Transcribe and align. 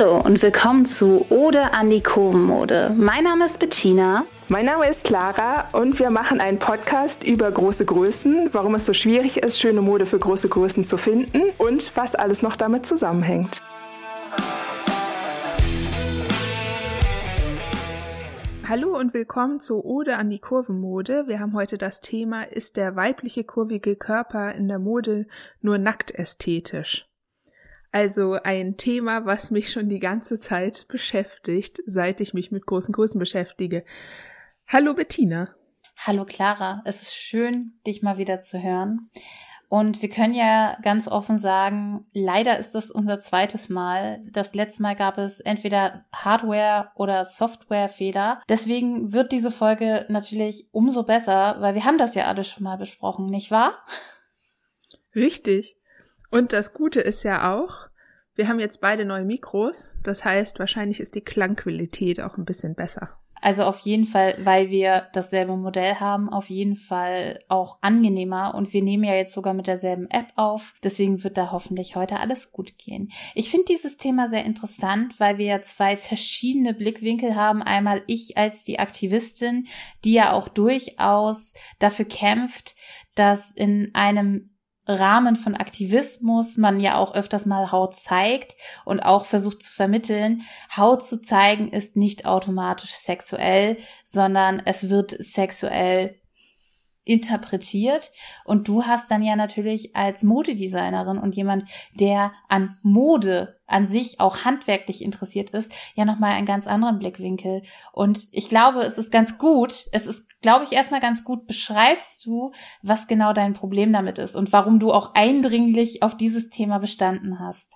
Hallo 0.00 0.18
und 0.18 0.42
willkommen 0.42 0.86
zu 0.86 1.26
Ode 1.28 1.74
an 1.74 1.90
die 1.90 2.02
Kurvenmode. 2.02 2.94
Mein 2.96 3.24
Name 3.24 3.44
ist 3.44 3.60
Bettina. 3.60 4.24
Mein 4.48 4.64
Name 4.64 4.88
ist 4.88 5.04
Clara 5.04 5.68
und 5.72 5.98
wir 5.98 6.08
machen 6.08 6.40
einen 6.40 6.58
Podcast 6.58 7.22
über 7.22 7.52
große 7.52 7.84
Größen, 7.84 8.48
warum 8.52 8.74
es 8.76 8.86
so 8.86 8.94
schwierig 8.94 9.42
ist, 9.42 9.60
schöne 9.60 9.82
Mode 9.82 10.06
für 10.06 10.18
große 10.18 10.48
Größen 10.48 10.86
zu 10.86 10.96
finden 10.96 11.50
und 11.58 11.94
was 11.96 12.14
alles 12.14 12.40
noch 12.40 12.56
damit 12.56 12.86
zusammenhängt. 12.86 13.60
Hallo 18.66 18.96
und 18.96 19.12
willkommen 19.12 19.60
zu 19.60 19.84
Ode 19.84 20.16
an 20.16 20.30
die 20.30 20.38
Kurvenmode. 20.38 21.24
Wir 21.26 21.40
haben 21.40 21.52
heute 21.52 21.76
das 21.76 22.00
Thema, 22.00 22.44
ist 22.44 22.78
der 22.78 22.96
weibliche 22.96 23.44
kurvige 23.44 23.96
Körper 23.96 24.54
in 24.54 24.66
der 24.66 24.78
Mode 24.78 25.26
nur 25.60 25.76
nackt 25.76 26.10
ästhetisch? 26.10 27.09
Also 27.92 28.38
ein 28.44 28.76
Thema, 28.76 29.26
was 29.26 29.50
mich 29.50 29.72
schon 29.72 29.88
die 29.88 29.98
ganze 29.98 30.38
Zeit 30.38 30.86
beschäftigt, 30.86 31.80
seit 31.86 32.20
ich 32.20 32.34
mich 32.34 32.52
mit 32.52 32.64
großen 32.64 32.92
Größen 32.92 33.18
beschäftige. 33.18 33.84
Hallo 34.68 34.94
Bettina. 34.94 35.48
Hallo 35.96 36.24
Clara, 36.24 36.82
es 36.84 37.02
ist 37.02 37.14
schön, 37.14 37.80
dich 37.86 38.02
mal 38.02 38.16
wieder 38.16 38.38
zu 38.38 38.62
hören. 38.62 39.08
Und 39.68 40.02
wir 40.02 40.08
können 40.08 40.34
ja 40.34 40.76
ganz 40.82 41.06
offen 41.08 41.38
sagen, 41.38 42.06
leider 42.12 42.58
ist 42.58 42.74
das 42.74 42.90
unser 42.90 43.20
zweites 43.20 43.68
Mal. 43.68 44.20
Das 44.30 44.54
letzte 44.54 44.82
Mal 44.82 44.96
gab 44.96 45.18
es 45.18 45.40
entweder 45.40 46.04
Hardware- 46.12 46.90
oder 46.94 47.24
Softwarefehler. 47.24 48.42
Deswegen 48.48 49.12
wird 49.12 49.30
diese 49.30 49.50
Folge 49.50 50.06
natürlich 50.08 50.68
umso 50.72 51.04
besser, 51.04 51.56
weil 51.60 51.74
wir 51.74 51.84
haben 51.84 51.98
das 51.98 52.14
ja 52.14 52.26
alles 52.26 52.48
schon 52.48 52.64
mal 52.64 52.78
besprochen, 52.78 53.26
nicht 53.26 53.50
wahr? 53.50 53.74
Richtig. 55.14 55.76
Und 56.30 56.52
das 56.52 56.72
Gute 56.72 57.00
ist 57.00 57.22
ja 57.22 57.56
auch, 57.56 57.88
wir 58.34 58.48
haben 58.48 58.60
jetzt 58.60 58.80
beide 58.80 59.04
neue 59.04 59.24
Mikros. 59.24 59.94
Das 60.02 60.24
heißt, 60.24 60.58
wahrscheinlich 60.58 61.00
ist 61.00 61.14
die 61.14 61.20
Klangqualität 61.20 62.20
auch 62.20 62.38
ein 62.38 62.44
bisschen 62.44 62.74
besser. 62.74 63.20
Also 63.42 63.64
auf 63.64 63.78
jeden 63.80 64.04
Fall, 64.04 64.36
weil 64.40 64.68
wir 64.68 65.08
dasselbe 65.14 65.56
Modell 65.56 65.94
haben, 65.94 66.28
auf 66.28 66.50
jeden 66.50 66.76
Fall 66.76 67.38
auch 67.48 67.78
angenehmer. 67.80 68.54
Und 68.54 68.72
wir 68.72 68.82
nehmen 68.82 69.04
ja 69.04 69.14
jetzt 69.14 69.32
sogar 69.32 69.54
mit 69.54 69.66
derselben 69.66 70.10
App 70.10 70.26
auf. 70.36 70.74
Deswegen 70.82 71.24
wird 71.24 71.38
da 71.38 71.50
hoffentlich 71.50 71.96
heute 71.96 72.20
alles 72.20 72.52
gut 72.52 72.76
gehen. 72.76 73.10
Ich 73.34 73.50
finde 73.50 73.66
dieses 73.66 73.96
Thema 73.96 74.28
sehr 74.28 74.44
interessant, 74.44 75.18
weil 75.18 75.38
wir 75.38 75.46
ja 75.46 75.62
zwei 75.62 75.96
verschiedene 75.96 76.74
Blickwinkel 76.74 77.34
haben. 77.34 77.62
Einmal 77.62 78.02
ich 78.06 78.36
als 78.36 78.62
die 78.62 78.78
Aktivistin, 78.78 79.68
die 80.04 80.12
ja 80.12 80.32
auch 80.32 80.48
durchaus 80.48 81.54
dafür 81.78 82.04
kämpft, 82.04 82.74
dass 83.14 83.52
in 83.52 83.90
einem 83.94 84.49
Rahmen 84.98 85.36
von 85.36 85.54
Aktivismus 85.54 86.56
man 86.56 86.80
ja 86.80 86.96
auch 86.96 87.14
öfters 87.14 87.46
mal 87.46 87.72
Haut 87.72 87.94
zeigt 87.94 88.56
und 88.84 89.00
auch 89.00 89.26
versucht 89.26 89.62
zu 89.62 89.72
vermitteln, 89.72 90.42
Haut 90.76 91.04
zu 91.04 91.22
zeigen 91.22 91.70
ist 91.72 91.96
nicht 91.96 92.26
automatisch 92.26 92.92
sexuell, 92.92 93.76
sondern 94.04 94.62
es 94.64 94.90
wird 94.90 95.16
sexuell 95.18 96.20
interpretiert. 97.04 98.12
Und 98.44 98.68
du 98.68 98.84
hast 98.84 99.10
dann 99.10 99.22
ja 99.22 99.36
natürlich 99.36 99.96
als 99.96 100.22
Modedesignerin 100.22 101.18
und 101.18 101.34
jemand, 101.34 101.64
der 101.94 102.32
an 102.48 102.78
Mode 102.82 103.59
an 103.70 103.86
sich 103.86 104.20
auch 104.20 104.44
handwerklich 104.44 105.02
interessiert 105.02 105.50
ist, 105.50 105.72
ja 105.94 106.04
nochmal 106.04 106.32
einen 106.32 106.46
ganz 106.46 106.66
anderen 106.66 106.98
Blickwinkel 106.98 107.62
und 107.92 108.26
ich 108.32 108.48
glaube, 108.48 108.82
es 108.82 108.98
ist 108.98 109.12
ganz 109.12 109.38
gut, 109.38 109.86
es 109.92 110.06
ist 110.06 110.30
glaube 110.40 110.64
ich, 110.64 110.72
erstmal 110.72 111.00
ganz 111.00 111.24
gut 111.24 111.46
beschreibst 111.46 112.24
du, 112.24 112.52
was 112.82 113.08
genau 113.08 113.32
dein 113.32 113.54
Problem 113.54 113.92
damit 113.92 114.18
ist 114.18 114.36
und 114.36 114.52
warum 114.52 114.78
du 114.78 114.92
auch 114.92 115.14
eindringlich 115.14 116.02
auf 116.02 116.16
dieses 116.16 116.50
Thema 116.50 116.78
bestanden 116.78 117.40
hast. 117.40 117.74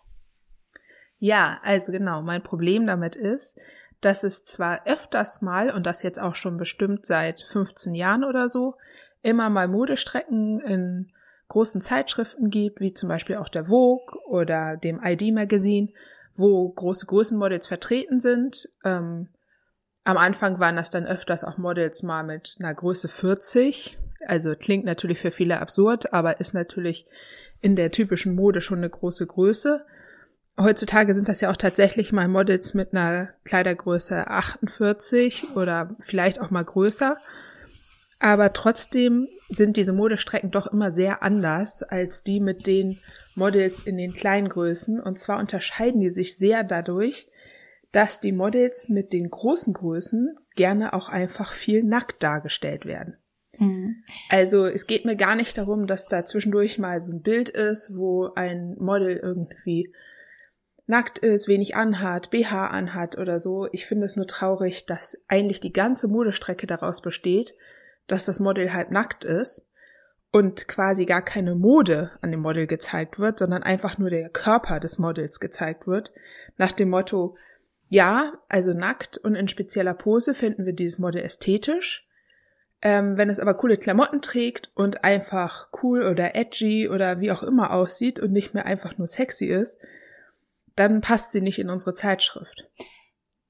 Ja, 1.18 1.58
also 1.62 1.92
genau, 1.92 2.22
mein 2.22 2.42
Problem 2.42 2.86
damit 2.86 3.16
ist, 3.16 3.58
dass 4.00 4.24
es 4.24 4.44
zwar 4.44 4.86
öfters 4.86 5.40
mal, 5.40 5.70
und 5.70 5.86
das 5.86 6.02
jetzt 6.02 6.20
auch 6.20 6.34
schon 6.34 6.56
bestimmt 6.56 7.06
seit 7.06 7.42
15 7.42 7.94
Jahren 7.94 8.24
oder 8.24 8.48
so, 8.48 8.74
immer 9.22 9.48
mal 9.48 9.68
Modestrecken 9.68 10.60
in 10.60 11.12
großen 11.54 11.80
Zeitschriften 11.80 12.50
gibt, 12.50 12.80
wie 12.80 12.92
zum 12.92 13.08
Beispiel 13.08 13.36
auch 13.36 13.48
der 13.48 13.66
Vogue 13.66 14.18
oder 14.26 14.76
dem 14.76 15.00
ID 15.02 15.32
Magazine, 15.32 15.88
wo 16.34 16.68
große 16.68 17.06
Größenmodels 17.06 17.68
vertreten 17.68 18.18
sind. 18.18 18.68
Ähm, 18.84 19.28
am 20.02 20.16
Anfang 20.16 20.58
waren 20.58 20.74
das 20.74 20.90
dann 20.90 21.06
öfters 21.06 21.44
auch 21.44 21.56
Models 21.56 22.02
mal 22.02 22.24
mit 22.24 22.56
einer 22.58 22.74
Größe 22.74 23.06
40. 23.06 23.98
Also 24.26 24.56
klingt 24.58 24.84
natürlich 24.84 25.20
für 25.20 25.30
viele 25.30 25.60
absurd, 25.60 26.12
aber 26.12 26.40
ist 26.40 26.54
natürlich 26.54 27.06
in 27.60 27.76
der 27.76 27.92
typischen 27.92 28.34
Mode 28.34 28.60
schon 28.60 28.78
eine 28.78 28.90
große 28.90 29.24
Größe. 29.24 29.86
Heutzutage 30.58 31.14
sind 31.14 31.28
das 31.28 31.40
ja 31.40 31.52
auch 31.52 31.56
tatsächlich 31.56 32.10
mal 32.10 32.26
Models 32.26 32.74
mit 32.74 32.92
einer 32.92 33.28
Kleidergröße 33.44 34.26
48 34.26 35.54
oder 35.54 35.94
vielleicht 36.00 36.40
auch 36.40 36.50
mal 36.50 36.64
größer. 36.64 37.16
Aber 38.18 38.52
trotzdem 38.52 39.28
sind 39.54 39.76
diese 39.76 39.92
Modestrecken 39.92 40.50
doch 40.50 40.66
immer 40.66 40.92
sehr 40.92 41.22
anders 41.22 41.82
als 41.82 42.22
die 42.22 42.40
mit 42.40 42.66
den 42.66 42.98
Models 43.34 43.82
in 43.82 43.96
den 43.96 44.12
kleinen 44.12 44.48
Größen. 44.48 45.00
Und 45.00 45.18
zwar 45.18 45.38
unterscheiden 45.38 46.00
die 46.00 46.10
sich 46.10 46.36
sehr 46.36 46.64
dadurch, 46.64 47.28
dass 47.92 48.20
die 48.20 48.32
Models 48.32 48.88
mit 48.88 49.12
den 49.12 49.30
großen 49.30 49.72
Größen 49.72 50.34
gerne 50.56 50.92
auch 50.92 51.08
einfach 51.08 51.52
viel 51.52 51.82
nackt 51.84 52.22
dargestellt 52.22 52.86
werden. 52.86 53.16
Mhm. 53.58 54.02
Also 54.30 54.66
es 54.66 54.86
geht 54.86 55.04
mir 55.04 55.16
gar 55.16 55.36
nicht 55.36 55.56
darum, 55.56 55.86
dass 55.86 56.08
da 56.08 56.24
zwischendurch 56.24 56.78
mal 56.78 57.00
so 57.00 57.12
ein 57.12 57.22
Bild 57.22 57.48
ist, 57.48 57.96
wo 57.96 58.30
ein 58.34 58.76
Model 58.78 59.16
irgendwie 59.16 59.92
nackt 60.86 61.18
ist, 61.18 61.48
wenig 61.48 61.76
anhat, 61.76 62.30
BH 62.30 62.66
anhat 62.66 63.16
oder 63.16 63.40
so. 63.40 63.68
Ich 63.72 63.86
finde 63.86 64.06
es 64.06 64.16
nur 64.16 64.26
traurig, 64.26 64.86
dass 64.86 65.16
eigentlich 65.28 65.60
die 65.60 65.72
ganze 65.72 66.08
Modestrecke 66.08 66.66
daraus 66.66 67.00
besteht, 67.00 67.54
dass 68.06 68.24
das 68.24 68.40
Model 68.40 68.72
halb 68.72 68.90
nackt 68.90 69.24
ist 69.24 69.66
und 70.30 70.66
quasi 70.66 71.04
gar 71.04 71.22
keine 71.22 71.54
Mode 71.54 72.10
an 72.20 72.30
dem 72.32 72.40
Model 72.40 72.66
gezeigt 72.66 73.18
wird, 73.18 73.38
sondern 73.38 73.62
einfach 73.62 73.98
nur 73.98 74.10
der 74.10 74.30
Körper 74.30 74.80
des 74.80 74.98
Models 74.98 75.38
gezeigt 75.38 75.86
wird, 75.86 76.12
nach 76.56 76.72
dem 76.72 76.90
Motto, 76.90 77.36
ja, 77.88 78.32
also 78.48 78.72
nackt 78.72 79.18
und 79.18 79.36
in 79.36 79.46
spezieller 79.46 79.94
Pose 79.94 80.34
finden 80.34 80.66
wir 80.66 80.72
dieses 80.72 80.98
Model 80.98 81.22
ästhetisch. 81.22 82.08
Ähm, 82.82 83.16
wenn 83.16 83.30
es 83.30 83.40
aber 83.40 83.54
coole 83.54 83.78
Klamotten 83.78 84.20
trägt 84.20 84.70
und 84.74 85.04
einfach 85.04 85.68
cool 85.82 86.02
oder 86.02 86.34
edgy 86.34 86.88
oder 86.88 87.20
wie 87.20 87.30
auch 87.30 87.42
immer 87.42 87.72
aussieht 87.72 88.18
und 88.18 88.32
nicht 88.32 88.54
mehr 88.54 88.66
einfach 88.66 88.98
nur 88.98 89.06
sexy 89.06 89.46
ist, 89.46 89.78
dann 90.76 91.00
passt 91.00 91.32
sie 91.32 91.40
nicht 91.40 91.58
in 91.58 91.70
unsere 91.70 91.94
Zeitschrift. 91.94 92.68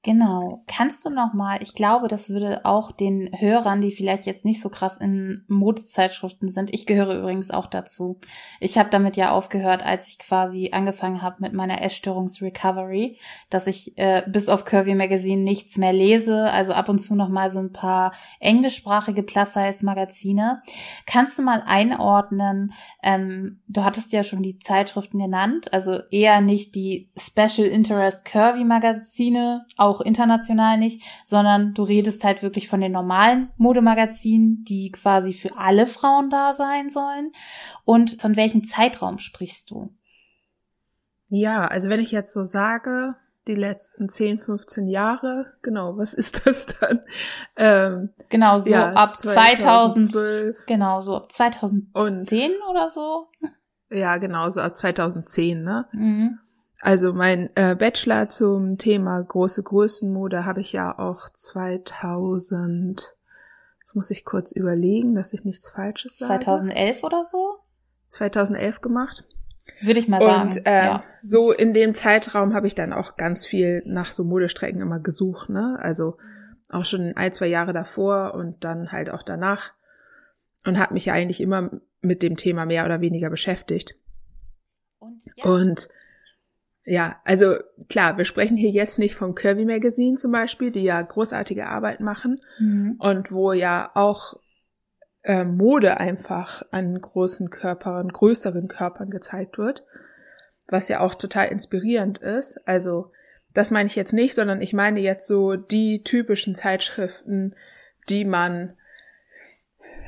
Genau. 0.05 0.61
Kannst 0.67 1.03
du 1.03 1.09
noch 1.09 1.33
mal, 1.33 1.63
ich 1.63 1.73
glaube, 1.73 2.07
das 2.07 2.29
würde 2.29 2.63
auch 2.63 2.91
den 2.91 3.31
Hörern, 3.35 3.81
die 3.81 3.89
vielleicht 3.89 4.27
jetzt 4.27 4.45
nicht 4.45 4.61
so 4.61 4.69
krass 4.69 4.97
in 4.97 5.43
Modezeitschriften 5.47 6.47
sind, 6.47 6.71
ich 6.71 6.85
gehöre 6.85 7.17
übrigens 7.17 7.49
auch 7.49 7.65
dazu. 7.65 8.19
Ich 8.59 8.77
habe 8.77 8.91
damit 8.91 9.17
ja 9.17 9.31
aufgehört, 9.31 9.83
als 9.83 10.07
ich 10.07 10.19
quasi 10.19 10.69
angefangen 10.73 11.23
habe 11.23 11.37
mit 11.39 11.53
meiner 11.53 11.81
Essstörungsrecovery, 11.81 13.17
dass 13.49 13.65
ich 13.65 13.97
äh, 13.97 14.21
bis 14.27 14.47
auf 14.47 14.63
Curvy 14.63 14.93
Magazine 14.93 15.41
nichts 15.41 15.75
mehr 15.75 15.91
lese, 15.91 16.51
also 16.51 16.73
ab 16.73 16.87
und 16.87 16.99
zu 16.99 17.15
noch 17.15 17.29
mal 17.29 17.49
so 17.49 17.57
ein 17.57 17.73
paar 17.73 18.13
englischsprachige 18.39 19.23
Plus-Size-Magazine. 19.23 20.61
Kannst 21.07 21.39
du 21.39 21.41
mal 21.41 21.63
einordnen, 21.65 22.73
ähm, 23.01 23.63
du 23.67 23.83
hattest 23.83 24.13
ja 24.13 24.21
schon 24.21 24.43
die 24.43 24.59
Zeitschriften 24.59 25.17
genannt, 25.17 25.73
also 25.73 26.01
eher 26.11 26.41
nicht 26.41 26.75
die 26.75 27.09
Special 27.17 27.67
Interest 27.67 28.23
Curvy 28.23 28.65
Magazine, 28.65 29.65
auch 29.77 29.94
auch 29.95 30.01
international 30.01 30.77
nicht, 30.77 31.01
sondern 31.23 31.73
du 31.73 31.83
redest 31.83 32.23
halt 32.23 32.43
wirklich 32.43 32.67
von 32.67 32.81
den 32.81 32.91
normalen 32.91 33.49
Modemagazinen, 33.57 34.63
die 34.63 34.91
quasi 34.91 35.33
für 35.33 35.57
alle 35.57 35.87
Frauen 35.87 36.29
da 36.29 36.53
sein 36.53 36.89
sollen. 36.89 37.31
Und 37.83 38.21
von 38.21 38.35
welchem 38.35 38.63
Zeitraum 38.63 39.17
sprichst 39.17 39.71
du? 39.71 39.93
Ja, 41.29 41.65
also 41.65 41.89
wenn 41.89 41.99
ich 41.99 42.11
jetzt 42.11 42.33
so 42.33 42.43
sage, 42.43 43.15
die 43.47 43.55
letzten 43.55 44.09
10, 44.09 44.39
15 44.39 44.87
Jahre, 44.87 45.45
genau, 45.61 45.97
was 45.97 46.13
ist 46.13 46.41
das 46.45 46.67
dann? 46.79 47.01
Ähm, 47.55 48.09
genau, 48.29 48.57
so 48.57 48.69
ja, 48.69 48.93
ab 48.93 49.11
2012. 49.11 50.65
Genau, 50.65 50.99
so 51.01 51.15
ab 51.15 51.31
2010 51.31 52.51
und, 52.51 52.69
oder 52.69 52.89
so. 52.89 53.27
Ja, 53.89 54.17
genau, 54.17 54.49
so 54.49 54.61
ab 54.61 54.75
2010, 54.75 55.63
ne? 55.63 55.87
Mhm. 55.91 56.39
Also 56.81 57.13
mein 57.13 57.49
äh, 57.55 57.75
Bachelor 57.75 58.29
zum 58.29 58.77
Thema 58.77 59.21
große 59.21 59.63
Größenmode 59.63 60.45
habe 60.45 60.61
ich 60.61 60.73
ja 60.73 60.97
auch 60.97 61.29
2000, 61.29 63.15
jetzt 63.79 63.95
muss 63.95 64.11
ich 64.11 64.25
kurz 64.25 64.51
überlegen, 64.51 65.15
dass 65.15 65.33
ich 65.33 65.45
nichts 65.45 65.69
Falsches 65.69 66.17
sage. 66.17 66.43
2011 66.43 67.03
oder 67.03 67.23
so? 67.23 67.55
2011 68.09 68.81
gemacht. 68.81 69.23
Würde 69.81 69.99
ich 69.99 70.07
mal 70.07 70.21
sagen. 70.21 70.49
Und 70.49 70.67
äh, 70.67 70.85
ja. 70.85 71.03
so 71.21 71.51
in 71.51 71.73
dem 71.73 71.93
Zeitraum 71.93 72.53
habe 72.53 72.67
ich 72.67 72.75
dann 72.75 72.93
auch 72.93 73.17
ganz 73.17 73.45
viel 73.45 73.81
nach 73.85 74.11
so 74.11 74.23
Modestrecken 74.23 74.81
immer 74.81 74.99
gesucht, 74.99 75.49
ne? 75.49 75.77
Also 75.81 76.17
auch 76.69 76.85
schon 76.85 77.13
ein, 77.15 77.33
zwei 77.33 77.47
Jahre 77.47 77.73
davor 77.73 78.33
und 78.35 78.63
dann 78.63 78.91
halt 78.91 79.09
auch 79.09 79.23
danach 79.23 79.73
und 80.65 80.79
habe 80.79 80.93
mich 80.93 81.05
ja 81.05 81.13
eigentlich 81.13 81.41
immer 81.41 81.69
mit 82.01 82.21
dem 82.21 82.35
Thema 82.37 82.65
mehr 82.65 82.85
oder 82.85 83.01
weniger 83.01 83.29
beschäftigt. 83.29 83.95
Und, 84.99 85.21
ja. 85.35 85.45
und 85.45 85.89
ja, 86.85 87.15
also 87.25 87.55
klar, 87.89 88.17
wir 88.17 88.25
sprechen 88.25 88.57
hier 88.57 88.69
jetzt 88.69 88.99
nicht 88.99 89.15
vom 89.15 89.33
Curvy 89.33 89.65
Magazine 89.65 90.17
zum 90.17 90.31
Beispiel, 90.31 90.71
die 90.71 90.83
ja 90.83 91.01
großartige 91.01 91.67
Arbeit 91.67 91.99
machen 91.99 92.39
mhm. 92.59 92.95
und 92.99 93.31
wo 93.31 93.53
ja 93.53 93.89
auch 93.95 94.35
äh, 95.23 95.43
Mode 95.43 95.97
einfach 95.97 96.61
an 96.71 97.01
großen 97.01 97.49
Körpern, 97.49 98.09
größeren 98.09 98.67
Körpern 98.67 99.09
gezeigt 99.09 99.57
wird, 99.57 99.83
was 100.67 100.87
ja 100.87 100.99
auch 100.99 101.15
total 101.15 101.47
inspirierend 101.47 102.19
ist. 102.19 102.59
Also 102.67 103.11
das 103.55 103.71
meine 103.71 103.87
ich 103.87 103.95
jetzt 103.95 104.13
nicht, 104.13 104.35
sondern 104.35 104.61
ich 104.61 104.73
meine 104.73 104.99
jetzt 104.99 105.27
so 105.27 105.55
die 105.55 106.03
typischen 106.03 106.53
Zeitschriften, 106.53 107.55
die 108.09 108.25
man 108.25 108.77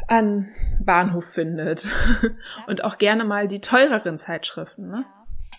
an 0.07 0.49
Bahnhof 0.79 1.25
findet 1.25 1.87
und 2.67 2.83
auch 2.83 2.99
gerne 2.99 3.25
mal 3.25 3.47
die 3.47 3.61
teureren 3.61 4.19
Zeitschriften. 4.19 4.89
Ne? 4.89 5.05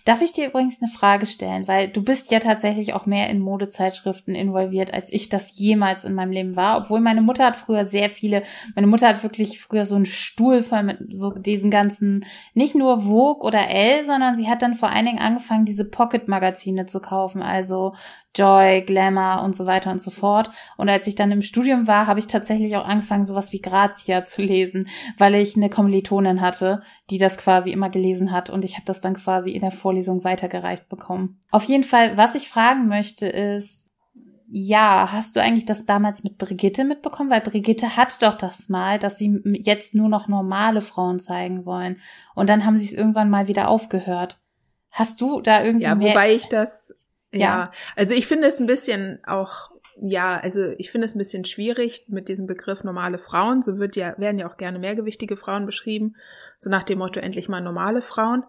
Darf 0.05 0.21
ich 0.21 0.31
dir 0.31 0.47
übrigens 0.47 0.81
eine 0.81 0.91
Frage 0.91 1.25
stellen, 1.25 1.67
weil 1.67 1.87
du 1.87 2.03
bist 2.03 2.31
ja 2.31 2.39
tatsächlich 2.39 2.93
auch 2.93 3.05
mehr 3.05 3.29
in 3.29 3.39
Modezeitschriften 3.39 4.33
involviert, 4.33 4.93
als 4.93 5.11
ich 5.11 5.29
das 5.29 5.57
jemals 5.57 6.05
in 6.05 6.13
meinem 6.13 6.31
Leben 6.31 6.55
war. 6.55 6.77
Obwohl 6.77 6.99
meine 6.99 7.21
Mutter 7.21 7.45
hat 7.45 7.55
früher 7.55 7.85
sehr 7.85 8.09
viele, 8.09 8.43
meine 8.75 8.87
Mutter 8.87 9.07
hat 9.07 9.23
wirklich 9.23 9.59
früher 9.59 9.85
so 9.85 9.95
einen 9.95 10.05
Stuhl 10.05 10.63
voll 10.63 10.83
mit 10.83 10.99
so 11.11 11.31
diesen 11.31 11.69
ganzen, 11.71 12.25
nicht 12.53 12.75
nur 12.75 13.01
Vogue 13.01 13.45
oder 13.45 13.69
L, 13.69 14.03
sondern 14.03 14.35
sie 14.35 14.49
hat 14.49 14.61
dann 14.61 14.75
vor 14.75 14.89
allen 14.89 15.05
Dingen 15.05 15.19
angefangen, 15.19 15.65
diese 15.65 15.89
Pocket-Magazine 15.89 16.85
zu 16.85 16.99
kaufen, 17.01 17.41
also 17.41 17.93
Joy, 18.35 18.81
Glamour 18.81 19.43
und 19.43 19.55
so 19.55 19.65
weiter 19.65 19.91
und 19.91 20.01
so 20.01 20.11
fort. 20.11 20.51
Und 20.77 20.87
als 20.87 21.07
ich 21.07 21.15
dann 21.15 21.31
im 21.31 21.41
Studium 21.41 21.87
war, 21.87 22.07
habe 22.07 22.19
ich 22.19 22.27
tatsächlich 22.27 22.75
auch 22.77 22.85
angefangen, 22.85 23.23
sowas 23.23 23.51
wie 23.51 23.61
Grazia 23.61 24.23
zu 24.23 24.41
lesen, 24.41 24.87
weil 25.17 25.35
ich 25.35 25.55
eine 25.55 25.69
Kommilitonin 25.69 26.41
hatte, 26.41 26.83
die 27.09 27.17
das 27.17 27.37
quasi 27.37 27.71
immer 27.71 27.89
gelesen 27.89 28.31
hat 28.31 28.49
und 28.49 28.63
ich 28.63 28.75
habe 28.75 28.85
das 28.85 29.01
dann 29.01 29.15
quasi 29.15 29.51
in 29.51 29.61
der 29.61 29.71
Vorlesung 29.71 30.23
weitergereicht 30.23 30.89
bekommen. 30.89 31.39
Auf 31.51 31.63
jeden 31.63 31.83
Fall, 31.83 32.17
was 32.17 32.35
ich 32.35 32.49
fragen 32.49 32.87
möchte, 32.87 33.25
ist, 33.25 33.89
ja, 34.51 35.09
hast 35.11 35.35
du 35.35 35.41
eigentlich 35.41 35.65
das 35.65 35.85
damals 35.85 36.23
mit 36.23 36.37
Brigitte 36.37 36.83
mitbekommen? 36.83 37.29
Weil 37.29 37.41
Brigitte 37.41 37.95
hatte 37.95 38.15
doch 38.19 38.35
das 38.35 38.67
mal, 38.67 38.97
dass 38.97 39.17
sie 39.17 39.41
jetzt 39.61 39.93
nur 39.93 40.09
noch 40.09 40.27
normale 40.27 40.81
Frauen 40.81 41.19
zeigen 41.19 41.65
wollen. 41.65 41.97
Und 42.33 42.49
dann 42.49 42.65
haben 42.65 42.75
sie 42.75 42.85
es 42.85 42.93
irgendwann 42.93 43.29
mal 43.29 43.47
wieder 43.47 43.69
aufgehört. 43.69 44.41
Hast 44.89 45.21
du 45.21 45.41
da 45.41 45.63
irgendwie 45.63 45.85
Ja, 45.85 45.99
wobei 45.99 46.33
ich 46.33 46.49
das 46.49 46.98
ja. 47.31 47.39
ja, 47.39 47.71
also 47.95 48.13
ich 48.13 48.27
finde 48.27 48.47
es 48.47 48.59
ein 48.59 48.67
bisschen 48.67 49.19
auch, 49.25 49.71
ja, 50.01 50.37
also 50.37 50.73
ich 50.77 50.91
finde 50.91 51.05
es 51.05 51.15
ein 51.15 51.19
bisschen 51.19 51.45
schwierig 51.45 52.05
mit 52.07 52.29
diesem 52.29 52.47
Begriff 52.47 52.83
normale 52.83 53.17
Frauen. 53.17 53.61
So 53.61 53.77
wird 53.77 53.95
ja, 53.95 54.15
werden 54.17 54.39
ja 54.39 54.49
auch 54.49 54.57
gerne 54.57 54.79
mehrgewichtige 54.79 55.37
Frauen 55.37 55.65
beschrieben. 55.65 56.15
So 56.57 56.69
nach 56.69 56.83
dem 56.83 56.99
Motto 56.99 57.19
endlich 57.19 57.49
mal 57.49 57.61
normale 57.61 58.01
Frauen. 58.01 58.45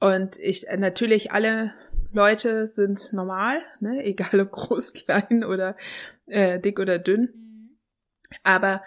Und 0.00 0.38
ich, 0.38 0.66
natürlich 0.76 1.32
alle 1.32 1.72
Leute 2.12 2.66
sind 2.66 3.12
normal, 3.12 3.60
ne? 3.80 4.04
egal 4.04 4.40
ob 4.40 4.52
groß, 4.52 4.92
klein 4.94 5.44
oder 5.44 5.76
äh, 6.26 6.60
dick 6.60 6.78
oder 6.78 6.98
dünn. 6.98 7.32
Mhm. 7.34 7.78
Aber 8.42 8.82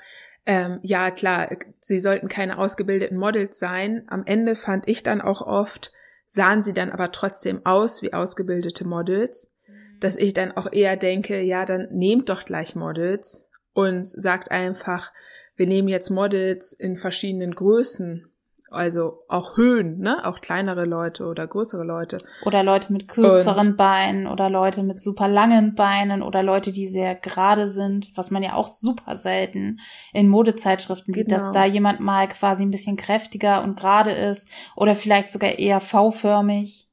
ähm, 0.46 0.80
ja, 0.82 1.12
klar, 1.12 1.50
sie 1.82 2.00
sollten 2.00 2.30
keine 2.30 2.58
ausgebildeten 2.58 3.18
Models 3.18 3.60
sein. 3.60 4.06
Am 4.08 4.26
Ende 4.26 4.56
fand 4.56 4.88
ich 4.88 5.04
dann 5.04 5.22
auch 5.22 5.42
oft, 5.42 5.92
sahen 6.38 6.62
sie 6.62 6.74
dann 6.74 6.92
aber 6.92 7.12
trotzdem 7.12 7.66
aus 7.66 8.04
wie 8.04 8.14
ausgebildete 8.14 8.86
Models, 8.86 9.52
dass 10.00 10.16
ich 10.16 10.34
dann 10.34 10.52
auch 10.52 10.72
eher 10.72 10.96
denke, 10.96 11.42
ja, 11.42 11.66
dann 11.66 11.88
nehmt 11.92 12.30
doch 12.30 12.46
gleich 12.46 12.76
Models 12.76 13.50
und 13.74 14.06
sagt 14.06 14.52
einfach, 14.52 15.12
wir 15.56 15.66
nehmen 15.66 15.88
jetzt 15.88 16.12
Models 16.12 16.74
in 16.74 16.96
verschiedenen 16.96 17.56
Größen 17.56 18.32
also 18.70 19.24
auch 19.30 19.56
Höhen, 19.56 20.00
ne? 20.00 20.26
Auch 20.26 20.42
kleinere 20.42 20.86
Leute 20.86 21.26
oder 21.26 21.48
größere 21.48 21.84
Leute. 21.84 22.18
Oder 22.44 22.64
Leute 22.64 22.92
mit 22.92 23.08
kürzeren 23.08 23.70
und, 23.70 23.78
Beinen 23.78 24.28
oder 24.28 24.50
Leute 24.50 24.84
mit 24.84 25.02
super 25.02 25.28
langen 25.28 25.74
Beinen 25.74 26.22
oder 26.22 26.44
Leute, 26.44 26.72
die 26.72 26.88
sehr 26.88 27.16
gerade 27.16 27.68
sind, 27.68 28.12
was 28.16 28.30
man 28.30 28.44
ja 28.44 28.54
auch 28.54 28.68
super 28.68 29.16
selten 29.16 29.80
in 30.14 30.28
Modezeitschriften 30.28 31.14
genau. 31.14 31.24
sieht, 31.24 31.32
dass 31.32 31.44
genau. 31.44 31.54
da 31.54 31.66
jemand 31.66 32.02
mal 32.02 32.28
quasi 32.28 32.64
ein 32.64 32.72
bisschen 32.72 32.98
kräftiger 32.98 33.64
und 33.64 33.80
gerade 33.80 34.12
ist 34.12 34.50
oder 34.76 34.96
vielleicht 34.96 35.32
sogar 35.32 35.58
eher 35.58 35.80
V-förmig. 35.80 36.90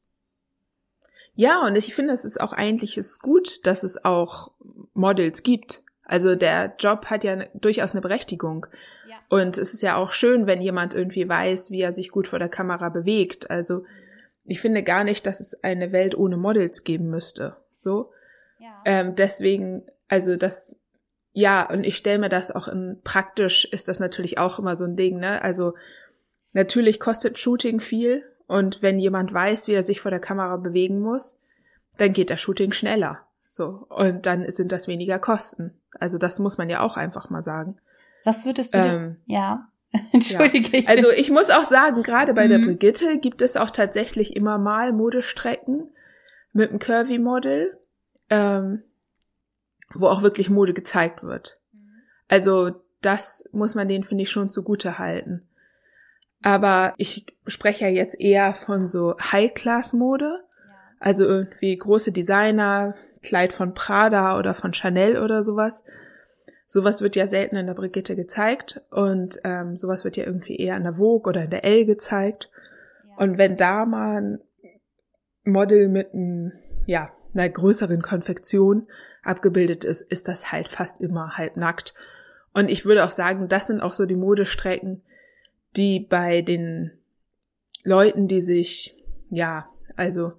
Ja, 1.35 1.67
und 1.67 1.77
ich 1.77 1.95
finde, 1.95 2.15
es 2.15 2.25
ist 2.25 2.41
auch 2.41 2.53
eigentlich 2.53 2.97
ist 2.97 3.21
gut, 3.21 3.67
dass 3.67 3.83
es 3.83 4.05
auch 4.05 4.53
Models 4.95 5.43
gibt. 5.43 5.83
Also 6.05 6.37
der 6.37 6.75
Job 6.79 7.07
hat 7.07 7.25
ja 7.25 7.47
durchaus 7.55 7.93
eine 7.93 8.03
Berechtigung. 8.03 8.67
Und 9.35 9.59
es 9.59 9.75
ist 9.75 9.83
ja 9.83 9.97
auch 9.97 10.13
schön, 10.13 10.47
wenn 10.47 10.61
jemand 10.61 10.95
irgendwie 10.95 11.29
weiß, 11.29 11.73
wie 11.73 11.81
er 11.81 11.93
sich 11.93 12.13
gut 12.13 12.29
vor 12.29 12.39
der 12.39 12.49
Kamera 12.49 12.89
bewegt. 12.89 13.51
Also 13.51 13.85
ich 14.45 14.61
finde 14.61 14.85
gar 14.85 15.03
nicht, 15.03 15.27
dass 15.27 15.41
es 15.41 15.65
eine 15.65 15.91
Welt 15.91 16.17
ohne 16.17 16.37
Models 16.37 16.85
geben 16.85 17.11
müsste. 17.11 17.57
So. 17.77 18.13
Ja. 18.61 18.81
Ähm, 18.85 19.17
deswegen, 19.17 19.83
also 20.07 20.37
das, 20.37 20.79
ja, 21.33 21.69
und 21.69 21.85
ich 21.85 21.97
stelle 21.97 22.21
mir 22.21 22.29
das 22.29 22.53
auch 22.53 22.69
in 22.69 23.01
praktisch 23.03 23.65
ist 23.65 23.89
das 23.89 23.99
natürlich 23.99 24.39
auch 24.39 24.61
immer 24.61 24.77
so 24.77 24.85
ein 24.85 24.95
Ding, 24.95 25.19
ne? 25.19 25.43
Also 25.43 25.75
natürlich 26.53 27.01
kostet 27.01 27.37
Shooting 27.37 27.81
viel 27.81 28.23
und 28.47 28.83
wenn 28.83 29.01
jemand 29.01 29.35
weiß, 29.35 29.67
wie 29.67 29.75
er 29.75 29.83
sich 29.83 30.01
vor 30.01 30.13
der 30.13 30.21
Kamera 30.21 30.59
bewegen 30.59 31.01
muss, 31.01 31.37
dann 31.99 32.13
geht 32.13 32.31
das 32.31 32.41
Shooting 32.41 32.71
schneller. 32.71 33.27
So. 33.49 33.85
Und 33.89 34.27
dann 34.27 34.49
sind 34.49 34.71
das 34.71 34.87
weniger 34.87 35.19
Kosten. 35.19 35.73
Also 35.99 36.19
das 36.19 36.39
muss 36.39 36.57
man 36.57 36.71
ja 36.71 36.83
auch 36.83 36.97
einfach 36.97 37.31
mal 37.31 37.43
sagen. 37.43 37.81
Was 38.25 38.47
würdest 38.47 38.75
du, 38.75 38.79
ähm, 38.79 39.17
ja, 39.27 39.69
entschuldige. 40.13 40.79
Ja. 40.79 40.89
Also 40.89 41.11
ich 41.11 41.31
muss 41.31 41.51
auch 41.51 41.65
sagen, 41.65 42.03
gerade 42.03 42.35
bei 42.35 42.47
mhm. 42.47 42.51
der 42.51 42.59
Brigitte 42.59 43.19
gibt 43.19 43.43
es 43.43 43.57
auch 43.57 43.71
tatsächlich 43.71 44.35
immer 44.35 44.59
mal 44.59 44.93
Modestrecken 44.93 45.95
mit 46.53 46.71
einem 46.71 46.79
Curvy-Model, 46.79 47.79
ähm, 48.31 48.83
wo 49.93 50.07
auch 50.07 50.23
wirklich 50.23 50.51
Mode 50.51 50.75
gezeigt 50.75 51.23
wird. 51.23 51.61
Also 52.29 52.73
das 53.03 53.45
muss 53.53 53.75
man 53.75 53.89
denen, 53.89 54.05
finde 54.05 54.23
ich, 54.23 54.31
schon 54.31 54.49
zugute 54.49 54.99
halten. 54.99 55.47
Aber 56.43 56.95
ich 56.97 57.27
spreche 57.47 57.85
ja 57.85 57.91
jetzt 57.91 58.19
eher 58.21 58.55
von 58.55 58.87
so 58.87 59.17
High-Class-Mode. 59.19 60.45
Also 61.01 61.25
irgendwie 61.25 61.77
große 61.77 62.13
Designer, 62.13 62.95
Kleid 63.23 63.53
von 63.53 63.75
Prada 63.75 64.39
oder 64.39 64.55
von 64.55 64.73
Chanel 64.73 65.19
oder 65.19 65.43
sowas. 65.43 65.85
Sowas 66.75 67.03
wird 67.03 67.15
ja 67.15 67.29
selten 67.29 67.55
in 67.55 67.69
der 67.69 67.75
Brigitte 67.75 68.17
gezeigt 68.17 68.81
und 68.91 69.39
ähm, 69.45 69.77
sowas 69.77 70.03
wird 70.03 70.17
ja 70.17 70.25
irgendwie 70.25 70.57
eher 70.57 70.77
in 70.77 70.83
der 70.83 70.95
Vogue 70.95 71.31
oder 71.31 71.45
in 71.45 71.51
der 71.51 71.65
L 71.65 71.87
gezeigt. 71.87 72.51
Ja. 73.07 73.17
Und 73.19 73.39
wenn 73.39 73.57
da 73.57 73.87
mal 73.87 74.21
ein 74.21 74.41
Model 75.45 75.89
mit 75.89 76.13
einem, 76.13 76.51
ja, 76.87 77.13
einer 77.33 77.49
größeren 77.49 78.03
Konfektion 78.03 78.89
abgebildet 79.23 79.85
ist, 79.85 80.01
ist 80.01 80.27
das 80.27 80.51
halt 80.51 80.67
fast 80.67 81.01
immer 81.01 81.37
halb 81.37 81.57
nackt. 81.57 81.95
Und 82.53 82.69
ich 82.69 82.85
würde 82.85 83.05
auch 83.05 83.13
sagen, 83.13 83.47
das 83.47 83.69
sind 83.69 83.81
auch 83.81 83.93
so 83.93 84.05
die 84.05 84.17
Modestrecken, 84.17 85.01
die 85.77 86.01
bei 86.01 86.43
den 86.43 86.91
Leuten, 87.85 88.27
die 88.27 88.43
sich, 88.43 88.97
ja, 89.31 89.69
also 89.95 90.33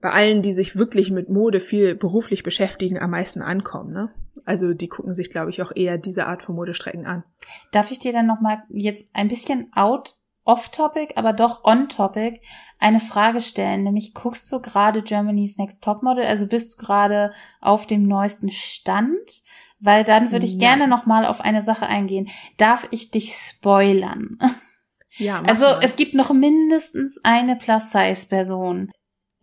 bei 0.00 0.10
allen, 0.10 0.42
die 0.42 0.52
sich 0.52 0.76
wirklich 0.76 1.10
mit 1.10 1.28
Mode 1.28 1.60
viel 1.60 1.94
beruflich 1.94 2.42
beschäftigen, 2.42 2.98
am 2.98 3.10
meisten 3.10 3.42
ankommen, 3.42 3.92
ne? 3.92 4.10
Also 4.44 4.74
die 4.74 4.88
gucken 4.88 5.14
sich, 5.14 5.30
glaube 5.30 5.50
ich, 5.50 5.62
auch 5.62 5.72
eher 5.74 5.98
diese 5.98 6.26
Art 6.26 6.42
von 6.42 6.54
Modestrecken 6.54 7.06
an. 7.06 7.24
Darf 7.72 7.90
ich 7.90 7.98
dir 7.98 8.12
dann 8.12 8.26
nochmal 8.26 8.62
jetzt 8.68 9.08
ein 9.14 9.28
bisschen 9.28 9.72
out 9.74 10.18
off-topic, 10.44 11.14
aber 11.16 11.32
doch 11.32 11.64
on-topic 11.64 12.40
eine 12.78 13.00
Frage 13.00 13.40
stellen, 13.40 13.82
nämlich 13.82 14.14
guckst 14.14 14.50
du 14.52 14.60
gerade 14.60 15.02
Germany's 15.02 15.58
Next 15.58 15.82
Topmodel, 15.82 16.24
also 16.24 16.46
bist 16.46 16.74
du 16.74 16.84
gerade 16.84 17.32
auf 17.60 17.86
dem 17.86 18.06
neuesten 18.06 18.50
Stand? 18.50 19.42
Weil 19.78 20.04
dann 20.04 20.32
würde 20.32 20.46
ich 20.46 20.52
Nein. 20.52 20.60
gerne 20.60 20.88
nochmal 20.88 21.26
auf 21.26 21.40
eine 21.42 21.62
Sache 21.62 21.86
eingehen. 21.86 22.30
Darf 22.56 22.88
ich 22.92 23.10
dich 23.10 23.34
spoilern? 23.34 24.38
Ja, 25.18 25.42
also 25.42 25.64
mal. 25.64 25.80
es 25.82 25.96
gibt 25.96 26.12
noch 26.14 26.30
mindestens 26.32 27.20
eine 27.24 27.56
Plus-Size-Person. 27.56 28.90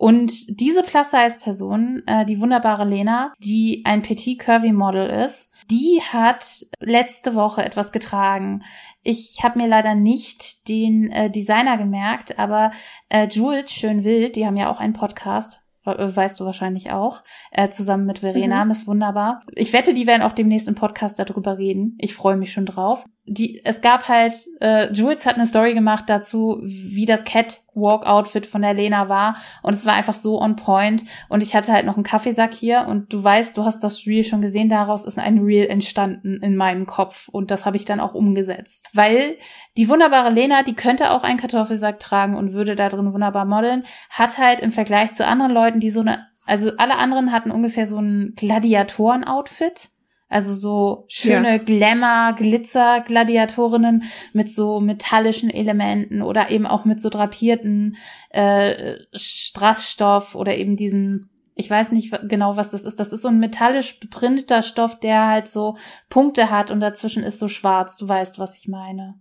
Und 0.03 0.59
diese 0.59 0.83
Plus-Size-Person, 0.83 2.03
äh, 2.07 2.25
die 2.25 2.41
wunderbare 2.41 2.83
Lena, 2.83 3.31
die 3.39 3.83
ein 3.85 4.01
Petit 4.01 4.37
Curvy 4.37 4.73
Model 4.73 5.09
ist, 5.09 5.53
die 5.71 6.01
hat 6.01 6.45
letzte 6.81 7.35
Woche 7.35 7.63
etwas 7.63 7.93
getragen. 7.93 8.65
Ich 9.01 9.39
habe 9.43 9.59
mir 9.59 9.67
leider 9.69 9.95
nicht 9.95 10.67
den 10.67 11.09
äh, 11.09 11.31
Designer 11.31 11.77
gemerkt, 11.77 12.37
aber 12.37 12.71
äh, 13.07 13.29
Jules 13.29 13.71
Schön 13.71 14.03
Wild, 14.03 14.35
die 14.35 14.45
haben 14.45 14.57
ja 14.57 14.69
auch 14.69 14.81
einen 14.81 14.91
Podcast, 14.91 15.61
äh, 15.85 16.13
weißt 16.13 16.37
du 16.37 16.43
wahrscheinlich 16.43 16.91
auch, 16.91 17.23
äh, 17.53 17.69
zusammen 17.69 18.05
mit 18.05 18.19
Verena, 18.19 18.65
mhm. 18.65 18.71
ist 18.71 18.87
wunderbar. 18.87 19.43
Ich 19.55 19.71
wette, 19.71 19.93
die 19.93 20.05
werden 20.05 20.23
auch 20.23 20.33
demnächst 20.33 20.67
im 20.67 20.75
Podcast 20.75 21.17
darüber 21.17 21.57
reden. 21.57 21.97
Ich 22.01 22.13
freue 22.13 22.35
mich 22.35 22.51
schon 22.51 22.65
drauf. 22.65 23.05
Die, 23.25 23.63
es 23.63 23.81
gab 23.81 24.09
halt, 24.09 24.35
äh, 24.59 24.91
Jules 24.91 25.25
hat 25.25 25.35
eine 25.35 25.45
Story 25.45 25.73
gemacht 25.73 26.05
dazu, 26.07 26.59
wie 26.61 27.05
das 27.05 27.23
Catwalk-Outfit 27.23 28.45
von 28.45 28.61
der 28.61 28.73
Lena 28.73 29.07
war. 29.07 29.37
Und 29.61 29.73
es 29.73 29.85
war 29.85 29.93
einfach 29.93 30.13
so 30.13 30.41
on 30.41 30.57
point. 30.57 31.05
Und 31.29 31.41
ich 31.41 31.55
hatte 31.55 31.71
halt 31.71 31.85
noch 31.85 31.95
einen 31.95 32.03
Kaffeesack 32.03 32.53
hier. 32.53 32.85
Und 32.89 33.13
du 33.13 33.23
weißt, 33.23 33.55
du 33.55 33.63
hast 33.63 33.81
das 33.81 34.05
Reel 34.05 34.25
schon 34.25 34.41
gesehen. 34.41 34.67
Daraus 34.67 35.05
ist 35.05 35.17
ein 35.19 35.39
Reel 35.39 35.67
entstanden 35.67 36.41
in 36.43 36.57
meinem 36.57 36.85
Kopf. 36.85 37.29
Und 37.29 37.49
das 37.49 37.65
habe 37.65 37.77
ich 37.77 37.85
dann 37.85 38.01
auch 38.01 38.13
umgesetzt. 38.13 38.87
Weil 38.91 39.37
die 39.77 39.87
wunderbare 39.87 40.29
Lena, 40.29 40.63
die 40.63 40.75
könnte 40.75 41.11
auch 41.11 41.23
einen 41.23 41.39
Kartoffelsack 41.39 42.01
tragen 42.01 42.35
und 42.35 42.51
würde 42.51 42.75
da 42.75 42.89
drin 42.89 43.13
wunderbar 43.13 43.45
modeln, 43.45 43.85
hat 44.09 44.37
halt 44.37 44.59
im 44.59 44.73
Vergleich 44.73 45.13
zu 45.13 45.25
anderen 45.25 45.53
Leuten, 45.53 45.79
die 45.79 45.91
so 45.91 46.01
eine, 46.01 46.27
also 46.45 46.71
alle 46.77 46.97
anderen 46.97 47.31
hatten 47.31 47.51
ungefähr 47.51 47.85
so 47.85 47.99
ein 47.99 48.33
Gladiatoren-Outfit 48.35 49.92
also 50.33 50.53
so 50.53 51.05
schöne 51.07 51.51
ja. 51.51 51.57
Glamour, 51.57 52.33
Glitzer 52.35 53.01
Gladiatorinnen 53.01 54.03
mit 54.33 54.49
so 54.49 54.79
metallischen 54.79 55.49
Elementen 55.49 56.21
oder 56.21 56.49
eben 56.49 56.65
auch 56.65 56.85
mit 56.85 56.99
so 56.99 57.09
drapierten 57.09 57.97
äh, 58.29 58.95
Strassstoff 59.13 60.35
oder 60.35 60.57
eben 60.57 60.75
diesen 60.75 61.29
ich 61.55 61.69
weiß 61.69 61.91
nicht 61.91 62.11
genau, 62.23 62.57
was 62.57 62.71
das 62.71 62.83
ist. 62.83 62.99
Das 62.99 63.13
ist 63.13 63.21
so 63.21 63.27
ein 63.27 63.39
metallisch 63.39 63.99
beprinteter 63.99 64.63
Stoff, 64.63 64.99
der 64.99 65.27
halt 65.27 65.47
so 65.47 65.77
Punkte 66.09 66.49
hat 66.49 66.71
und 66.71 66.79
dazwischen 66.79 67.21
ist 67.21 67.37
so 67.37 67.47
schwarz. 67.47 67.95
Du 67.97 68.07
weißt, 68.07 68.39
was 68.39 68.57
ich 68.57 68.67
meine. 68.67 69.19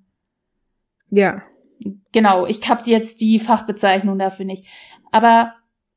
Ja. 1.10 1.42
Genau, 2.12 2.46
ich 2.46 2.66
hab 2.70 2.86
jetzt 2.86 3.20
die 3.20 3.38
Fachbezeichnung 3.38 4.18
dafür 4.18 4.46
nicht. 4.46 4.64
Aber 5.10 5.52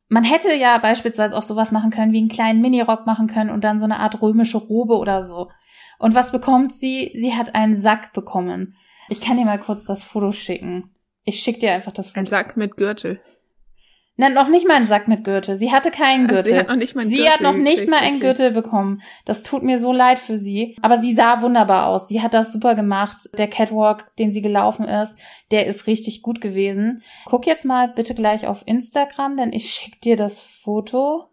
man 0.08 0.24
hätte 0.24 0.54
ja 0.54 0.78
beispielsweise 0.78 1.38
auch 1.38 1.44
sowas 1.44 1.72
machen 1.72 1.90
können, 1.90 2.12
wie 2.12 2.20
einen 2.20 2.30
kleinen 2.30 2.62
Minirock 2.62 3.06
machen 3.06 3.28
können 3.28 3.50
und 3.50 3.64
dann 3.64 3.80
so 3.80 3.86
eine 3.86 4.00
Art 4.00 4.22
römische 4.22 4.58
Robe 4.58 4.98
oder 4.98 5.24
so. 5.24 5.50
Und 5.98 6.14
was 6.14 6.32
bekommt 6.32 6.74
sie? 6.74 7.12
Sie 7.16 7.34
hat 7.34 7.56
einen 7.56 7.76
Sack 7.76 8.14
bekommen. 8.14 8.76
Ich 9.10 9.22
kann 9.22 9.38
dir 9.38 9.46
mal 9.46 9.60
kurz 9.60 9.86
das 9.86 10.04
Foto 10.04 10.32
schicken. 10.32 10.96
Ich 11.24 11.40
schick 11.40 11.60
dir 11.60 11.74
einfach 11.74 11.92
das 11.92 12.10
Foto. 12.10 12.20
Ein 12.20 12.26
Sack 12.28 12.58
mit 12.58 12.78
Gürtel. 12.78 13.20
Nein, 14.17 14.34
noch 14.34 14.48
nicht 14.48 14.65
mal 14.65 14.75
einen 14.75 14.88
Sack 14.88 15.10
mit 15.10 15.25
Gürtel. 15.25 15.57
Sie 15.57 15.74
hatte 15.74 15.91
keinen 15.91 16.27
Gürtel. 16.27 16.53
Sie 16.53 16.57
hat 16.57 16.69
noch 16.69 16.77
nicht 16.77 16.95
mal 16.95 17.01
einen 17.01 17.10
sie 17.10 17.17
Gürtel. 17.17 17.34
hat 17.34 17.41
noch 17.41 17.57
nicht 17.57 17.89
mal 17.89 18.00
einen 18.00 18.22
Gürtel 18.22 18.51
bekommen. 18.51 19.01
Das 19.25 19.43
tut 19.43 19.62
mir 19.62 19.77
so 19.77 19.91
leid 19.91 20.19
für 20.19 20.38
sie. 20.38 20.77
Aber 20.81 21.01
sie 21.01 21.13
sah 21.13 21.41
wunderbar 21.41 21.88
aus. 21.88 22.07
Sie 22.07 22.22
hat 22.22 22.34
das 22.34 22.53
super 22.53 22.75
gemacht. 22.75 23.29
Der 23.38 23.50
Catwalk, 23.50 24.15
den 24.15 24.31
sie 24.31 24.41
gelaufen 24.41 24.86
ist, 24.86 25.19
der 25.51 25.65
ist 25.65 25.88
richtig 25.88 26.22
gut 26.22 26.39
gewesen. 26.39 27.03
Guck 27.25 27.45
jetzt 27.45 27.65
mal 27.65 27.89
bitte 27.89 28.15
gleich 28.15 28.48
auf 28.48 28.63
Instagram, 28.65 29.36
denn 29.36 29.51
ich 29.51 29.74
schick 29.74 30.00
dir 30.00 30.15
das 30.15 30.39
Foto. 30.39 31.25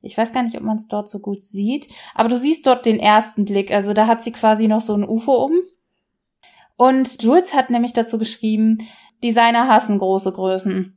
Ich 0.00 0.16
weiß 0.16 0.32
gar 0.32 0.44
nicht, 0.44 0.56
ob 0.56 0.62
man 0.62 0.76
es 0.76 0.86
dort 0.86 1.08
so 1.08 1.18
gut 1.18 1.42
sieht. 1.42 1.88
Aber 2.14 2.28
du 2.28 2.36
siehst 2.36 2.68
dort 2.68 2.86
den 2.86 3.00
ersten 3.00 3.44
Blick. 3.46 3.72
Also 3.72 3.94
da 3.94 4.06
hat 4.06 4.22
sie 4.22 4.30
quasi 4.30 4.68
noch 4.68 4.80
so 4.80 4.94
ein 4.94 5.02
UFO 5.02 5.46
um. 5.46 5.52
Und 6.76 7.20
Jules 7.20 7.52
hat 7.52 7.70
nämlich 7.70 7.94
dazu 7.94 8.16
geschrieben, 8.16 8.78
Designer 9.24 9.66
hassen 9.66 9.98
große 9.98 10.30
Größen. 10.30 10.96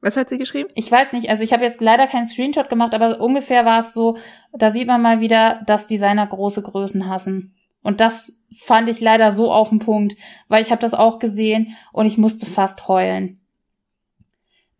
Was 0.00 0.16
hat 0.16 0.30
sie 0.30 0.38
geschrieben? 0.38 0.70
Ich 0.74 0.90
weiß 0.90 1.12
nicht, 1.12 1.28
also 1.28 1.42
ich 1.44 1.52
habe 1.52 1.64
jetzt 1.64 1.80
leider 1.80 2.06
keinen 2.06 2.24
Screenshot 2.24 2.70
gemacht, 2.70 2.94
aber 2.94 3.20
ungefähr 3.20 3.66
war 3.66 3.80
es 3.80 3.92
so, 3.92 4.16
da 4.52 4.70
sieht 4.70 4.86
man 4.86 5.02
mal 5.02 5.20
wieder, 5.20 5.62
dass 5.66 5.86
Designer 5.86 6.26
große 6.26 6.62
Größen 6.62 7.08
hassen. 7.08 7.54
Und 7.82 8.00
das 8.00 8.44
fand 8.58 8.88
ich 8.88 9.00
leider 9.00 9.30
so 9.30 9.52
auf 9.52 9.68
den 9.68 9.78
Punkt, 9.78 10.16
weil 10.48 10.62
ich 10.62 10.70
habe 10.70 10.80
das 10.80 10.94
auch 10.94 11.18
gesehen 11.18 11.76
und 11.92 12.06
ich 12.06 12.18
musste 12.18 12.46
fast 12.46 12.88
heulen. 12.88 13.40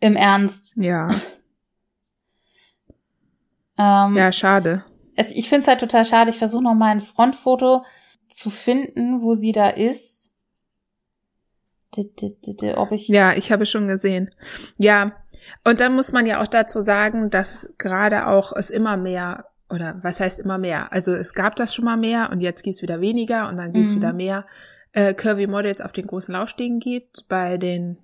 Im 0.01 0.17
Ernst. 0.17 0.77
Ja. 0.77 1.11
ähm, 3.79 4.17
ja, 4.17 4.33
schade. 4.33 4.85
Es, 5.17 5.31
ich 5.31 5.49
finde 5.51 5.63
es 5.63 5.69
halt 5.69 5.81
total 5.81 6.07
schade. 6.07 6.31
Ich 6.31 6.39
versuche 6.39 6.63
noch 6.63 6.75
mal 6.75 6.91
ein 6.91 7.03
Frontfoto 7.03 7.85
zu 8.29 8.49
finden, 8.49 9.21
wo 9.21 9.35
sie 9.35 9.53
da 9.53 9.69
ist 9.69 10.20
ob 12.77 12.93
ich 12.93 13.09
ja, 13.09 13.35
ich 13.35 13.53
habe 13.53 13.67
schon 13.67 13.89
gesehen. 13.89 14.31
Ja, 14.79 15.13
und 15.65 15.81
dann 15.81 15.95
muss 15.95 16.13
man 16.13 16.27
ja 16.27 16.41
auch 16.41 16.47
dazu 16.47 16.81
sagen, 16.81 17.31
dass 17.31 17.73
gerade 17.79 18.27
auch 18.27 18.53
es 18.55 18.71
immer 18.71 18.97
mehr 18.97 19.47
oder 19.69 20.01
was 20.03 20.21
heißt 20.21 20.41
immer 20.41 20.59
mehr? 20.59 20.93
Also 20.93 21.15
es 21.15 21.33
gab 21.33 21.57
das 21.57 21.75
schon 21.75 21.85
mal 21.85 21.97
mehr 21.97 22.31
und 22.31 22.41
jetzt 22.41 22.63
gibt's 22.63 22.83
wieder 22.83 23.01
weniger 23.01 23.49
und 23.49 23.57
dann 23.57 23.73
gibt's 23.73 23.93
mhm. 23.93 23.97
wieder 23.97 24.13
mehr 24.13 24.47
äh, 24.93 25.15
Curvy 25.15 25.47
Models 25.47 25.81
auf 25.81 25.93
den 25.93 26.07
großen 26.07 26.35
Laufstegen 26.35 26.81
gibt 26.81 27.29
bei 27.29 27.57
den 27.57 27.99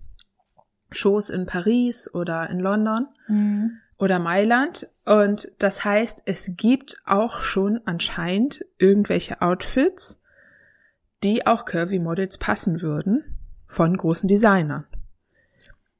Shows 0.92 1.30
in 1.30 1.46
Paris 1.46 2.12
oder 2.14 2.48
in 2.48 2.60
London 2.60 3.08
mhm. 3.26 3.78
oder 3.98 4.20
Mailand. 4.20 4.88
Und 5.04 5.50
das 5.58 5.84
heißt, 5.84 6.22
es 6.26 6.52
gibt 6.56 6.98
auch 7.04 7.40
schon 7.40 7.80
anscheinend 7.84 8.64
irgendwelche 8.78 9.42
Outfits, 9.42 10.20
die 11.24 11.46
auch 11.46 11.64
Curvy 11.64 11.98
Models 11.98 12.38
passen 12.38 12.80
würden 12.80 13.35
von 13.66 13.96
großen 13.96 14.28
Designern. 14.28 14.86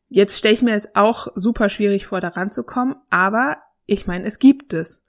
Jetzt 0.09 0.39
stelle 0.39 0.55
ich 0.55 0.63
mir 0.63 0.75
es 0.75 0.95
auch 0.95 1.29
super 1.35 1.69
schwierig 1.69 2.07
vor, 2.07 2.21
da 2.21 2.29
ranzukommen, 2.29 2.97
aber 3.11 3.57
ich 3.87 4.07
meine, 4.07 4.27
es 4.27 4.39
gibt 4.39 4.73
es. 4.73 5.03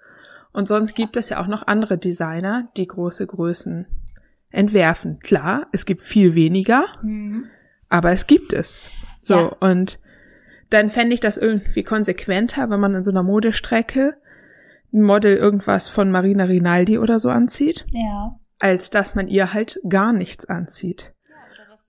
Und 0.54 0.68
sonst 0.68 0.96
gibt 0.96 1.18
es 1.18 1.30
ja 1.30 1.40
auch 1.40 1.48
noch 1.48 1.68
andere 1.68 1.98
Designer, 1.98 2.70
die 2.78 2.88
große 2.88 3.28
Größen 3.28 3.86
entwerfen. 4.50 5.20
Klar, 5.20 5.68
es 5.72 5.86
gibt 5.86 6.02
viel 6.02 6.34
weniger, 6.34 6.86
mhm. 7.04 7.46
aber 7.90 8.12
es 8.12 8.26
gibt 8.26 8.54
es. 8.54 8.90
So, 9.22 9.36
ja. 9.36 9.56
und 9.60 10.00
dann 10.70 10.90
fände 10.90 11.14
ich 11.14 11.20
das 11.20 11.38
irgendwie 11.38 11.84
konsequenter, 11.84 12.70
wenn 12.70 12.80
man 12.80 12.96
in 12.96 13.04
so 13.04 13.12
einer 13.12 13.24
Modestrecke 13.24 14.18
ein 14.94 15.02
Model 15.02 15.36
irgendwas 15.36 15.90
von 15.90 16.12
Marina 16.12 16.46
Rinaldi 16.46 16.98
oder 16.98 17.20
so 17.20 17.30
anzieht. 17.30 17.86
Ja. 17.92 18.40
Als 18.60 18.90
dass 18.90 19.16
man 19.16 19.28
ihr 19.28 19.54
halt 19.54 19.80
gar 19.88 20.14
nichts 20.14 20.46
anzieht. 20.46 21.14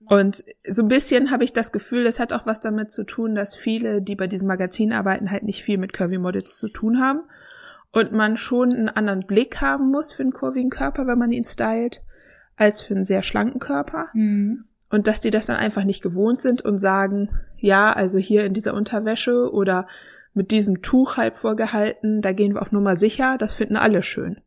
Und 0.09 0.43
so 0.67 0.81
ein 0.81 0.87
bisschen 0.87 1.29
habe 1.29 1.43
ich 1.43 1.53
das 1.53 1.71
Gefühl, 1.71 2.03
das 2.03 2.19
hat 2.19 2.33
auch 2.33 2.47
was 2.47 2.59
damit 2.59 2.91
zu 2.91 3.03
tun, 3.03 3.35
dass 3.35 3.55
viele, 3.55 4.01
die 4.01 4.15
bei 4.15 4.25
diesem 4.25 4.47
Magazin 4.47 4.91
arbeiten, 4.91 5.29
halt 5.29 5.43
nicht 5.43 5.63
viel 5.63 5.77
mit 5.77 5.93
Curvy 5.93 6.17
Models 6.17 6.57
zu 6.57 6.67
tun 6.67 6.99
haben. 6.99 7.21
Und 7.91 8.11
man 8.11 8.35
schon 8.35 8.73
einen 8.73 8.89
anderen 8.89 9.27
Blick 9.27 9.61
haben 9.61 9.91
muss 9.91 10.13
für 10.13 10.23
einen 10.23 10.33
kurvigen 10.33 10.71
Körper, 10.71 11.05
wenn 11.05 11.19
man 11.19 11.31
ihn 11.31 11.45
stylt, 11.45 12.03
als 12.55 12.81
für 12.81 12.95
einen 12.95 13.05
sehr 13.05 13.21
schlanken 13.21 13.59
Körper. 13.59 14.07
Mhm. 14.13 14.65
Und 14.89 15.05
dass 15.05 15.19
die 15.19 15.29
das 15.29 15.45
dann 15.45 15.57
einfach 15.57 15.83
nicht 15.83 16.01
gewohnt 16.01 16.41
sind 16.41 16.63
und 16.63 16.79
sagen, 16.79 17.29
ja, 17.57 17.93
also 17.93 18.17
hier 18.17 18.45
in 18.45 18.53
dieser 18.53 18.73
Unterwäsche 18.73 19.51
oder 19.53 19.87
mit 20.33 20.49
diesem 20.49 20.81
Tuch 20.81 21.17
halb 21.17 21.37
vorgehalten, 21.37 22.21
da 22.21 22.31
gehen 22.31 22.55
wir 22.55 22.61
auf 22.63 22.71
Nummer 22.71 22.95
sicher, 22.95 23.37
das 23.37 23.53
finden 23.53 23.75
alle 23.75 24.01
schön. 24.01 24.41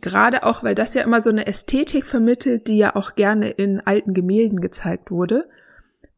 Gerade 0.00 0.44
auch, 0.44 0.62
weil 0.62 0.74
das 0.74 0.94
ja 0.94 1.02
immer 1.02 1.22
so 1.22 1.30
eine 1.30 1.46
Ästhetik 1.46 2.04
vermittelt, 2.04 2.68
die 2.68 2.78
ja 2.78 2.96
auch 2.96 3.14
gerne 3.14 3.50
in 3.50 3.80
alten 3.80 4.12
Gemälden 4.12 4.60
gezeigt 4.60 5.10
wurde, 5.10 5.48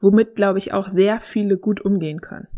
womit, 0.01 0.35
glaube 0.35 0.59
ich, 0.59 0.73
auch 0.73 0.89
sehr 0.89 1.21
viele 1.21 1.59
gut 1.59 1.81
umgehen 1.81 2.21
können 2.21 2.49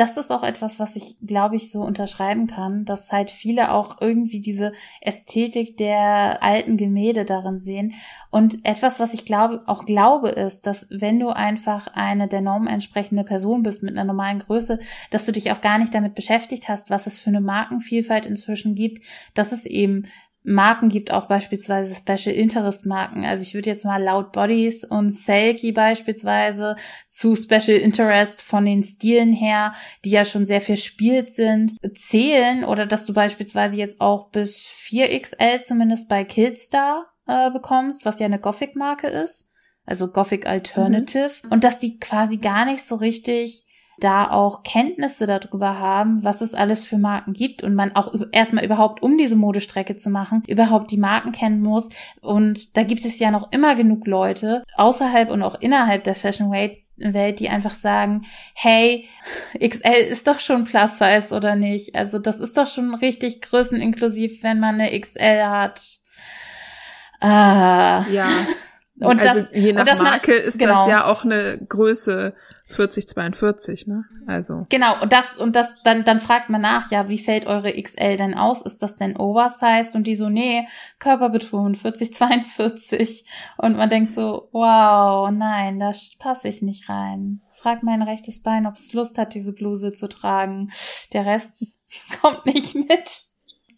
das 0.00 0.16
ist 0.16 0.30
auch 0.30 0.42
etwas, 0.42 0.78
was 0.78 0.96
ich, 0.96 1.18
glaube 1.26 1.56
ich, 1.56 1.70
so 1.70 1.82
unterschreiben 1.82 2.46
kann, 2.46 2.86
dass 2.86 3.12
halt 3.12 3.30
viele 3.30 3.70
auch 3.70 4.00
irgendwie 4.00 4.40
diese 4.40 4.72
Ästhetik 5.02 5.76
der 5.76 6.42
alten 6.42 6.78
Gemälde 6.78 7.26
darin 7.26 7.58
sehen. 7.58 7.92
Und 8.30 8.64
etwas, 8.64 8.98
was 8.98 9.12
ich 9.12 9.26
glaube, 9.26 9.62
auch 9.66 9.84
glaube, 9.84 10.30
ist, 10.30 10.66
dass 10.66 10.86
wenn 10.90 11.20
du 11.20 11.28
einfach 11.28 11.88
eine 11.88 12.28
der 12.28 12.40
Normen 12.40 12.66
entsprechende 12.66 13.24
Person 13.24 13.62
bist 13.62 13.82
mit 13.82 13.92
einer 13.92 14.04
normalen 14.04 14.38
Größe, 14.38 14.78
dass 15.10 15.26
du 15.26 15.32
dich 15.32 15.52
auch 15.52 15.60
gar 15.60 15.76
nicht 15.76 15.94
damit 15.94 16.14
beschäftigt 16.14 16.70
hast, 16.70 16.88
was 16.88 17.06
es 17.06 17.18
für 17.18 17.28
eine 17.28 17.42
Markenvielfalt 17.42 18.24
inzwischen 18.24 18.74
gibt, 18.74 19.04
dass 19.34 19.52
es 19.52 19.66
eben 19.66 20.06
Marken 20.42 20.88
gibt 20.88 21.12
auch 21.12 21.26
beispielsweise 21.26 21.94
Special 21.94 22.34
Interest 22.34 22.86
Marken. 22.86 23.24
Also 23.24 23.42
ich 23.42 23.54
würde 23.54 23.68
jetzt 23.70 23.84
mal 23.84 24.02
Loud 24.02 24.32
Bodies 24.32 24.84
und 24.84 25.10
Selkie 25.10 25.72
beispielsweise 25.72 26.76
zu 27.06 27.36
Special 27.36 27.76
Interest 27.76 28.40
von 28.40 28.64
den 28.64 28.82
Stilen 28.82 29.32
her, 29.32 29.74
die 30.04 30.10
ja 30.10 30.24
schon 30.24 30.46
sehr 30.46 30.62
verspielt 30.62 31.30
sind, 31.30 31.76
zählen 31.94 32.64
oder 32.64 32.86
dass 32.86 33.04
du 33.04 33.12
beispielsweise 33.12 33.76
jetzt 33.76 34.00
auch 34.00 34.30
bis 34.30 34.58
4XL 34.58 35.60
zumindest 35.60 36.08
bei 36.08 36.24
Killstar 36.24 37.12
äh, 37.26 37.50
bekommst, 37.50 38.06
was 38.06 38.18
ja 38.18 38.26
eine 38.26 38.38
Gothic 38.38 38.76
Marke 38.76 39.08
ist. 39.08 39.52
Also 39.84 40.08
Gothic 40.08 40.46
Alternative. 40.46 41.32
Mhm. 41.44 41.52
Und 41.52 41.64
dass 41.64 41.78
die 41.78 41.98
quasi 41.98 42.38
gar 42.38 42.64
nicht 42.64 42.82
so 42.82 42.94
richtig 42.94 43.66
da 44.00 44.30
auch 44.30 44.62
Kenntnisse 44.62 45.26
darüber 45.26 45.78
haben, 45.78 46.24
was 46.24 46.40
es 46.40 46.54
alles 46.54 46.84
für 46.84 46.98
Marken 46.98 47.32
gibt 47.32 47.62
und 47.62 47.74
man 47.74 47.94
auch 47.94 48.12
erstmal 48.32 48.64
überhaupt, 48.64 49.02
um 49.02 49.16
diese 49.18 49.36
Modestrecke 49.36 49.96
zu 49.96 50.10
machen, 50.10 50.42
überhaupt 50.46 50.90
die 50.90 50.96
Marken 50.96 51.32
kennen 51.32 51.60
muss. 51.60 51.90
Und 52.20 52.76
da 52.76 52.82
gibt 52.82 53.04
es 53.04 53.18
ja 53.18 53.30
noch 53.30 53.52
immer 53.52 53.74
genug 53.74 54.06
Leute 54.06 54.64
außerhalb 54.76 55.30
und 55.30 55.42
auch 55.42 55.60
innerhalb 55.60 56.04
der 56.04 56.14
Fashion 56.14 56.50
Welt, 56.50 56.78
Welt, 56.96 57.40
die 57.40 57.48
einfach 57.48 57.74
sagen, 57.74 58.26
hey, 58.54 59.08
XL 59.58 60.06
ist 60.08 60.26
doch 60.26 60.40
schon 60.40 60.64
Plus 60.64 60.98
Size 60.98 61.34
oder 61.34 61.56
nicht? 61.56 61.94
Also 61.94 62.18
das 62.18 62.40
ist 62.40 62.56
doch 62.56 62.66
schon 62.66 62.94
richtig 62.94 63.40
größeninklusiv, 63.42 64.42
wenn 64.42 64.60
man 64.60 64.80
eine 64.80 64.98
XL 64.98 65.44
hat. 65.44 65.80
Ah. 67.20 68.04
Ja. 68.10 68.28
Und 69.00 69.20
also 69.20 69.40
das, 69.40 69.54
je 69.54 69.72
nach 69.72 69.98
Marke 69.98 70.32
man, 70.32 70.40
ist 70.40 70.58
genau. 70.58 70.74
das 70.74 70.86
ja 70.88 71.04
auch 71.06 71.24
eine 71.24 71.58
Größe 71.66 72.34
40, 72.70 73.08
42, 73.08 73.86
ne? 73.86 74.04
Also. 74.26 74.64
Genau, 74.68 75.00
und 75.02 75.12
das, 75.12 75.36
und 75.36 75.56
das, 75.56 75.82
dann, 75.82 76.04
dann 76.04 76.20
fragt 76.20 76.50
man 76.50 76.60
nach, 76.60 76.90
ja, 76.90 77.08
wie 77.08 77.18
fällt 77.18 77.46
eure 77.46 77.72
XL 77.72 78.16
denn 78.16 78.34
aus? 78.34 78.62
Ist 78.62 78.82
das 78.82 78.96
denn 78.96 79.16
oversized? 79.16 79.94
Und 79.96 80.06
die 80.06 80.14
so, 80.14 80.28
nee, 80.28 80.66
körperbetont, 80.98 81.78
40, 81.78 82.14
42. 82.14 83.26
Und 83.56 83.76
man 83.76 83.90
denkt 83.90 84.12
so, 84.12 84.48
wow, 84.52 85.30
nein, 85.30 85.78
da 85.80 85.92
passe 86.18 86.48
ich 86.48 86.62
nicht 86.62 86.88
rein. 86.88 87.42
Frag 87.50 87.82
mein 87.82 88.02
rechtes 88.02 88.42
Bein, 88.42 88.66
ob 88.66 88.76
es 88.76 88.92
Lust 88.92 89.18
hat, 89.18 89.34
diese 89.34 89.54
Bluse 89.54 89.92
zu 89.92 90.08
tragen. 90.08 90.70
Der 91.12 91.26
Rest 91.26 91.80
kommt 92.20 92.46
nicht 92.46 92.74
mit. 92.74 93.22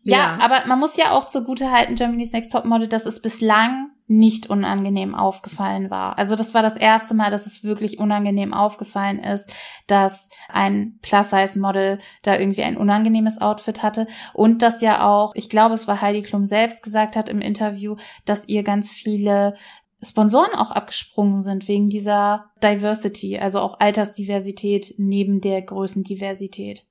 Ja, 0.05 0.17
ja, 0.17 0.39
aber 0.41 0.67
man 0.67 0.81
muss 0.81 0.97
ja 0.97 1.13
auch 1.13 1.27
zugute 1.27 1.71
halten, 1.71 1.95
Germany's 1.95 2.33
Next 2.33 2.53
Top 2.53 2.65
Model, 2.65 2.89
dass 2.89 3.07
es 3.07 3.23
bislang 3.23 3.92
nicht 4.13 4.51
unangenehm 4.51 5.15
aufgefallen 5.15 5.91
war. 5.91 6.19
Also 6.19 6.37
das 6.37 6.53
war 6.53 6.63
das 6.63 6.77
erste 6.77 7.15
Mal, 7.15 7.31
dass 7.31 7.47
es 7.47 7.65
wirklich 7.65 7.99
unangenehm 7.99 8.53
aufgefallen 8.53 9.19
ist, 9.19 9.51
dass 9.87 10.29
ein 10.49 10.99
Plus-Size-Model 11.01 11.99
da 12.23 12.39
irgendwie 12.39 12.63
ein 12.63 12.77
unangenehmes 12.77 13.41
Outfit 13.41 13.83
hatte 13.83 14.07
und 14.35 14.61
dass 14.61 14.83
ja 14.83 15.09
auch, 15.09 15.35
ich 15.35 15.49
glaube, 15.49 15.75
es 15.75 15.89
war 15.89 16.03
Heidi 16.03 16.23
Klum 16.23 16.45
selbst 16.45 16.83
gesagt 16.83 17.17
hat 17.17 17.31
im 17.31 17.41
Interview, 17.41 17.97
dass 18.27 18.49
ihr 18.49 18.63
ganz 18.63 18.91
viele 18.91 19.55
Sponsoren 20.03 20.55
auch 20.57 20.73
abgesprungen 20.73 21.41
sind 21.41 21.67
wegen 21.67 21.89
dieser 21.89 22.51
Diversity, 22.63 23.39
also 23.39 23.61
auch 23.61 23.81
Altersdiversität 23.81 24.95
neben 24.99 25.41
der 25.41 25.63
Größendiversität. 25.63 26.85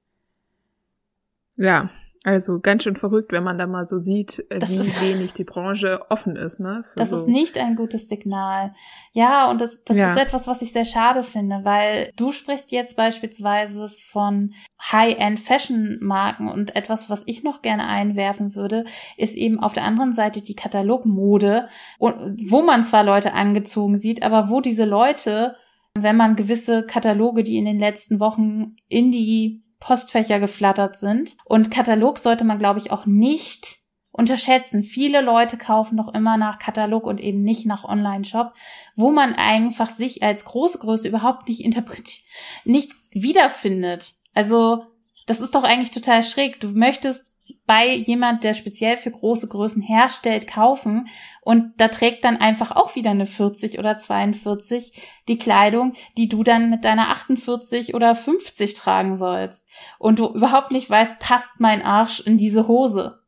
Ja, 1.55 1.87
also 2.23 2.59
ganz 2.59 2.83
schön 2.83 2.95
verrückt, 2.95 3.31
wenn 3.31 3.43
man 3.43 3.57
da 3.57 3.65
mal 3.65 3.87
so 3.87 3.97
sieht, 3.97 4.45
äh, 4.51 4.59
das 4.59 4.71
wie 4.71 4.77
ist, 4.77 5.01
wenig 5.01 5.33
die 5.33 5.43
Branche 5.43 6.01
offen 6.09 6.35
ist. 6.35 6.59
Ne, 6.59 6.83
das 6.95 7.09
so. 7.09 7.21
ist 7.21 7.27
nicht 7.27 7.57
ein 7.57 7.75
gutes 7.75 8.09
Signal. 8.09 8.75
Ja, 9.11 9.49
und 9.49 9.59
das, 9.59 9.83
das 9.83 9.97
ja. 9.97 10.13
ist 10.13 10.21
etwas, 10.21 10.47
was 10.47 10.61
ich 10.61 10.71
sehr 10.71 10.85
schade 10.85 11.23
finde, 11.23 11.61
weil 11.63 12.11
du 12.15 12.31
sprichst 12.31 12.71
jetzt 12.71 12.95
beispielsweise 12.95 13.89
von 13.89 14.53
High-End-Fashion-Marken 14.91 16.47
und 16.47 16.75
etwas, 16.75 17.09
was 17.09 17.23
ich 17.25 17.43
noch 17.43 17.63
gerne 17.63 17.87
einwerfen 17.87 18.55
würde, 18.55 18.85
ist 19.17 19.35
eben 19.35 19.59
auf 19.59 19.73
der 19.73 19.83
anderen 19.83 20.13
Seite 20.13 20.43
die 20.43 20.55
Katalogmode, 20.55 21.67
wo 21.97 22.61
man 22.61 22.83
zwar 22.83 23.03
Leute 23.03 23.33
angezogen 23.33 23.97
sieht, 23.97 24.21
aber 24.21 24.49
wo 24.49 24.61
diese 24.61 24.85
Leute, 24.85 25.55
wenn 25.97 26.17
man 26.17 26.35
gewisse 26.35 26.85
Kataloge, 26.85 27.41
die 27.41 27.57
in 27.57 27.65
den 27.65 27.79
letzten 27.79 28.19
Wochen 28.19 28.75
in 28.87 29.11
die 29.11 29.63
Postfächer 29.81 30.39
geflattert 30.39 30.95
sind. 30.95 31.35
Und 31.43 31.71
Katalog 31.71 32.19
sollte 32.19 32.45
man, 32.45 32.59
glaube 32.59 32.79
ich, 32.79 32.91
auch 32.91 33.05
nicht 33.05 33.79
unterschätzen. 34.11 34.83
Viele 34.83 35.21
Leute 35.21 35.57
kaufen 35.57 35.95
noch 35.95 36.13
immer 36.13 36.37
nach 36.37 36.59
Katalog 36.59 37.05
und 37.05 37.19
eben 37.19 37.41
nicht 37.41 37.65
nach 37.65 37.83
Online-Shop, 37.83 38.53
wo 38.95 39.11
man 39.11 39.33
einfach 39.33 39.89
sich 39.89 40.23
als 40.23 40.45
große 40.45 40.77
Größe 40.79 41.07
überhaupt 41.07 41.49
nicht 41.49 41.63
interpretiert, 41.63 42.23
nicht 42.63 42.91
wiederfindet. 43.11 44.13
Also, 44.33 44.85
das 45.27 45.39
ist 45.39 45.55
doch 45.55 45.63
eigentlich 45.63 45.91
total 45.91 46.23
schräg. 46.23 46.59
Du 46.59 46.69
möchtest 46.69 47.30
bei 47.65 47.93
jemand, 47.93 48.43
der 48.43 48.53
speziell 48.53 48.97
für 48.97 49.11
große 49.11 49.47
Größen 49.47 49.81
herstellt, 49.81 50.47
kaufen 50.47 51.07
und 51.41 51.73
da 51.77 51.87
trägt 51.87 52.23
dann 52.25 52.37
einfach 52.37 52.71
auch 52.71 52.95
wieder 52.95 53.11
eine 53.11 53.25
40 53.25 53.79
oder 53.79 53.97
42 53.97 55.01
die 55.27 55.37
Kleidung, 55.37 55.93
die 56.17 56.29
du 56.29 56.43
dann 56.43 56.69
mit 56.69 56.85
deiner 56.85 57.09
48 57.09 57.93
oder 57.93 58.15
50 58.15 58.73
tragen 58.73 59.17
sollst 59.17 59.67
und 59.99 60.19
du 60.19 60.27
überhaupt 60.27 60.71
nicht 60.71 60.89
weißt, 60.89 61.19
passt 61.19 61.59
mein 61.59 61.81
Arsch 61.81 62.19
in 62.21 62.37
diese 62.37 62.67
Hose. 62.67 63.19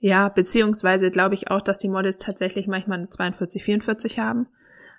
Ja, 0.00 0.28
beziehungsweise 0.28 1.10
glaube 1.10 1.34
ich 1.34 1.50
auch, 1.50 1.60
dass 1.60 1.78
die 1.78 1.88
Models 1.88 2.18
tatsächlich 2.18 2.66
manchmal 2.66 2.98
eine 2.98 3.10
42, 3.10 3.64
44 3.64 4.18
haben, 4.18 4.46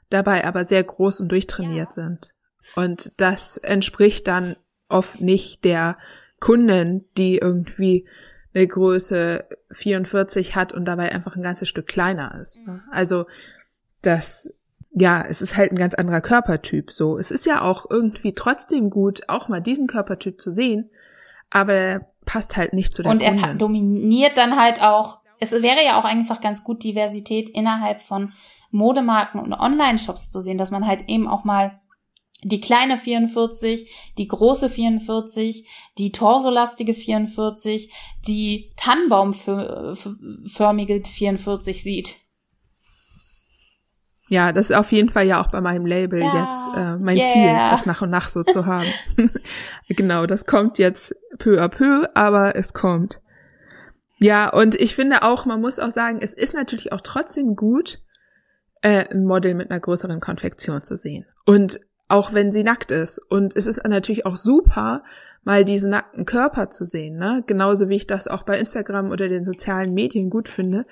dabei 0.09 0.45
aber 0.45 0.65
sehr 0.65 0.83
groß 0.83 1.21
und 1.21 1.31
durchtrainiert 1.31 1.95
ja. 1.95 2.03
sind. 2.03 2.35
Und 2.75 3.19
das 3.21 3.57
entspricht 3.57 4.27
dann 4.27 4.55
oft 4.89 5.21
nicht 5.21 5.63
der 5.63 5.97
Kundin, 6.39 7.05
die 7.17 7.37
irgendwie 7.37 8.07
eine 8.53 8.67
Größe 8.67 9.45
44 9.71 10.55
hat 10.55 10.73
und 10.73 10.85
dabei 10.85 11.11
einfach 11.11 11.35
ein 11.35 11.43
ganzes 11.43 11.69
Stück 11.69 11.87
kleiner 11.87 12.39
ist. 12.41 12.65
Ne? 12.65 12.81
Also 12.91 13.25
das, 14.01 14.53
ja, 14.91 15.23
es 15.27 15.41
ist 15.41 15.55
halt 15.55 15.71
ein 15.71 15.77
ganz 15.77 15.93
anderer 15.93 16.21
Körpertyp. 16.21 16.91
So, 16.91 17.17
es 17.17 17.31
ist 17.31 17.45
ja 17.45 17.61
auch 17.61 17.85
irgendwie 17.89 18.33
trotzdem 18.33 18.89
gut, 18.89 19.21
auch 19.27 19.47
mal 19.49 19.61
diesen 19.61 19.87
Körpertyp 19.87 20.41
zu 20.41 20.51
sehen, 20.51 20.89
aber 21.49 21.73
er 21.73 22.07
passt 22.25 22.57
halt 22.57 22.73
nicht 22.73 22.93
zu 22.93 23.03
der 23.03 23.11
Und 23.11 23.21
er 23.21 23.55
dominiert 23.55 24.37
dann 24.37 24.59
halt 24.59 24.81
auch. 24.81 25.19
Es 25.39 25.51
wäre 25.51 25.83
ja 25.85 25.99
auch 25.99 26.05
einfach 26.05 26.41
ganz 26.41 26.63
gut, 26.63 26.83
Diversität 26.83 27.49
innerhalb 27.49 28.01
von 28.01 28.33
Modemarken 28.71 29.39
und 29.39 29.53
Online-Shops 29.53 30.31
zu 30.31 30.41
sehen, 30.41 30.57
dass 30.57 30.69
man 30.69 30.85
halt 30.85 31.05
eben 31.07 31.27
auch 31.27 31.43
mal 31.43 31.79
die 32.43 32.61
kleine 32.61 32.97
44, 32.97 34.13
die 34.17 34.27
große 34.27 34.69
44, 34.69 35.67
die 35.97 36.11
torsolastige 36.11 36.93
44, 36.93 37.91
die 38.27 38.71
Tannenbaumförmige 38.77 41.01
44 41.05 41.83
sieht. 41.83 42.15
Ja, 44.29 44.51
das 44.51 44.69
ist 44.69 44.75
auf 44.75 44.91
jeden 44.91 45.09
Fall 45.09 45.25
ja 45.25 45.41
auch 45.41 45.47
bei 45.47 45.59
meinem 45.59 45.87
Label 45.87 46.19
ja, 46.19 46.45
jetzt 46.45 46.69
äh, 46.75 46.97
mein 46.97 47.17
yeah. 47.17 47.33
Ziel, 47.33 47.51
das 47.71 47.87
nach 47.87 48.03
und 48.03 48.11
nach 48.11 48.29
so 48.29 48.43
zu 48.43 48.67
haben. 48.67 48.85
genau, 49.89 50.27
das 50.27 50.45
kommt 50.45 50.77
jetzt 50.77 51.15
peu 51.39 51.59
à 51.59 51.67
peu, 51.67 52.07
aber 52.13 52.55
es 52.55 52.73
kommt. 52.73 53.19
Ja, 54.19 54.49
und 54.49 54.75
ich 54.75 54.95
finde 54.95 55.23
auch, 55.23 55.47
man 55.47 55.61
muss 55.61 55.79
auch 55.79 55.89
sagen, 55.89 56.19
es 56.21 56.33
ist 56.33 56.53
natürlich 56.53 56.93
auch 56.93 57.01
trotzdem 57.01 57.55
gut, 57.55 58.03
äh, 58.81 59.05
ein 59.09 59.25
Model 59.25 59.55
mit 59.55 59.71
einer 59.71 59.79
größeren 59.79 60.19
Konfektion 60.19 60.83
zu 60.83 60.95
sehen. 60.95 61.25
Und 61.45 61.79
auch 62.09 62.33
wenn 62.33 62.51
sie 62.51 62.63
nackt 62.63 62.91
ist. 62.91 63.19
Und 63.19 63.55
es 63.55 63.67
ist 63.67 63.87
natürlich 63.87 64.25
auch 64.25 64.35
super, 64.35 65.03
mal 65.43 65.63
diesen 65.63 65.91
nackten 65.91 66.25
Körper 66.25 66.69
zu 66.69 66.85
sehen, 66.85 67.17
ne? 67.17 67.43
Genauso 67.47 67.87
wie 67.87 67.95
ich 67.95 68.07
das 68.07 68.27
auch 68.27 68.43
bei 68.43 68.59
Instagram 68.59 69.11
oder 69.11 69.29
den 69.29 69.45
sozialen 69.45 69.93
Medien 69.93 70.29
gut 70.29 70.49
finde, 70.49 70.85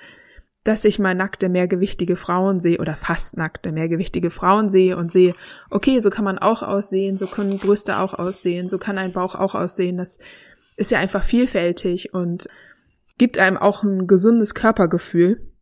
dass 0.64 0.84
ich 0.84 0.98
mal 0.98 1.14
nackte, 1.14 1.48
mehrgewichtige 1.48 2.16
Frauen 2.16 2.60
sehe 2.60 2.78
oder 2.78 2.94
fast 2.94 3.36
nackte, 3.36 3.72
mehrgewichtige 3.72 4.30
Frauen 4.30 4.68
sehe 4.68 4.96
und 4.96 5.12
sehe, 5.12 5.34
okay, 5.70 6.00
so 6.00 6.10
kann 6.10 6.24
man 6.24 6.38
auch 6.38 6.62
aussehen, 6.62 7.16
so 7.16 7.26
können 7.26 7.58
Brüste 7.58 7.98
auch 7.98 8.14
aussehen, 8.14 8.68
so 8.68 8.78
kann 8.78 8.98
ein 8.98 9.12
Bauch 9.12 9.34
auch 9.34 9.54
aussehen. 9.54 9.98
Das 9.98 10.18
ist 10.76 10.90
ja 10.90 10.98
einfach 10.98 11.22
vielfältig 11.22 12.14
und 12.14 12.48
gibt 13.18 13.38
einem 13.38 13.56
auch 13.56 13.82
ein 13.82 14.06
gesundes 14.06 14.54
Körpergefühl. 14.54 15.52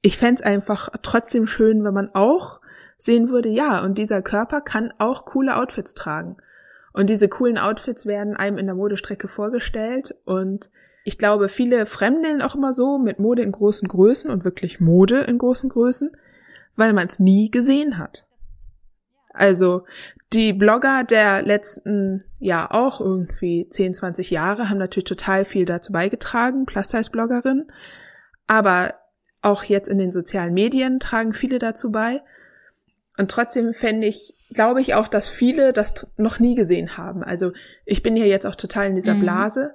Ich 0.00 0.16
fände 0.16 0.44
einfach 0.44 0.88
trotzdem 1.02 1.46
schön, 1.46 1.84
wenn 1.84 1.94
man 1.94 2.10
auch 2.14 2.60
sehen 3.02 3.30
würde, 3.30 3.48
ja, 3.48 3.82
und 3.82 3.98
dieser 3.98 4.22
Körper 4.22 4.60
kann 4.60 4.94
auch 4.98 5.24
coole 5.24 5.56
Outfits 5.56 5.94
tragen. 5.94 6.36
Und 6.92 7.10
diese 7.10 7.28
coolen 7.28 7.58
Outfits 7.58 8.06
werden 8.06 8.36
einem 8.36 8.58
in 8.58 8.66
der 8.66 8.76
Modestrecke 8.76 9.26
vorgestellt 9.26 10.14
und 10.24 10.70
ich 11.04 11.18
glaube, 11.18 11.48
viele 11.48 11.84
fremdeln 11.86 12.42
auch 12.42 12.54
immer 12.54 12.72
so 12.72 12.98
mit 12.98 13.18
Mode 13.18 13.42
in 13.42 13.50
großen 13.50 13.88
Größen 13.88 14.30
und 14.30 14.44
wirklich 14.44 14.78
Mode 14.78 15.18
in 15.22 15.36
großen 15.36 15.68
Größen, 15.68 16.12
weil 16.76 16.92
man 16.92 17.08
es 17.08 17.18
nie 17.18 17.50
gesehen 17.50 17.98
hat. 17.98 18.24
Also 19.30 19.84
die 20.32 20.52
Blogger 20.52 21.02
der 21.02 21.42
letzten, 21.42 22.22
ja 22.38 22.70
auch 22.70 23.00
irgendwie 23.00 23.68
10, 23.68 23.94
20 23.94 24.30
Jahre 24.30 24.70
haben 24.70 24.78
natürlich 24.78 25.08
total 25.08 25.44
viel 25.44 25.64
dazu 25.64 25.90
beigetragen, 25.90 26.66
Plus-Size-Bloggerinnen, 26.66 27.72
aber 28.46 28.94
auch 29.40 29.64
jetzt 29.64 29.88
in 29.88 29.98
den 29.98 30.12
sozialen 30.12 30.54
Medien 30.54 31.00
tragen 31.00 31.32
viele 31.32 31.58
dazu 31.58 31.90
bei. 31.90 32.22
Und 33.18 33.30
trotzdem 33.30 33.74
fände 33.74 34.06
ich, 34.06 34.34
glaube 34.52 34.80
ich 34.80 34.94
auch, 34.94 35.08
dass 35.08 35.28
viele 35.28 35.72
das 35.72 36.06
noch 36.16 36.38
nie 36.38 36.54
gesehen 36.54 36.96
haben. 36.96 37.22
Also 37.22 37.52
ich 37.84 38.02
bin 38.02 38.16
ja 38.16 38.24
jetzt 38.24 38.46
auch 38.46 38.54
total 38.54 38.86
in 38.86 38.94
dieser 38.94 39.14
mhm. 39.14 39.20
Blase 39.20 39.74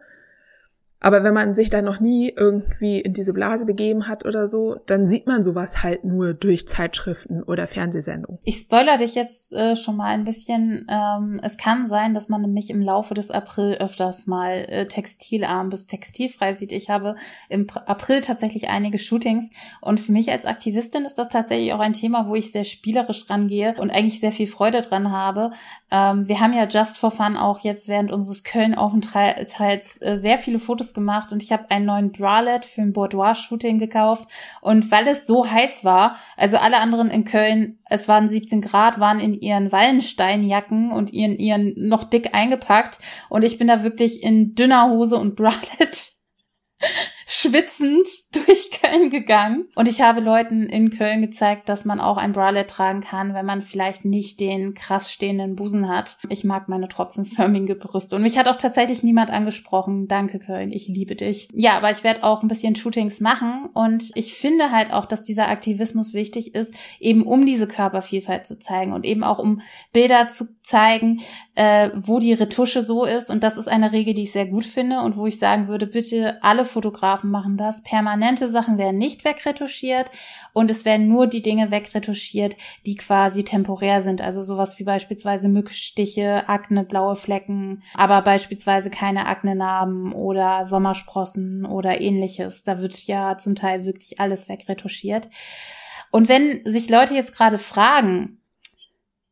aber 1.00 1.24
wenn 1.24 1.34
man 1.34 1.54
sich 1.54 1.70
da 1.70 1.82
noch 1.82 2.00
nie 2.00 2.34
irgendwie 2.36 3.00
in 3.00 3.14
diese 3.14 3.34
Blase 3.34 3.66
begeben 3.66 4.08
hat 4.08 4.26
oder 4.26 4.48
so, 4.48 4.78
dann 4.88 5.06
sieht 5.06 5.28
man 5.28 5.44
sowas 5.44 5.84
halt 5.84 6.04
nur 6.04 6.34
durch 6.34 6.68
Zeitschriften 6.68 7.44
oder 7.44 7.68
Fernsehsendungen. 7.68 8.40
Ich 8.44 8.58
spoiler 8.58 8.98
dich 8.98 9.14
jetzt 9.14 9.54
äh, 9.54 9.76
schon 9.76 9.96
mal 9.96 10.08
ein 10.08 10.24
bisschen. 10.24 10.88
Ähm, 10.90 11.40
es 11.44 11.58
kann 11.58 11.88
sein, 11.88 12.16
dass 12.16 12.30
man 12.30 12.42
nämlich 12.42 12.72
im 12.72 12.82
Laufe 12.82 13.14
des 13.14 13.30
April 13.30 13.76
öfters 13.76 14.26
mal 14.26 14.66
äh, 14.68 14.88
textilarm 14.88 15.70
bis 15.70 15.86
textilfrei 15.86 16.54
sieht. 16.54 16.72
Ich 16.72 16.90
habe 16.90 17.16
im 17.48 17.68
April 17.86 18.22
tatsächlich 18.22 18.70
einige 18.70 18.98
Shootings 18.98 19.52
und 19.82 20.00
für 20.00 20.12
mich 20.12 20.32
als 20.32 20.46
Aktivistin 20.46 21.06
ist 21.06 21.16
das 21.16 21.30
tatsächlich 21.30 21.74
auch 21.74 21.80
ein 21.80 21.94
Thema, 21.94 22.28
wo 22.28 22.34
ich 22.34 22.52
sehr 22.52 22.64
spielerisch 22.64 23.30
rangehe 23.30 23.76
und 23.78 23.92
eigentlich 23.92 24.20
sehr 24.20 24.32
viel 24.32 24.48
Freude 24.48 24.82
dran 24.82 25.12
habe. 25.12 25.52
Ähm, 25.92 26.28
wir 26.28 26.40
haben 26.40 26.54
ja 26.54 26.66
Just 26.68 26.98
for 26.98 27.12
Fun 27.12 27.38
auch 27.38 27.60
jetzt 27.60 27.88
während 27.88 28.12
unseres 28.12 28.44
Köln-Aufenthalts 28.44 30.02
äh, 30.02 30.18
sehr 30.18 30.40
viele 30.40 30.58
Fotos 30.58 30.87
Fotos 30.88 30.94
gemacht 30.94 31.32
und 31.32 31.44
ich 31.44 31.52
habe 31.52 31.70
einen 31.70 31.86
neuen 31.86 32.12
Bralette 32.12 32.68
für 32.68 32.82
ein 32.82 32.94
Boudoir-Shooting 32.94 33.80
gekauft. 33.80 34.28
Und 34.62 34.92
weil 34.92 35.08
es 35.08 35.28
so 35.28 35.50
heiß 35.50 35.84
war, 35.84 36.18
also 36.36 36.58
alle 36.58 36.78
anderen 36.78 37.10
in 37.10 37.26
Köln, 37.26 37.80
es 37.90 38.08
waren 38.08 38.28
17 38.28 38.62
Grad, 38.62 39.00
waren 39.00 39.20
in 39.20 39.34
ihren 39.34 39.72
Wallensteinjacken 39.72 40.92
und 40.92 41.14
ihren, 41.14 41.38
ihren 41.38 41.74
noch 41.76 42.04
dick 42.04 42.34
eingepackt. 42.34 43.00
Und 43.30 43.44
ich 43.44 43.58
bin 43.58 43.68
da 43.68 43.84
wirklich 43.84 44.24
in 44.24 44.56
dünner 44.56 44.90
Hose 44.90 45.18
und 45.18 45.36
Bralette 45.36 46.12
schwitzend 47.28 48.08
durch 48.34 48.72
Köln 48.72 48.87
gegangen. 49.10 49.66
Und 49.76 49.88
ich 49.88 50.02
habe 50.02 50.22
Leuten 50.22 50.64
in 50.64 50.92
Köln 50.92 51.22
gezeigt, 51.22 51.70
dass 51.70 51.86
man 51.86 52.00
auch 52.00 52.18
ein 52.18 52.32
Bralette 52.32 52.74
tragen 52.74 53.02
kann, 53.02 53.34
wenn 53.34 53.46
man 53.46 53.62
vielleicht 53.62 54.06
nicht 54.06 54.40
den 54.40 54.74
krass 54.74 55.12
stehenden 55.12 55.56
Busen 55.56 55.88
hat. 55.88 56.18
Ich 56.30 56.44
mag 56.44 56.70
meine 56.70 56.88
tropfenförmige 56.88 57.76
Brüste. 57.76 58.16
Und 58.16 58.22
mich 58.22 58.38
hat 58.38 58.48
auch 58.48 58.56
tatsächlich 58.56 59.04
niemand 59.04 59.30
angesprochen. 59.30 60.08
Danke, 60.08 60.40
Köln. 60.40 60.72
Ich 60.72 60.88
liebe 60.88 61.16
dich. 61.16 61.50
Ja, 61.54 61.78
aber 61.78 61.92
ich 61.92 62.04
werde 62.04 62.24
auch 62.24 62.42
ein 62.42 62.48
bisschen 62.48 62.76
Shootings 62.76 63.20
machen. 63.20 63.70
Und 63.74 64.12
ich 64.16 64.34
finde 64.34 64.72
halt 64.72 64.92
auch, 64.92 65.06
dass 65.06 65.24
dieser 65.24 65.50
Aktivismus 65.50 66.14
wichtig 66.14 66.56
ist, 66.56 66.74
eben 67.00 67.24
um 67.24 67.46
diese 67.46 67.68
Körpervielfalt 67.68 68.48
zu 68.48 68.60
zeigen 68.60 68.94
und 68.94 69.06
eben 69.06 69.24
auch 69.24 69.40
um 69.40 69.62
Bilder 69.94 70.28
zu 70.28 70.62
zeigen, 70.62 71.22
äh, 71.56 71.90
wo 71.96 72.20
die 72.20 72.34
Retusche 72.34 72.84
so 72.84 73.06
ist. 73.06 73.30
Und 73.30 73.44
das 73.44 73.58
ist 73.58 73.68
eine 73.68 73.92
Regel, 73.92 74.14
die 74.14 74.24
ich 74.24 74.32
sehr 74.32 74.46
gut 74.46 74.66
finde 74.66 75.02
und 75.02 75.18
wo 75.18 75.26
ich 75.26 75.40
sagen 75.40 75.68
würde, 75.68 75.88
bitte 75.88 76.38
alle 76.44 76.66
Fotografen 76.66 77.32
machen 77.32 77.58
das. 77.58 77.84
Permanente 77.84 78.50
Sachen 78.50 78.78
nicht 78.98 79.26
wegretuschiert 79.26 80.10
und 80.54 80.72
es 80.72 80.86
werden 80.86 81.08
nur 81.08 81.28
die 81.28 81.42
Dinge 81.42 81.72
wegretuschiert, 81.72 82.56
die 82.86 82.96
quasi 82.96 83.44
temporär 83.44 84.02
sind. 84.02 84.22
Also 84.22 84.44
sowas 84.44 84.80
wie 84.80 84.84
beispielsweise 84.84 85.50
Mückstiche, 85.50 86.48
Akne, 86.50 86.84
blaue 86.84 87.16
Flecken, 87.16 87.84
aber 87.94 88.22
beispielsweise 88.22 88.90
keine 88.90 89.28
Aknenarben 89.28 90.14
oder 90.14 90.66
Sommersprossen 90.66 91.66
oder 91.66 92.02
ähnliches. 92.02 92.64
Da 92.64 92.82
wird 92.82 93.08
ja 93.08 93.38
zum 93.38 93.56
Teil 93.56 93.86
wirklich 93.86 94.20
alles 94.20 94.50
wegretuschiert. 94.50 95.30
Und 96.12 96.30
wenn 96.30 96.62
sich 96.66 96.90
Leute 96.90 97.14
jetzt 97.14 97.36
gerade 97.36 97.58
fragen, 97.58 98.40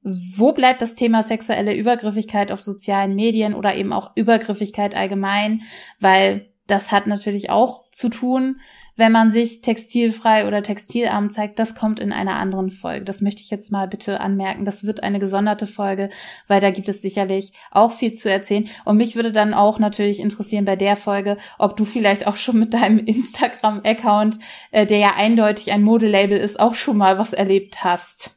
wo 0.06 0.52
bleibt 0.52 0.84
das 0.84 0.94
Thema 0.94 1.24
sexuelle 1.24 1.74
Übergriffigkeit 1.74 2.52
auf 2.52 2.62
sozialen 2.62 3.16
Medien 3.16 3.56
oder 3.56 3.76
eben 3.76 3.92
auch 3.92 4.12
Übergriffigkeit 4.16 4.96
allgemein? 4.96 5.64
Weil 6.00 6.52
das 6.68 6.92
hat 6.92 7.08
natürlich 7.08 7.50
auch 7.50 7.90
zu 7.92 8.10
tun, 8.10 8.60
wenn 8.98 9.12
man 9.12 9.30
sich 9.30 9.62
textilfrei 9.62 10.48
oder 10.48 10.64
textilarm 10.64 11.30
zeigt. 11.30 11.60
Das 11.60 11.76
kommt 11.76 12.00
in 12.00 12.12
einer 12.12 12.36
anderen 12.36 12.70
Folge. 12.70 13.06
Das 13.06 13.22
möchte 13.22 13.42
ich 13.42 13.50
jetzt 13.50 13.72
mal 13.72 13.88
bitte 13.88 14.22
anmerken. 14.22 14.66
Das 14.66 14.86
wird 14.86 15.04
eine 15.04 15.20
gesonderte 15.20 15.68
Folge, 15.68 16.10
weil 16.48 16.62
da 16.62 16.72
gibt 16.72 16.88
es 16.88 17.02
sicherlich 17.02 17.54
auch 17.72 17.92
viel 17.92 18.14
zu 18.14 18.30
erzählen. 18.30 18.70
Und 18.86 18.98
mich 18.98 19.16
würde 19.16 19.32
dann 19.32 19.54
auch 19.54 19.80
natürlich 19.80 20.20
interessieren 20.20 20.66
bei 20.66 20.76
der 20.76 20.96
Folge, 20.96 21.38
ob 21.58 21.76
du 21.76 21.86
vielleicht 21.86 22.28
auch 22.28 22.38
schon 22.38 22.60
mit 22.60 22.74
deinem 22.74 23.00
Instagram-Account, 23.00 24.40
äh, 24.72 24.86
der 24.86 24.98
ja 24.98 25.14
eindeutig 25.18 25.72
ein 25.72 25.84
Modelabel 25.84 26.38
ist, 26.38 26.60
auch 26.60 26.76
schon 26.76 26.98
mal 26.98 27.18
was 27.18 27.34
erlebt 27.34 27.84
hast 27.84 28.36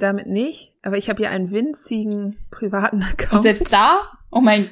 damit 0.00 0.26
nicht, 0.28 0.74
aber 0.82 0.96
ich 0.96 1.10
habe 1.10 1.22
ja 1.22 1.30
einen 1.30 1.50
winzigen 1.50 2.38
privaten 2.50 3.02
Account. 3.02 3.32
Und 3.32 3.42
selbst 3.42 3.72
da? 3.72 4.00
Oh 4.30 4.40
mein. 4.40 4.70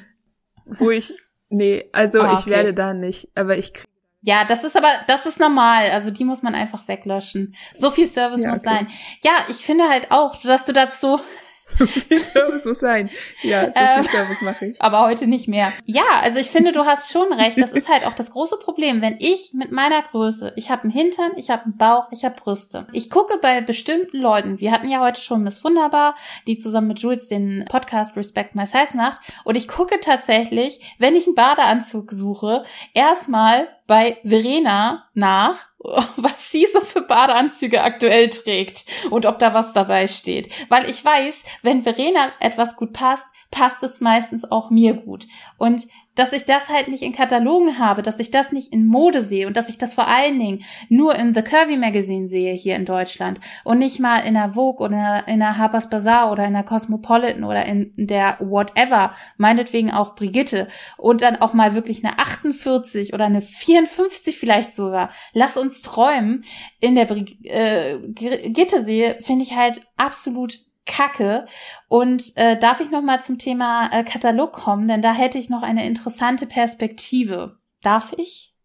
Wo 0.65 0.89
ich, 0.89 1.13
nee, 1.49 1.89
also 1.93 2.21
ah, 2.21 2.31
okay. 2.31 2.39
ich 2.39 2.47
werde 2.47 2.73
da 2.73 2.93
nicht, 2.93 3.29
aber 3.35 3.57
ich 3.57 3.73
kriege 3.73 3.89
ja, 4.21 4.45
das 4.45 4.63
ist 4.63 4.75
aber, 4.75 4.91
das 5.07 5.25
ist 5.25 5.39
normal. 5.39 5.91
Also 5.91 6.11
die 6.11 6.25
muss 6.25 6.41
man 6.41 6.55
einfach 6.55 6.87
weglöschen. 6.87 7.55
So 7.73 7.91
viel 7.91 8.07
Service 8.07 8.41
ja, 8.41 8.49
muss 8.49 8.59
okay. 8.59 8.69
sein. 8.69 8.87
Ja, 9.21 9.31
ich 9.49 9.57
finde 9.57 9.89
halt 9.89 10.11
auch, 10.11 10.41
dass 10.41 10.65
du 10.65 10.73
dazu 10.73 11.19
so 11.67 11.85
viel 11.85 12.19
Service 12.19 12.65
muss 12.65 12.79
sein. 12.79 13.09
Ja, 13.43 13.65
so 13.65 13.71
viel 13.73 13.99
ähm, 13.99 14.03
Service 14.05 14.41
mache 14.41 14.65
ich. 14.67 14.81
Aber 14.81 15.01
heute 15.01 15.27
nicht 15.27 15.47
mehr. 15.47 15.73
Ja, 15.85 16.21
also 16.21 16.39
ich 16.39 16.49
finde, 16.49 16.71
du 16.71 16.85
hast 16.85 17.11
schon 17.11 17.31
recht. 17.33 17.59
Das 17.59 17.73
ist 17.73 17.89
halt 17.89 18.05
auch 18.05 18.13
das 18.13 18.31
große 18.31 18.57
Problem, 18.57 19.01
wenn 19.01 19.17
ich 19.19 19.53
mit 19.53 19.71
meiner 19.71 20.01
Größe, 20.01 20.53
ich 20.55 20.69
habe 20.69 20.83
einen 20.83 20.91
Hintern, 20.91 21.31
ich 21.35 21.49
habe 21.49 21.65
einen 21.65 21.77
Bauch, 21.77 22.07
ich 22.11 22.23
habe 22.23 22.35
Brüste. 22.35 22.87
Ich 22.93 23.09
gucke 23.09 23.37
bei 23.41 23.61
bestimmten 23.61 24.17
Leuten, 24.17 24.59
wir 24.59 24.71
hatten 24.71 24.89
ja 24.89 25.01
heute 25.01 25.21
schon 25.21 25.43
Miss 25.43 25.63
Wunderbar, 25.63 26.15
die 26.47 26.57
zusammen 26.57 26.87
mit 26.87 26.99
Jules 26.99 27.27
den 27.27 27.65
Podcast 27.69 28.15
Respect 28.15 28.55
My 28.55 28.65
Size 28.65 28.95
macht. 28.95 29.21
Und 29.43 29.55
ich 29.55 29.67
gucke 29.67 29.99
tatsächlich, 29.99 30.79
wenn 30.99 31.15
ich 31.15 31.27
einen 31.27 31.35
Badeanzug 31.35 32.11
suche, 32.11 32.63
erstmal 32.93 33.67
bei 33.87 34.17
Verena 34.23 35.05
nach, 35.13 35.69
was 36.15 36.51
sie 36.51 36.65
so 36.65 36.81
für 36.81 37.01
Badeanzüge 37.01 37.83
aktuell 37.83 38.29
trägt 38.29 38.85
und 39.11 39.25
ob 39.25 39.39
da 39.39 39.53
was 39.53 39.73
dabei 39.73 40.07
steht. 40.07 40.49
Weil 40.69 40.89
ich 40.89 41.03
weiß, 41.03 41.45
wenn 41.61 41.83
Verena 41.83 42.31
etwas 42.39 42.75
gut 42.77 42.93
passt, 42.93 43.27
passt 43.51 43.83
es 43.83 44.01
meistens 44.01 44.49
auch 44.49 44.69
mir 44.69 44.93
gut. 44.93 45.27
Und 45.57 45.87
dass 46.17 46.33
ich 46.33 46.45
das 46.45 46.69
halt 46.69 46.87
nicht 46.87 47.03
in 47.03 47.13
Katalogen 47.13 47.79
habe, 47.79 48.01
dass 48.01 48.19
ich 48.19 48.31
das 48.31 48.51
nicht 48.51 48.73
in 48.73 48.87
Mode 48.87 49.21
sehe 49.21 49.47
und 49.47 49.55
dass 49.55 49.69
ich 49.69 49.77
das 49.77 49.93
vor 49.93 50.07
allen 50.07 50.37
Dingen 50.37 50.63
nur 50.89 51.15
in 51.15 51.33
The 51.33 51.43
Curvy 51.43 51.77
Magazine 51.77 52.27
sehe 52.27 52.53
hier 52.53 52.75
in 52.75 52.85
Deutschland 52.85 53.39
und 53.63 53.77
nicht 53.79 53.99
mal 53.99 54.19
in 54.19 54.33
der 54.33 54.53
Vogue 54.53 54.85
oder 54.85 55.27
in 55.27 55.39
der 55.39 55.57
Harper's 55.57 55.89
Bazaar 55.89 56.31
oder 56.31 56.45
in 56.45 56.53
der 56.53 56.63
Cosmopolitan 56.63 57.43
oder 57.43 57.65
in 57.65 57.93
der 57.95 58.37
Whatever, 58.39 59.13
meinetwegen 59.37 59.91
auch 59.91 60.15
Brigitte 60.15 60.67
und 60.97 61.21
dann 61.21 61.37
auch 61.37 61.53
mal 61.53 61.75
wirklich 61.75 62.03
eine 62.03 62.17
48 62.17 63.13
oder 63.13 63.25
eine 63.25 63.41
54 63.41 64.37
vielleicht 64.37 64.71
sogar. 64.71 65.11
Lass 65.33 65.55
uns 65.55 65.83
träumen. 65.83 66.43
In 66.79 66.95
der 66.95 67.05
Brigitte 67.05 68.83
sehe, 68.83 69.19
finde 69.21 69.43
ich 69.43 69.55
halt 69.55 69.81
absolut 69.97 70.66
Kacke. 70.87 71.45
Und 71.87 72.35
äh, 72.35 72.57
darf 72.57 72.79
ich 72.79 72.89
noch 72.89 73.01
mal 73.01 73.21
zum 73.21 73.37
Thema 73.37 73.89
äh, 73.91 74.03
Katalog 74.03 74.53
kommen, 74.53 74.87
denn 74.87 75.01
da 75.01 75.13
hätte 75.13 75.37
ich 75.37 75.49
noch 75.49 75.61
eine 75.61 75.85
interessante 75.85 76.47
Perspektive. 76.47 77.57
Darf 77.81 78.13
ich? 78.17 78.55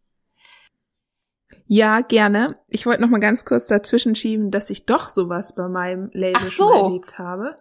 Ja, 1.67 2.01
gerne. 2.01 2.59
Ich 2.69 2.87
wollte 2.87 3.03
noch 3.03 3.11
mal 3.11 3.21
ganz 3.21 3.45
kurz 3.45 3.67
dazwischen 3.67 4.15
schieben, 4.15 4.51
dass 4.51 4.71
ich 4.71 4.87
doch 4.87 5.09
sowas 5.09 5.55
bei 5.55 5.69
meinem 5.69 6.11
Label 6.13 6.43
so. 6.43 6.69
schon 6.69 6.85
erlebt 6.85 7.19
habe. 7.19 7.57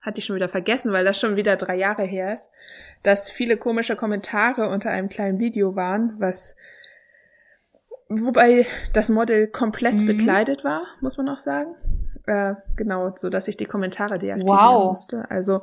Hatte 0.00 0.20
ich 0.20 0.24
schon 0.24 0.36
wieder 0.36 0.48
vergessen, 0.48 0.92
weil 0.92 1.04
das 1.04 1.18
schon 1.18 1.36
wieder 1.36 1.56
drei 1.56 1.76
Jahre 1.76 2.04
her 2.04 2.34
ist, 2.34 2.50
dass 3.02 3.30
viele 3.30 3.56
komische 3.56 3.96
Kommentare 3.96 4.68
unter 4.68 4.90
einem 4.90 5.08
kleinen 5.08 5.38
Video 5.38 5.74
waren, 5.74 6.14
was 6.18 6.54
wobei 8.08 8.66
das 8.92 9.08
Model 9.08 9.48
komplett 9.48 10.02
mhm. 10.02 10.06
bekleidet 10.06 10.62
war, 10.64 10.82
muss 11.00 11.16
man 11.16 11.28
auch 11.28 11.38
sagen. 11.38 11.74
Äh, 12.26 12.54
genau, 12.74 13.12
so 13.14 13.30
dass 13.30 13.48
ich 13.48 13.56
die 13.56 13.64
Kommentare 13.64 14.18
deaktivieren 14.18 14.58
wow. 14.58 14.90
musste. 14.90 15.30
Also, 15.30 15.62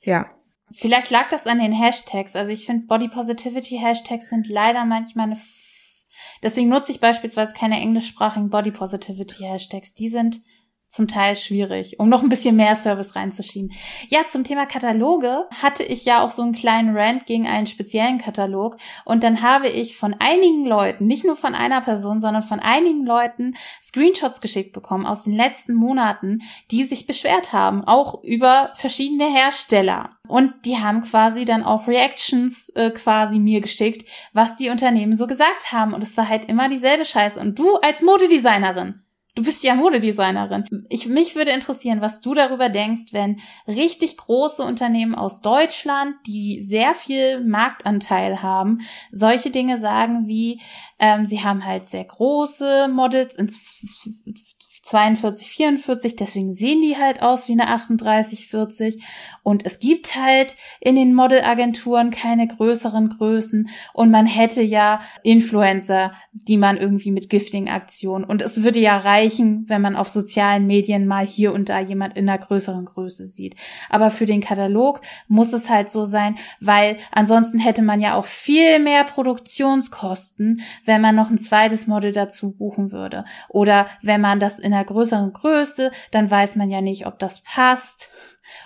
ja. 0.00 0.26
Vielleicht 0.72 1.10
lag 1.10 1.28
das 1.28 1.46
an 1.46 1.58
den 1.58 1.72
Hashtags. 1.72 2.34
Also 2.34 2.50
ich 2.50 2.66
finde, 2.66 2.86
Body 2.86 3.08
Positivity 3.08 3.78
Hashtags 3.78 4.30
sind 4.30 4.48
leider 4.48 4.84
manchmal 4.84 5.26
eine. 5.26 5.34
F 5.34 5.42
Deswegen 6.42 6.68
nutze 6.68 6.92
ich 6.92 7.00
beispielsweise 7.00 7.54
keine 7.54 7.80
englischsprachigen 7.80 8.50
Body 8.50 8.70
Positivity 8.70 9.44
Hashtags. 9.44 9.94
Die 9.94 10.08
sind 10.08 10.40
zum 10.92 11.08
Teil 11.08 11.36
schwierig, 11.36 11.98
um 11.98 12.10
noch 12.10 12.22
ein 12.22 12.28
bisschen 12.28 12.54
mehr 12.54 12.74
Service 12.74 13.16
reinzuschieben. 13.16 13.72
Ja, 14.08 14.26
zum 14.26 14.44
Thema 14.44 14.66
Kataloge 14.66 15.46
hatte 15.62 15.82
ich 15.82 16.04
ja 16.04 16.22
auch 16.22 16.28
so 16.28 16.42
einen 16.42 16.52
kleinen 16.52 16.94
Rant 16.94 17.24
gegen 17.24 17.46
einen 17.46 17.66
speziellen 17.66 18.18
Katalog 18.18 18.76
und 19.06 19.24
dann 19.24 19.40
habe 19.40 19.68
ich 19.68 19.96
von 19.96 20.14
einigen 20.18 20.66
Leuten, 20.66 21.06
nicht 21.06 21.24
nur 21.24 21.36
von 21.36 21.54
einer 21.54 21.80
Person, 21.80 22.20
sondern 22.20 22.42
von 22.42 22.60
einigen 22.60 23.06
Leuten 23.06 23.54
Screenshots 23.80 24.42
geschickt 24.42 24.74
bekommen 24.74 25.06
aus 25.06 25.24
den 25.24 25.34
letzten 25.34 25.72
Monaten, 25.72 26.40
die 26.70 26.84
sich 26.84 27.06
beschwert 27.06 27.54
haben, 27.54 27.84
auch 27.84 28.22
über 28.22 28.72
verschiedene 28.74 29.32
Hersteller. 29.32 30.10
Und 30.28 30.52
die 30.66 30.76
haben 30.76 31.02
quasi 31.02 31.46
dann 31.46 31.62
auch 31.62 31.88
Reactions 31.88 32.68
äh, 32.70 32.90
quasi 32.90 33.38
mir 33.38 33.62
geschickt, 33.62 34.06
was 34.34 34.56
die 34.56 34.68
Unternehmen 34.68 35.16
so 35.16 35.26
gesagt 35.26 35.72
haben. 35.72 35.94
Und 35.94 36.04
es 36.04 36.16
war 36.18 36.28
halt 36.28 36.46
immer 36.46 36.68
dieselbe 36.68 37.04
Scheiße. 37.04 37.40
Und 37.40 37.58
du 37.58 37.76
als 37.76 38.02
Modedesignerin, 38.02 39.02
Du 39.34 39.42
bist 39.42 39.64
ja 39.64 39.74
Modedesignerin. 39.74 40.86
Ich, 40.90 41.06
mich 41.06 41.34
würde 41.34 41.52
interessieren, 41.52 42.02
was 42.02 42.20
du 42.20 42.34
darüber 42.34 42.68
denkst, 42.68 43.12
wenn 43.12 43.40
richtig 43.66 44.18
große 44.18 44.62
Unternehmen 44.62 45.14
aus 45.14 45.40
Deutschland, 45.40 46.16
die 46.26 46.60
sehr 46.60 46.94
viel 46.94 47.42
Marktanteil 47.42 48.42
haben, 48.42 48.80
solche 49.10 49.50
Dinge 49.50 49.78
sagen 49.78 50.26
wie, 50.26 50.60
ähm, 50.98 51.24
sie 51.24 51.42
haben 51.42 51.64
halt 51.64 51.88
sehr 51.88 52.04
große 52.04 52.88
Models 52.88 53.36
ins 53.36 53.58
42, 54.82 55.48
44, 55.48 56.16
deswegen 56.16 56.52
sehen 56.52 56.82
die 56.82 56.96
halt 56.96 57.22
aus 57.22 57.46
wie 57.46 57.52
eine 57.52 57.68
38, 57.68 58.48
40. 58.48 59.02
Und 59.44 59.64
es 59.64 59.78
gibt 59.78 60.16
halt 60.16 60.56
in 60.80 60.96
den 60.96 61.14
Modelagenturen 61.14 62.10
keine 62.10 62.48
größeren 62.48 63.10
Größen 63.10 63.68
und 63.92 64.10
man 64.10 64.26
hätte 64.26 64.60
ja 64.62 65.00
Influencer, 65.22 66.12
die 66.32 66.56
man 66.56 66.76
irgendwie 66.76 67.12
mit 67.12 67.30
Gifting-Aktionen 67.30 68.24
und 68.24 68.42
es 68.42 68.64
würde 68.64 68.80
ja 68.80 68.96
reichen, 68.96 69.64
wenn 69.68 69.82
man 69.82 69.94
auf 69.94 70.08
sozialen 70.08 70.66
Medien 70.66 71.06
mal 71.06 71.26
hier 71.26 71.52
und 71.52 71.68
da 71.68 71.78
jemand 71.78 72.16
in 72.16 72.28
einer 72.28 72.38
größeren 72.38 72.84
Größe 72.84 73.26
sieht. 73.26 73.54
Aber 73.88 74.10
für 74.10 74.26
den 74.26 74.40
Katalog 74.40 75.00
muss 75.28 75.52
es 75.52 75.70
halt 75.70 75.90
so 75.90 76.04
sein, 76.04 76.36
weil 76.60 76.96
ansonsten 77.12 77.60
hätte 77.60 77.82
man 77.82 78.00
ja 78.00 78.16
auch 78.16 78.26
viel 78.26 78.80
mehr 78.80 79.04
Produktionskosten, 79.04 80.62
wenn 80.84 81.00
man 81.00 81.14
noch 81.14 81.30
ein 81.30 81.38
zweites 81.38 81.86
Model 81.86 82.12
dazu 82.12 82.52
buchen 82.52 82.90
würde 82.90 83.24
oder 83.48 83.86
wenn 84.02 84.20
man 84.20 84.40
das 84.40 84.58
in 84.58 84.71
einer 84.72 84.82
einer 84.82 84.84
größeren 84.84 85.32
Größe, 85.32 85.90
dann 86.10 86.30
weiß 86.30 86.56
man 86.56 86.70
ja 86.70 86.80
nicht, 86.80 87.06
ob 87.06 87.18
das 87.18 87.42
passt. 87.42 88.10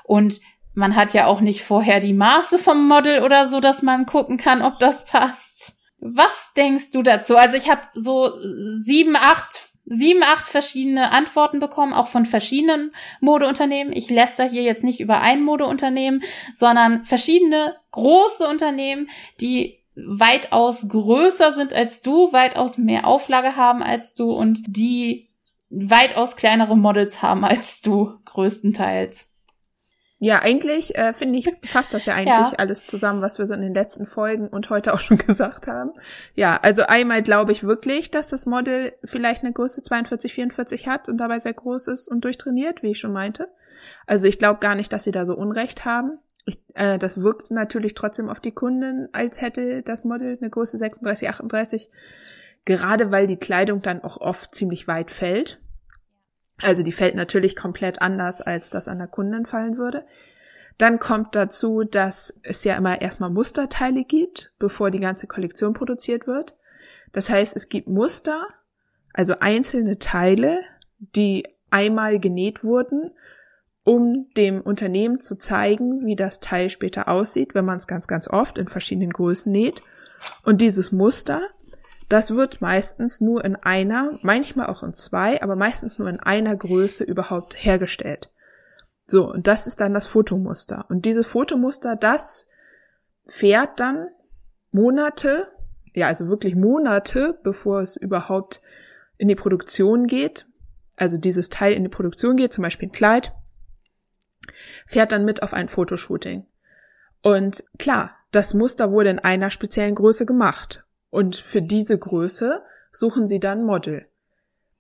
Und 0.05 0.41
man 0.75 0.97
hat 0.97 1.15
ja 1.15 1.27
auch 1.27 1.41
nicht 1.41 1.63
vorher 1.63 2.01
die 2.01 2.13
Maße 2.13 2.59
vom 2.59 2.87
Model 2.87 3.23
oder 3.23 3.47
so, 3.47 3.61
dass 3.61 3.83
man 3.83 4.07
gucken 4.07 4.37
kann, 4.37 4.63
ob 4.63 4.79
das 4.79 5.07
passt. 5.07 5.79
Was 6.01 6.53
denkst 6.55 6.91
du 6.91 7.03
dazu? 7.03 7.37
Also 7.37 7.57
ich 7.57 7.71
habe 7.71 7.83
so 7.95 8.33
sieben, 8.77 9.17
acht, 9.17 9.71
sieben, 9.87 10.23
acht 10.23 10.47
verschiedene 10.47 11.13
Antworten 11.13 11.61
bekommen, 11.61 11.95
auch 11.95 12.09
von 12.09 12.27
verschiedenen 12.27 12.93
Modeunternehmen. 13.21 13.95
Ich 13.95 14.11
lässt 14.11 14.39
da 14.39 14.45
hier 14.45 14.63
jetzt 14.63 14.85
nicht 14.85 15.01
über 15.01 15.21
ein 15.21 15.43
Modeunternehmen, 15.43 16.23
sondern 16.53 17.05
verschiedene 17.05 17.77
große 17.93 18.47
Unternehmen, 18.47 19.09
die 19.41 19.79
weitaus 19.97 20.89
größer 20.89 21.53
sind 21.53 21.73
als 21.73 22.03
du, 22.03 22.31
weitaus 22.33 22.77
mehr 22.77 23.07
Auflage 23.07 23.57
haben 23.57 23.83
als 23.83 24.15
du 24.15 24.31
und 24.31 24.63
die 24.67 25.26
weitaus 25.77 26.37
kleinere 26.37 26.77
Models 26.77 27.23
haben 27.23 27.45
als 27.45 27.83
du, 27.83 28.19
größtenteils. 28.25 29.33
Ja, 30.19 30.41
eigentlich 30.41 30.97
äh, 30.97 31.13
finde 31.13 31.39
ich, 31.39 31.51
fasst 31.65 31.93
das 31.93 32.07
ja 32.07 32.15
eigentlich 32.17 32.53
ja. 32.53 32.53
alles 32.57 32.87
zusammen, 32.87 33.21
was 33.21 33.39
wir 33.39 33.47
so 33.47 33.53
in 33.53 33.61
den 33.61 33.75
letzten 33.75 34.07
Folgen 34.07 34.49
und 34.49 34.71
heute 34.71 34.95
auch 34.95 35.01
schon 35.01 35.19
gesagt 35.27 35.69
haben. 35.69 35.93
Ja, 36.35 36.59
also 36.63 36.85
einmal 36.85 37.23
glaube 37.23 37.53
ich 37.53 37.65
wirklich, 37.65 38.11
dass 38.11 38.29
das 38.29 38.47
Model 38.47 38.95
vielleicht 39.05 39.45
eine 39.45 39.53
Größe 39.53 39.83
42, 39.83 40.33
44 40.33 40.89
hat 40.89 41.09
und 41.09 41.19
dabei 41.19 41.39
sehr 41.39 41.53
groß 41.53 41.89
ist 41.89 42.09
und 42.09 42.25
durchtrainiert, 42.25 42.83
wie 42.83 42.93
ich 42.93 42.99
schon 42.99 43.13
meinte. 43.13 43.49
Also 44.07 44.27
ich 44.27 44.39
glaube 44.39 44.61
gar 44.61 44.75
nicht, 44.75 44.93
dass 44.93 45.05
sie 45.05 45.13
da 45.13 45.27
so 45.27 45.37
Unrecht 45.37 45.85
haben. 45.85 46.19
Ich, 46.47 46.59
äh, 46.75 46.97
das 46.99 47.21
wirkt 47.21 47.51
natürlich 47.51 47.93
trotzdem 47.93 48.31
auf 48.31 48.41
die 48.41 48.53
Kunden, 48.53 49.09
als 49.13 49.43
hätte 49.43 49.83
das 49.83 50.05
Model 50.05 50.39
eine 50.41 50.49
Größe 50.49 50.79
36, 50.79 51.29
38, 51.29 51.91
gerade 52.65 53.11
weil 53.13 53.27
die 53.27 53.37
Kleidung 53.37 53.83
dann 53.83 54.03
auch 54.03 54.19
oft 54.19 54.55
ziemlich 54.55 54.89
weit 54.89 55.11
fällt. 55.11 55.61
Also 56.63 56.83
die 56.83 56.93
fällt 56.93 57.15
natürlich 57.15 57.57
komplett 57.57 58.01
anders, 58.01 58.41
als 58.41 58.71
das 58.71 58.89
an 58.89 58.99
der 58.99 59.09
Kundin 59.09 59.47
fallen 59.47 59.77
würde. 59.77 60.05
Dann 60.79 60.99
kommt 60.99 61.35
dazu, 61.35 61.85
dass 61.85 62.39
es 62.43 62.65
ja 62.65 62.77
immer 62.77 63.01
erstmal 63.01 63.31
Musterteile 63.31 64.05
gibt, 64.05 64.53
bevor 64.59 64.91
die 64.91 65.01
ganze 65.01 65.27
Kollektion 65.27 65.75
produziert 65.75 66.27
wird. 66.27 66.55
Das 67.13 67.31
heißt, 67.31 67.57
es 67.57 67.69
gibt 67.69 67.89
Muster, 67.89 68.47
also 69.13 69.37
einzelne 69.41 69.99
Teile, 69.99 70.61
die 70.99 71.45
einmal 71.71 72.19
genäht 72.21 72.63
wurden 72.63 73.13
um 73.87 74.27
dem 74.37 74.63
Unternehmen 74.63 75.21
zu 75.21 75.37
zeigen, 75.37 76.05
wie 76.05 76.17
das 76.17 76.41
Teil 76.41 76.71
später 76.71 77.07
aussieht, 77.07 77.55
wenn 77.55 77.65
man 77.65 77.77
es 77.77 77.87
ganz, 77.87 78.09
ganz 78.09 78.27
oft 78.27 78.59
in 78.59 78.67
verschiedenen 78.67 79.11
Größen 79.11 79.53
näht. 79.53 79.81
Und 80.43 80.61
dieses 80.61 80.91
Muster, 80.91 81.41
das 82.09 82.35
wird 82.35 82.61
meistens 82.61 83.21
nur 83.21 83.45
in 83.45 83.57
einer, 83.57 84.19
manchmal 84.23 84.67
auch 84.67 84.83
in 84.83 84.95
zwei, 84.95 85.43
aber 85.43 85.57
meistens 85.57 85.99
nur 85.99 86.09
in 86.09 86.21
einer 86.21 86.57
Größe 86.57 87.05
überhaupt 87.05 87.55
hergestellt. 87.65 88.31
So, 89.07 89.31
und 89.31 89.47
das 89.47 89.67
ist 89.67 89.81
dann 89.81 89.95
das 89.95 90.07
Fotomuster. 90.07 90.87
Und 90.89 91.05
dieses 91.05 91.27
Fotomuster, 91.27 91.97
das 91.97 92.47
fährt 93.27 93.81
dann 93.81 94.09
Monate, 94.71 95.49
ja, 95.95 96.09
also 96.09 96.29
wirklich 96.29 96.55
Monate, 96.55 97.39
bevor 97.43 97.81
es 97.81 97.97
überhaupt 97.97 98.61
in 99.17 99.29
die 99.29 99.35
Produktion 99.35 100.07
geht, 100.07 100.47
also 100.97 101.19
dieses 101.19 101.49
Teil 101.49 101.73
in 101.73 101.85
die 101.85 101.91
Produktion 101.91 102.37
geht, 102.37 102.53
zum 102.53 102.63
Beispiel 102.63 102.89
ein 102.89 102.93
Kleid, 102.93 103.33
fährt 104.87 105.13
dann 105.13 105.25
mit 105.25 105.43
auf 105.43 105.53
ein 105.53 105.69
Fotoshooting. 105.69 106.47
Und 107.23 107.65
klar, 107.79 108.17
das 108.31 108.55
Muster 108.55 108.93
wurde 108.93 109.11
in 109.11 109.19
einer 109.19 109.51
speziellen 109.51 109.95
Größe 109.95 110.27
gemacht. 110.27 110.86
Und 111.17 111.37
für 111.37 111.63
diese 111.63 111.97
Größe 111.97 112.63
suchen 112.93 113.27
sie 113.27 113.41
dann 113.41 113.65
Model. 113.65 114.07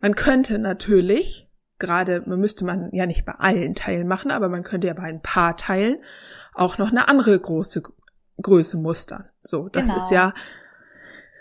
Man 0.00 0.14
könnte 0.14 0.58
natürlich, 0.58 1.50
gerade, 1.78 2.24
man 2.26 2.38
müsste 2.38 2.66
man 2.66 2.90
ja 2.92 3.06
nicht 3.06 3.24
bei 3.24 3.32
allen 3.32 3.74
Teilen 3.74 4.06
machen, 4.06 4.30
aber 4.30 4.50
man 4.50 4.62
könnte 4.62 4.86
ja 4.86 4.92
bei 4.92 5.04
ein 5.04 5.22
paar 5.22 5.56
Teilen 5.56 5.96
auch 6.52 6.76
noch 6.76 6.90
eine 6.90 7.08
andere 7.08 7.40
große 7.40 7.82
Größe 8.42 8.76
mustern. 8.76 9.30
So, 9.40 9.70
das 9.70 9.86
genau. 9.86 9.96
ist 9.96 10.10
ja, 10.10 10.34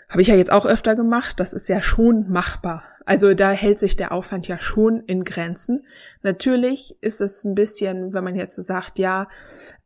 habe 0.08 0.22
ich 0.22 0.28
ja 0.28 0.34
jetzt 0.34 0.50
auch 0.50 0.64
öfter 0.64 0.96
gemacht, 0.96 1.40
das 1.40 1.52
ist 1.52 1.68
ja 1.68 1.82
schon 1.82 2.30
machbar. 2.30 2.82
Also 3.04 3.34
da 3.34 3.50
hält 3.50 3.78
sich 3.78 3.96
der 3.96 4.12
Aufwand 4.12 4.48
ja 4.48 4.58
schon 4.58 5.00
in 5.00 5.24
Grenzen. 5.24 5.84
Natürlich 6.22 6.96
ist 7.02 7.20
es 7.20 7.44
ein 7.44 7.54
bisschen, 7.54 8.14
wenn 8.14 8.24
man 8.24 8.34
jetzt 8.34 8.56
so 8.56 8.62
sagt, 8.62 8.98
ja, 8.98 9.28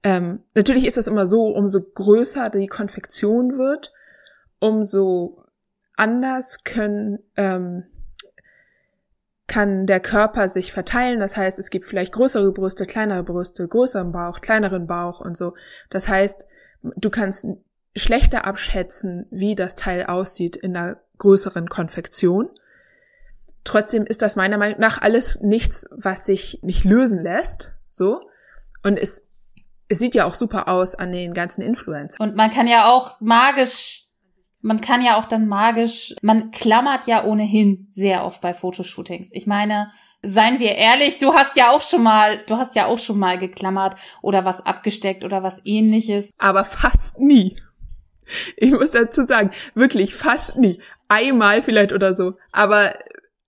ähm, 0.05 0.45
natürlich 0.55 0.87
ist 0.87 0.99
es 0.99 1.09
immer 1.09 1.27
so, 1.27 1.49
umso 1.49 1.81
größer 1.83 2.49
die 2.51 2.69
Konfektion 2.69 3.59
wird, 3.59 3.93
umso 4.61 5.45
anders 5.97 6.65
können 6.65 7.19
ähm, 7.37 7.85
kann 9.51 9.87
der 9.87 9.99
Körper 9.99 10.49
sich 10.49 10.73
verteilen. 10.73 11.19
Das 11.19 11.37
heißt, 11.37 11.59
es 11.59 11.71
gibt 11.71 11.85
vielleicht 11.85 12.13
größere 12.13 12.53
Brüste, 12.53 12.87
kleinere 12.87 13.25
Brüste, 13.25 13.67
größeren 13.67 14.13
Bauch, 14.13 14.41
kleineren 14.41 14.87
Bauch 14.87 15.21
und 15.21 15.37
so. 15.37 15.55
Das 15.91 16.09
heißt, 16.09 16.47
du 16.83 17.11
kannst 17.11 17.47
schlechter 17.97 18.45
abschätzen, 18.45 19.27
wie 19.31 19.57
das 19.57 19.75
Teil 19.75 20.07
aussieht 20.07 20.55
in 20.55 20.77
einer 20.77 20.99
größeren 21.19 21.69
Konfektion. 21.69 22.49
Trotzdem 23.65 24.07
ist 24.07 24.23
das 24.23 24.37
meiner 24.37 24.57
Meinung 24.57 24.79
nach 24.79 25.03
alles 25.03 25.41
nichts, 25.41 25.89
was 25.91 26.25
sich 26.25 26.61
nicht 26.63 26.85
lösen 26.85 27.21
lässt, 27.21 27.73
so. 27.91 28.31
Und 28.85 28.99
es, 28.99 29.27
es 29.89 29.99
sieht 29.99 30.15
ja 30.15 30.27
auch 30.27 30.35
super 30.35 30.69
aus 30.69 30.95
an 30.95 31.11
den 31.11 31.35
ganzen 31.35 31.61
Influencern. 31.63 32.31
Und 32.31 32.37
man 32.37 32.53
kann 32.53 32.69
ja 32.69 32.89
auch 32.89 33.21
magisch, 33.21 34.10
man 34.63 34.81
kann 34.81 35.03
ja 35.03 35.17
auch 35.17 35.25
dann 35.25 35.49
magisch, 35.49 36.15
man 36.23 36.51
klammert 36.51 37.07
ja 37.07 37.25
ohnehin 37.25 37.89
sehr 37.91 38.25
oft 38.25 38.41
bei 38.41 38.55
Fotoshootings. 38.55 39.31
Ich 39.33 39.47
meine, 39.47 39.91
seien 40.23 40.59
wir 40.59 40.75
ehrlich, 40.75 41.19
du 41.19 41.35
hast 41.35 41.57
ja 41.57 41.71
auch 41.71 41.83
schon 41.83 42.03
mal, 42.03 42.45
du 42.47 42.57
hast 42.57 42.75
ja 42.75 42.87
auch 42.87 42.99
schon 42.99 43.19
mal 43.19 43.39
geklammert 43.39 43.97
oder 44.23 44.45
was 44.45 44.65
abgesteckt 44.65 45.25
oder 45.25 45.43
was 45.43 45.63
ähnliches. 45.65 46.31
Aber 46.39 46.65
fast 46.65 47.21
nie. 47.21 47.59
Ich 48.57 48.71
muss 48.71 48.93
dazu 48.93 49.25
sagen, 49.27 49.51
wirklich 49.75 50.15
fast 50.15 50.57
nie. 50.57 50.81
Einmal 51.09 51.63
vielleicht 51.63 51.93
oder 51.93 52.15
so. 52.15 52.35
Aber 52.53 52.95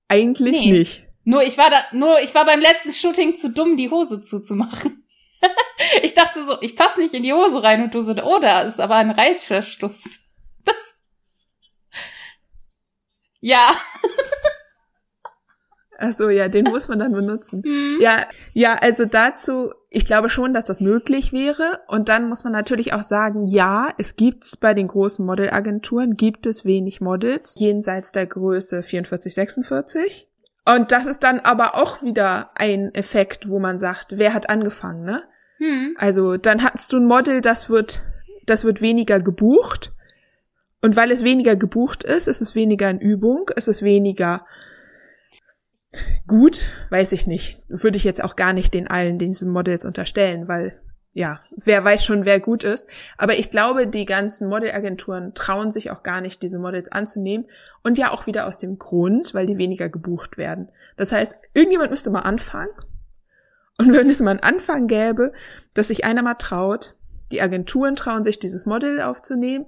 eigentlich 0.09 0.61
nee. 0.61 0.73
nicht. 0.73 1.07
Nur 1.25 1.43
ich 1.45 1.57
war 1.57 1.71
da, 1.71 1.79
nur 1.93 2.21
ich 2.21 2.35
war 2.35 2.45
beim 2.45 2.61
letzten 2.61 2.93
Shooting 2.93 3.35
zu 3.37 3.51
dumm, 3.51 3.77
die 3.77 3.91
Hose 3.91 4.23
zuzumachen. 4.23 5.05
ich 6.03 6.15
dachte 6.15 6.45
so, 6.45 6.61
ich 6.61 6.75
passe 6.75 7.01
nicht 7.01 7.15
in 7.15 7.23
die 7.23 7.33
Hose 7.33 7.63
rein 7.63 7.83
und 7.83 7.95
du 7.95 8.01
so, 8.01 8.13
oh, 8.13 8.39
da 8.41 8.63
ist 8.63 8.81
aber 8.81 8.97
ein 8.97 9.11
Reißverschluss. 9.11 10.21
Das. 10.65 10.77
Ja. 13.43 13.77
Ach 15.99 16.13
so, 16.13 16.31
ja, 16.31 16.49
den 16.49 16.65
muss 16.65 16.89
man 16.89 16.99
dann 16.99 17.13
benutzen. 17.13 17.63
Mhm. 17.73 18.01
Ja, 18.01 18.27
ja, 18.55 18.75
also 18.75 19.05
dazu, 19.05 19.71
ich 19.89 20.05
glaube 20.05 20.29
schon, 20.29 20.53
dass 20.53 20.65
das 20.65 20.81
möglich 20.81 21.33
wäre. 21.33 21.81
Und 21.87 22.09
dann 22.09 22.29
muss 22.29 22.45
man 22.45 22.53
natürlich 22.53 22.93
auch 22.93 23.03
sagen, 23.03 23.45
ja, 23.45 23.91
es 23.99 24.17
gibt 24.17 24.59
bei 24.61 24.75
den 24.75 24.89
großen 24.89 25.25
Modelagenturen, 25.25 26.17
gibt 26.17 26.47
es 26.47 26.65
wenig 26.65 27.01
Models 27.01 27.55
jenseits 27.57 28.11
der 28.13 28.27
Größe 28.27 28.83
44, 28.83 29.35
46. 29.35 30.29
Und 30.65 30.93
das 30.93 31.07
ist 31.07 31.23
dann 31.23 31.41
aber 31.41 31.77
auch 31.77 32.03
wieder 32.03 32.51
ein 32.57 32.95
Effekt, 32.95 33.49
wo 33.49 33.61
man 33.61 33.79
sagt, 33.79 34.19
wer 34.19 34.35
hat 34.35 34.49
angefangen, 34.49 35.05
ne? 35.05 35.23
Mhm. 35.59 35.97
Also 35.99 36.37
dann 36.37 36.63
hast 36.65 36.93
du 36.93 36.99
ein 36.99 37.07
Model, 37.07 37.41
das 37.41 37.69
wird, 37.69 38.03
das 38.47 38.65
wird 38.65 38.81
weniger 38.81 39.21
gebucht. 39.21 39.93
Und 40.83 40.97
weil 40.97 41.11
es 41.11 41.25
weniger 41.25 41.57
gebucht 41.57 42.05
ist, 42.05 42.29
ist 42.29 42.43
es 42.43 42.55
weniger 42.55 42.91
in 42.91 43.01
Übung, 43.01 43.51
ist 43.57 43.69
es 43.69 43.83
weniger 43.83 44.45
gut, 46.27 46.67
weiß 46.91 47.13
ich 47.13 47.27
nicht. 47.27 47.63
Würde 47.69 47.97
ich 47.97 48.05
jetzt 48.05 48.23
auch 48.23 48.37
gar 48.37 48.53
nicht 48.53 48.75
den 48.75 48.89
allen 48.89 49.19
diesen 49.19 49.51
Models 49.51 49.85
unterstellen, 49.85 50.49
weil 50.49 50.81
ja, 51.15 51.41
wer 51.55 51.85
weiß 51.85 52.05
schon, 52.05 52.25
wer 52.25 52.41
gut 52.41 52.65
ist. 52.65 52.87
Aber 53.19 53.35
ich 53.35 53.51
glaube, 53.51 53.87
die 53.87 54.07
ganzen 54.07 54.49
Modelagenturen 54.49 55.35
trauen 55.35 55.71
sich 55.71 55.91
auch 55.91 56.03
gar 56.03 56.23
nicht, 56.23 56.43
diese 56.43 56.59
Models 56.59 56.91
anzunehmen. 56.91 57.47
Und 57.83 57.99
ja 57.99 58.11
auch 58.11 58.27
wieder 58.27 58.47
aus 58.47 58.57
dem 58.57 58.79
Grund, 58.79 59.35
weil 59.35 59.45
die 59.45 59.59
weniger 59.59 59.91
gebucht 59.91 60.39
werden. 60.39 60.71
Das 60.97 61.13
heißt, 61.13 61.51
irgendjemand 61.53 61.91
müsste 61.91 62.11
mal 62.11 62.21
anfangen. 62.21 62.73
Und 63.79 63.93
wenn 63.95 64.09
es 64.09 64.21
mal 64.21 64.31
einen 64.31 64.41
Anfang 64.41 64.87
gäbe, 64.87 65.33
dass 65.75 65.89
sich 65.89 66.05
einer 66.05 66.23
mal 66.23 66.35
traut, 66.35 66.97
die 67.31 67.43
Agenturen 67.43 67.95
trauen 67.95 68.25
sich, 68.25 68.39
dieses 68.39 68.65
Model 68.65 69.03
aufzunehmen. 69.03 69.67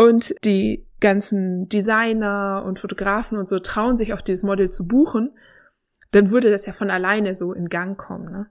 Und 0.00 0.34
die 0.46 0.86
ganzen 1.00 1.68
Designer 1.68 2.62
und 2.64 2.78
Fotografen 2.78 3.36
und 3.36 3.50
so 3.50 3.58
trauen 3.58 3.98
sich 3.98 4.14
auch 4.14 4.22
dieses 4.22 4.42
Model 4.42 4.70
zu 4.70 4.86
buchen, 4.86 5.36
dann 6.10 6.30
würde 6.30 6.50
das 6.50 6.64
ja 6.64 6.72
von 6.72 6.90
alleine 6.90 7.34
so 7.34 7.52
in 7.52 7.68
Gang 7.68 7.98
kommen, 7.98 8.32
ne? 8.32 8.46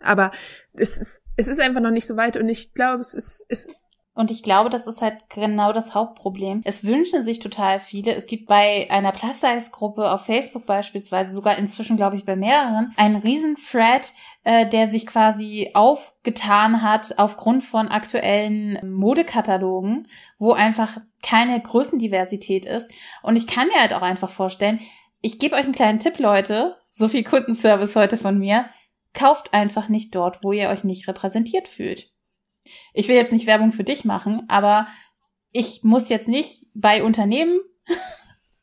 Aber 0.00 0.30
es 0.72 0.96
ist, 0.96 1.22
es 1.36 1.48
ist 1.48 1.60
einfach 1.60 1.82
noch 1.82 1.90
nicht 1.90 2.06
so 2.06 2.16
weit 2.16 2.38
und 2.38 2.48
ich 2.48 2.72
glaube, 2.72 3.02
es 3.02 3.12
ist, 3.12 3.44
es 3.50 3.68
und 4.14 4.30
ich 4.30 4.42
glaube, 4.42 4.70
das 4.70 4.86
ist 4.86 5.02
halt 5.02 5.28
genau 5.28 5.74
das 5.74 5.94
Hauptproblem. 5.94 6.62
Es 6.64 6.84
wünschen 6.84 7.22
sich 7.22 7.38
total 7.38 7.78
viele. 7.80 8.14
Es 8.14 8.24
gibt 8.24 8.46
bei 8.46 8.86
einer 8.88 9.12
Plus-Size-Gruppe 9.12 10.10
auf 10.10 10.24
Facebook 10.24 10.64
beispielsweise, 10.64 11.34
sogar 11.34 11.58
inzwischen, 11.58 11.98
glaube 11.98 12.16
ich, 12.16 12.24
bei 12.24 12.34
mehreren, 12.34 12.94
einen 12.96 13.16
riesen 13.16 13.56
Thread, 13.56 14.14
äh, 14.46 14.64
der 14.68 14.86
sich 14.86 15.06
quasi 15.06 15.72
aufgetan 15.74 16.80
hat 16.80 17.18
aufgrund 17.18 17.64
von 17.64 17.88
aktuellen 17.88 18.78
Modekatalogen, 18.88 20.06
wo 20.38 20.52
einfach 20.52 20.98
keine 21.20 21.60
Größendiversität 21.60 22.64
ist. 22.64 22.88
Und 23.24 23.34
ich 23.34 23.48
kann 23.48 23.66
mir 23.66 23.80
halt 23.80 23.92
auch 23.92 24.02
einfach 24.02 24.30
vorstellen, 24.30 24.78
ich 25.20 25.40
gebe 25.40 25.56
euch 25.56 25.64
einen 25.64 25.74
kleinen 25.74 25.98
Tipp, 25.98 26.20
Leute. 26.20 26.76
So 26.90 27.08
viel 27.08 27.24
Kundenservice 27.24 27.96
heute 27.96 28.16
von 28.16 28.38
mir. 28.38 28.66
Kauft 29.14 29.52
einfach 29.52 29.88
nicht 29.88 30.14
dort, 30.14 30.44
wo 30.44 30.52
ihr 30.52 30.68
euch 30.68 30.84
nicht 30.84 31.08
repräsentiert 31.08 31.66
fühlt. 31.66 32.12
Ich 32.94 33.08
will 33.08 33.16
jetzt 33.16 33.32
nicht 33.32 33.48
Werbung 33.48 33.72
für 33.72 33.82
dich 33.82 34.04
machen, 34.04 34.44
aber 34.46 34.86
ich 35.50 35.82
muss 35.82 36.08
jetzt 36.08 36.28
nicht 36.28 36.66
bei 36.72 37.02
Unternehmen 37.02 37.58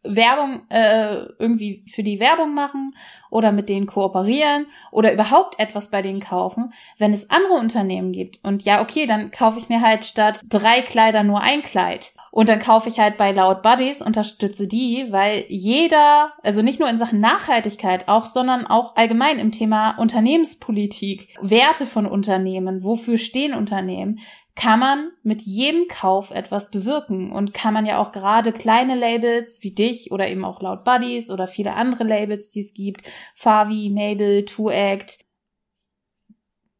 Werbung 0.03 0.61
äh, 0.69 1.25
irgendwie 1.39 1.83
für 1.87 2.03
die 2.03 2.19
Werbung 2.19 2.53
machen 2.53 2.95
oder 3.29 3.51
mit 3.51 3.69
denen 3.69 3.87
kooperieren 3.87 4.67
oder 4.91 5.13
überhaupt 5.13 5.59
etwas 5.59 5.89
bei 5.89 6.01
denen 6.01 6.19
kaufen, 6.19 6.73
wenn 6.97 7.13
es 7.13 7.29
andere 7.29 7.53
Unternehmen 7.53 8.11
gibt. 8.11 8.39
Und 8.43 8.63
ja, 8.63 8.81
okay, 8.81 9.05
dann 9.05 9.31
kaufe 9.31 9.59
ich 9.59 9.69
mir 9.69 9.81
halt 9.81 10.05
statt 10.05 10.41
drei 10.47 10.81
Kleider 10.81 11.23
nur 11.23 11.41
ein 11.41 11.63
Kleid. 11.63 12.13
Und 12.31 12.49
dann 12.49 12.57
kaufe 12.57 12.89
ich 12.89 12.99
halt 12.99 13.17
bei 13.17 13.31
Loud 13.31 13.61
Buddies, 13.61 14.01
unterstütze 14.01 14.67
die, 14.67 15.11
weil 15.11 15.45
jeder, 15.49 16.33
also 16.41 16.63
nicht 16.63 16.79
nur 16.79 16.89
in 16.89 16.97
Sachen 16.97 17.19
Nachhaltigkeit 17.19 18.07
auch, 18.07 18.25
sondern 18.25 18.65
auch 18.65 18.95
allgemein 18.95 19.37
im 19.37 19.51
Thema 19.51 19.91
Unternehmenspolitik, 19.99 21.37
Werte 21.41 21.85
von 21.85 22.07
Unternehmen, 22.07 22.83
wofür 22.83 23.19
stehen 23.19 23.53
Unternehmen, 23.53 24.19
kann 24.55 24.79
man 24.79 25.11
mit 25.23 25.41
jedem 25.41 25.87
Kauf 25.87 26.31
etwas 26.31 26.69
bewirken 26.69 27.31
und 27.31 27.53
kann 27.53 27.73
man 27.73 27.85
ja 27.85 27.97
auch 27.97 28.11
gerade 28.11 28.53
kleine 28.53 28.95
Labels 28.95 29.59
wie 29.61 29.73
dich 29.73 30.11
oder 30.11 30.27
eben 30.29 30.45
auch 30.45 30.61
Loud 30.61 30.83
Buddies 30.83 31.31
oder 31.31 31.47
viele 31.47 31.73
andere 31.73 32.03
Labels, 32.03 32.51
die 32.51 32.61
es 32.61 32.73
gibt, 32.73 33.01
Favi, 33.35 33.89
Mabel, 33.89 34.45
Two 34.45 34.69
Act. 34.69 35.25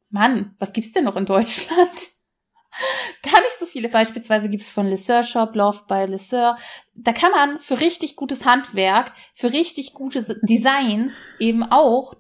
Mann, 0.09 0.55
was 0.59 0.73
gibt's 0.73 0.91
denn 0.93 1.05
noch 1.05 1.15
in 1.15 1.25
Deutschland? 1.25 1.79
Gar 3.23 3.41
nicht 3.41 3.57
so 3.57 3.65
viele. 3.65 3.89
Beispielsweise 3.89 4.49
gibt's 4.49 4.69
von 4.69 4.87
Lesseur 4.87 5.23
Shop, 5.23 5.55
Love 5.55 5.81
by 5.87 6.05
Lesseur. 6.05 6.57
Da 6.95 7.11
kann 7.11 7.31
man 7.31 7.57
für 7.57 7.79
richtig 7.79 8.15
gutes 8.15 8.45
Handwerk, 8.45 9.13
für 9.33 9.51
richtig 9.51 9.93
gute 9.93 10.21
Designs 10.43 11.25
eben 11.39 11.63
auch 11.63 12.13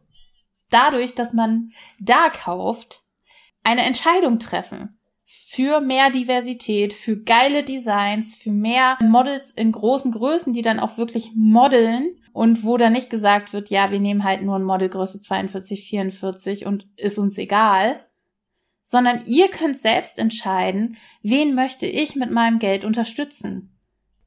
dadurch, 0.69 1.13
dass 1.13 1.33
man 1.33 1.71
da 1.99 2.29
kauft, 2.29 3.01
eine 3.63 3.83
Entscheidung 3.83 4.39
treffen. 4.39 4.99
Für 5.55 5.81
mehr 5.81 6.09
Diversität, 6.09 6.93
für 6.93 7.15
geile 7.15 7.63
Designs, 7.63 8.33
für 8.33 8.49
mehr 8.49 8.97
Models 9.03 9.51
in 9.51 9.71
großen 9.71 10.11
Größen, 10.11 10.51
die 10.51 10.63
dann 10.63 10.79
auch 10.79 10.97
wirklich 10.97 11.33
modeln 11.35 12.15
und 12.31 12.63
wo 12.63 12.75
dann 12.77 12.93
nicht 12.93 13.11
gesagt 13.11 13.53
wird, 13.53 13.69
ja, 13.69 13.91
wir 13.91 13.99
nehmen 13.99 14.23
halt 14.23 14.41
nur 14.41 14.55
ein 14.55 14.63
Modelgröße 14.63 15.19
42, 15.19 15.87
44 15.87 16.65
und 16.65 16.87
ist 16.97 17.19
uns 17.19 17.37
egal, 17.37 18.03
sondern 18.81 19.27
ihr 19.27 19.47
könnt 19.49 19.77
selbst 19.77 20.17
entscheiden, 20.17 20.97
wen 21.21 21.53
möchte 21.53 21.85
ich 21.85 22.15
mit 22.15 22.31
meinem 22.31 22.57
Geld 22.57 22.83
unterstützen. 22.83 23.77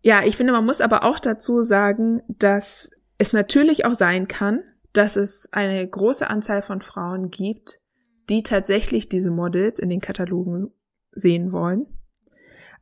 Ja, 0.02 0.22
ich 0.22 0.36
finde, 0.36 0.52
man 0.52 0.64
muss 0.64 0.80
aber 0.80 1.02
auch 1.02 1.18
dazu 1.18 1.64
sagen, 1.64 2.22
dass 2.28 2.92
es 3.18 3.32
natürlich 3.32 3.84
auch 3.84 3.94
sein 3.94 4.28
kann, 4.28 4.62
dass 4.92 5.16
es 5.16 5.52
eine 5.52 5.84
große 5.88 6.30
Anzahl 6.30 6.62
von 6.62 6.82
Frauen 6.82 7.32
gibt, 7.32 7.80
die 8.28 8.44
tatsächlich 8.44 9.08
diese 9.08 9.32
Models 9.32 9.80
in 9.80 9.90
den 9.90 10.00
Katalogen 10.00 10.70
sehen 11.16 11.50
wollen. 11.50 11.86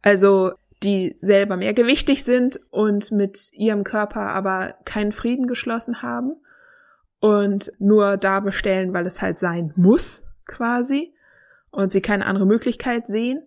Also 0.02 0.52
die 0.82 1.14
selber 1.16 1.56
mehr 1.56 1.72
gewichtig 1.72 2.24
sind 2.24 2.60
und 2.70 3.10
mit 3.10 3.50
ihrem 3.52 3.84
Körper 3.84 4.20
aber 4.20 4.74
keinen 4.84 5.12
Frieden 5.12 5.46
geschlossen 5.46 6.02
haben 6.02 6.36
und 7.20 7.72
nur 7.78 8.18
da 8.18 8.40
bestellen, 8.40 8.92
weil 8.92 9.06
es 9.06 9.22
halt 9.22 9.38
sein 9.38 9.72
muss, 9.76 10.24
quasi 10.46 11.14
und 11.70 11.92
sie 11.92 12.02
keine 12.02 12.26
andere 12.26 12.46
Möglichkeit 12.46 13.06
sehen 13.06 13.42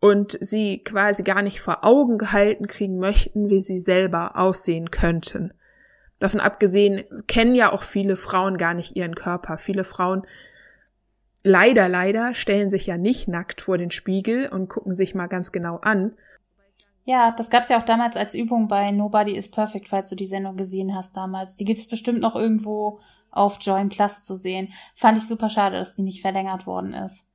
und 0.00 0.38
sie 0.40 0.84
quasi 0.84 1.24
gar 1.24 1.42
nicht 1.42 1.60
vor 1.60 1.84
Augen 1.84 2.18
gehalten 2.18 2.68
kriegen 2.68 2.98
möchten, 2.98 3.48
wie 3.48 3.60
sie 3.60 3.80
selber 3.80 4.36
aussehen 4.36 4.92
könnten. 4.92 5.52
Davon 6.20 6.40
abgesehen 6.40 7.04
kennen 7.26 7.54
ja 7.54 7.72
auch 7.72 7.82
viele 7.82 8.16
Frauen 8.16 8.56
gar 8.56 8.74
nicht 8.74 8.96
ihren 8.96 9.14
Körper. 9.14 9.58
Viele 9.58 9.84
Frauen 9.84 10.26
leider, 11.48 11.88
leider 11.88 12.34
stellen 12.34 12.70
sich 12.70 12.86
ja 12.86 12.96
nicht 12.96 13.26
nackt 13.26 13.60
vor 13.60 13.78
den 13.78 13.90
Spiegel 13.90 14.48
und 14.48 14.68
gucken 14.68 14.94
sich 14.94 15.14
mal 15.14 15.26
ganz 15.26 15.50
genau 15.50 15.76
an. 15.76 16.12
Ja, 17.04 17.32
das 17.32 17.48
gab's 17.48 17.70
ja 17.70 17.80
auch 17.80 17.86
damals 17.86 18.16
als 18.16 18.34
Übung 18.34 18.68
bei 18.68 18.90
Nobody 18.90 19.34
is 19.34 19.50
Perfect, 19.50 19.88
falls 19.88 20.10
du 20.10 20.14
die 20.14 20.26
Sendung 20.26 20.56
gesehen 20.56 20.94
hast 20.94 21.16
damals. 21.16 21.56
Die 21.56 21.64
gibt's 21.64 21.88
bestimmt 21.88 22.20
noch 22.20 22.36
irgendwo 22.36 23.00
auf 23.30 23.56
Join 23.60 23.88
Plus 23.88 24.24
zu 24.24 24.36
sehen. 24.36 24.72
Fand 24.94 25.16
ich 25.16 25.26
super 25.26 25.48
schade, 25.48 25.78
dass 25.78 25.96
die 25.96 26.02
nicht 26.02 26.20
verlängert 26.20 26.66
worden 26.66 26.92
ist. 26.92 27.34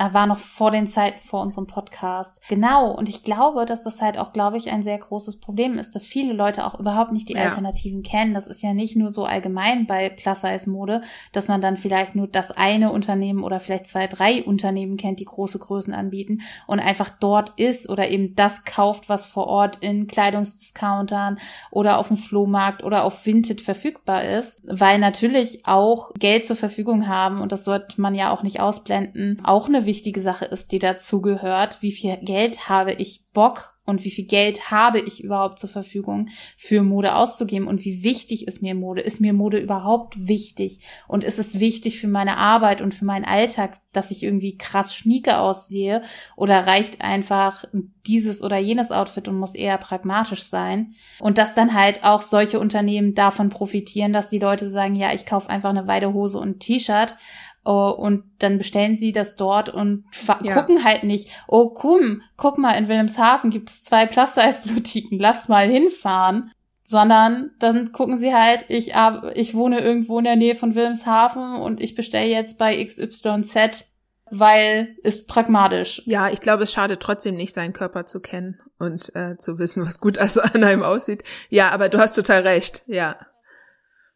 Er 0.00 0.14
war 0.14 0.26
noch 0.26 0.38
vor 0.38 0.70
den 0.70 0.86
Zeiten 0.86 1.20
vor 1.20 1.42
unserem 1.42 1.66
Podcast. 1.66 2.40
Genau. 2.48 2.90
Und 2.90 3.10
ich 3.10 3.22
glaube, 3.22 3.66
dass 3.66 3.84
das 3.84 4.00
halt 4.00 4.16
auch, 4.16 4.32
glaube 4.32 4.56
ich, 4.56 4.70
ein 4.70 4.82
sehr 4.82 4.96
großes 4.96 5.40
Problem 5.40 5.78
ist, 5.78 5.94
dass 5.94 6.06
viele 6.06 6.32
Leute 6.32 6.64
auch 6.64 6.80
überhaupt 6.80 7.12
nicht 7.12 7.28
die 7.28 7.34
ja. 7.34 7.42
Alternativen 7.42 8.02
kennen. 8.02 8.32
Das 8.32 8.46
ist 8.46 8.62
ja 8.62 8.72
nicht 8.72 8.96
nur 8.96 9.10
so 9.10 9.26
allgemein 9.26 9.84
bei 9.84 10.08
Plus-Size-Mode, 10.08 11.02
dass 11.32 11.48
man 11.48 11.60
dann 11.60 11.76
vielleicht 11.76 12.14
nur 12.14 12.28
das 12.28 12.50
eine 12.50 12.92
Unternehmen 12.92 13.44
oder 13.44 13.60
vielleicht 13.60 13.88
zwei, 13.88 14.06
drei 14.06 14.42
Unternehmen 14.42 14.96
kennt, 14.96 15.20
die 15.20 15.26
große 15.26 15.58
Größen 15.58 15.92
anbieten 15.92 16.40
und 16.66 16.80
einfach 16.80 17.10
dort 17.20 17.50
ist 17.58 17.86
oder 17.90 18.08
eben 18.08 18.34
das 18.34 18.64
kauft, 18.64 19.10
was 19.10 19.26
vor 19.26 19.48
Ort 19.48 19.82
in 19.82 20.06
Kleidungsdiscountern 20.06 21.38
oder 21.70 21.98
auf 21.98 22.08
dem 22.08 22.16
Flohmarkt 22.16 22.82
oder 22.82 23.04
auf 23.04 23.26
Vinted 23.26 23.60
verfügbar 23.60 24.24
ist, 24.24 24.62
weil 24.64 24.98
natürlich 24.98 25.66
auch 25.66 26.14
Geld 26.14 26.46
zur 26.46 26.56
Verfügung 26.56 27.06
haben 27.06 27.42
und 27.42 27.52
das 27.52 27.66
sollte 27.66 28.00
man 28.00 28.14
ja 28.14 28.32
auch 28.32 28.42
nicht 28.42 28.60
ausblenden, 28.60 29.42
auch 29.44 29.68
eine 29.68 29.89
wichtige 29.90 30.20
Sache 30.20 30.44
ist, 30.44 30.70
die 30.70 30.78
dazugehört. 30.78 31.78
Wie 31.80 31.90
viel 31.90 32.16
Geld 32.18 32.68
habe 32.68 32.92
ich 32.92 33.24
Bock 33.32 33.74
und 33.90 34.04
wie 34.04 34.10
viel 34.10 34.24
Geld 34.26 34.70
habe 34.70 35.00
ich 35.00 35.24
überhaupt 35.24 35.58
zur 35.58 35.68
Verfügung 35.68 36.28
für 36.56 36.82
Mode 36.82 37.16
auszugeben 37.16 37.66
und 37.66 37.84
wie 37.84 38.04
wichtig 38.04 38.46
ist 38.46 38.62
mir 38.62 38.76
Mode? 38.76 39.00
Ist 39.00 39.20
mir 39.20 39.32
Mode 39.32 39.58
überhaupt 39.58 40.28
wichtig? 40.28 40.80
Und 41.08 41.24
ist 41.24 41.40
es 41.40 41.58
wichtig 41.58 41.98
für 41.98 42.06
meine 42.06 42.36
Arbeit 42.36 42.82
und 42.82 42.94
für 42.94 43.04
meinen 43.04 43.24
Alltag, 43.24 43.78
dass 43.92 44.12
ich 44.12 44.22
irgendwie 44.22 44.56
krass 44.56 44.94
schnieke 44.94 45.38
aussehe? 45.38 46.02
Oder 46.36 46.68
reicht 46.68 47.00
einfach 47.00 47.64
dieses 48.06 48.44
oder 48.44 48.58
jenes 48.58 48.92
Outfit 48.92 49.26
und 49.26 49.38
muss 49.38 49.56
eher 49.56 49.76
pragmatisch 49.76 50.44
sein? 50.44 50.94
Und 51.18 51.36
dass 51.36 51.56
dann 51.56 51.74
halt 51.74 52.04
auch 52.04 52.22
solche 52.22 52.60
Unternehmen 52.60 53.14
davon 53.14 53.48
profitieren, 53.48 54.12
dass 54.12 54.30
die 54.30 54.38
Leute 54.38 54.70
sagen, 54.70 54.94
ja, 54.94 55.12
ich 55.12 55.26
kaufe 55.26 55.50
einfach 55.50 55.70
eine 55.70 55.88
Weidehose 55.88 56.38
und 56.38 56.48
ein 56.48 56.58
T-Shirt 56.60 57.16
Oh, 57.62 57.90
und 57.90 58.24
dann 58.38 58.56
bestellen 58.56 58.96
sie 58.96 59.12
das 59.12 59.36
dort 59.36 59.68
und 59.68 60.04
ja. 60.42 60.54
gucken 60.54 60.82
halt 60.82 61.04
nicht, 61.04 61.28
oh 61.46 61.74
komm, 61.74 62.22
guck 62.38 62.56
mal, 62.56 62.72
in 62.72 62.88
Wilhelmshaven 62.88 63.50
gibt 63.50 63.68
es 63.68 63.84
zwei 63.84 64.06
Plus-Size-Boutiquen, 64.06 65.18
lass 65.20 65.48
mal 65.48 65.68
hinfahren. 65.68 66.52
Sondern 66.82 67.52
dann 67.60 67.92
gucken 67.92 68.16
sie 68.16 68.34
halt, 68.34 68.64
ich, 68.68 68.94
ich 69.34 69.54
wohne 69.54 69.78
irgendwo 69.78 70.18
in 70.18 70.24
der 70.24 70.34
Nähe 70.34 70.56
von 70.56 70.74
Wilhelmshaven 70.74 71.56
und 71.56 71.80
ich 71.80 71.94
bestelle 71.94 72.26
jetzt 72.26 72.58
bei 72.58 72.82
XYZ, 72.84 73.86
weil 74.30 74.96
ist 75.04 75.28
pragmatisch. 75.28 76.02
Ja, 76.06 76.30
ich 76.30 76.40
glaube, 76.40 76.64
es 76.64 76.72
schadet 76.72 77.00
trotzdem 77.00 77.36
nicht, 77.36 77.54
seinen 77.54 77.74
Körper 77.74 78.06
zu 78.06 78.18
kennen 78.18 78.58
und 78.78 79.14
äh, 79.14 79.36
zu 79.36 79.58
wissen, 79.60 79.86
was 79.86 80.00
gut 80.00 80.18
also 80.18 80.40
an 80.40 80.64
einem 80.64 80.82
aussieht. 80.82 81.22
Ja, 81.48 81.70
aber 81.70 81.90
du 81.90 81.98
hast 81.98 82.14
total 82.14 82.42
recht, 82.42 82.82
ja. 82.86 83.16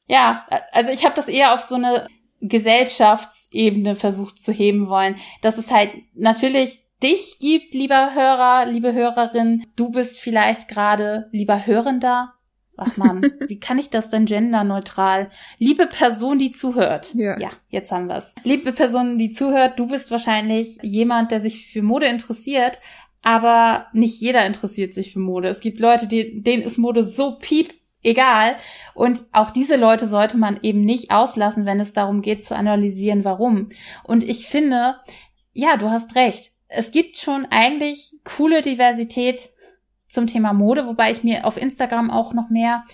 Ja, 0.07 0.47
also 0.73 0.91
ich 0.91 1.05
habe 1.05 1.15
das 1.15 1.29
eher 1.29 1.55
auf 1.55 1.63
so 1.63 1.77
eine 1.77 2.09
Gesellschaftsebene 2.49 3.97
versucht 3.97 4.41
zu 4.41 4.53
heben 4.53 4.89
wollen, 4.89 5.17
dass 5.41 5.59
es 5.59 5.71
halt 5.71 5.91
natürlich 6.15 6.85
dich 7.03 7.39
gibt, 7.39 7.75
lieber 7.75 8.15
Hörer, 8.15 8.67
liebe 8.67 8.93
Hörerin. 8.93 9.65
Du 9.77 9.91
bist 9.91 10.21
vielleicht 10.21 10.69
gerade 10.69 11.29
lieber 11.33 11.67
Hörender. 11.67 12.35
Ach 12.77 12.97
man, 12.97 13.23
wie 13.47 13.59
kann 13.59 13.79
ich 13.79 13.89
das 13.89 14.11
denn 14.11 14.27
genderneutral? 14.27 15.31
Liebe 15.59 15.87
Person, 15.87 16.39
die 16.39 16.53
zuhört. 16.53 17.15
Ja, 17.15 17.39
ja 17.39 17.51
jetzt 17.69 17.93
haben 17.93 18.09
wir's. 18.09 18.35
Liebe 18.43 18.73
Person, 18.73 19.17
die 19.19 19.31
zuhört, 19.31 19.79
du 19.79 19.87
bist 19.87 20.11
wahrscheinlich 20.11 20.79
jemand, 20.83 21.31
der 21.31 21.41
sich 21.41 21.67
für 21.67 21.83
Mode 21.83 22.07
interessiert, 22.07 22.79
aber 23.23 23.87
nicht 23.93 24.21
jeder 24.21 24.45
interessiert 24.45 24.93
sich 24.93 25.13
für 25.13 25.21
Mode. 25.21 25.49
Es 25.49 25.61
gibt 25.61 25.81
Leute, 25.81 26.07
die, 26.07 26.43
denen 26.43 26.63
ist 26.63 26.79
Mode 26.79 27.03
so 27.03 27.39
piep 27.39 27.73
egal. 28.05 28.57
Und 28.95 29.23
auch 29.33 29.51
diese 29.51 29.77
Leute 29.77 30.07
sollte 30.07 30.37
man 30.37 30.61
eben 30.63 30.85
nicht 30.85 31.11
auslassen, 31.11 31.67
wenn 31.67 31.81
es 31.81 31.93
darum 31.93 32.23
geht 32.23 32.45
zu 32.45 32.55
analysieren, 32.55 33.25
warum. 33.25 33.71
Und 34.05 34.23
ich 34.23 34.47
finde, 34.47 34.97
ja, 35.53 35.77
du 35.77 35.91
hast 35.91 36.15
recht. 36.15 36.53
Es 36.69 36.91
gibt 36.91 37.17
schon 37.17 37.47
eigentlich 37.51 38.15
coole 38.25 38.63
Diversität 38.63 39.51
zum 40.09 40.27
Thema 40.27 40.53
Mode, 40.53 40.87
wobei 40.87 41.11
ich 41.11 41.25
mir 41.25 41.45
auf 41.45 41.57
Instagram 41.57 42.11
auch 42.11 42.33
noch 42.33 42.51
mehr 42.51 42.85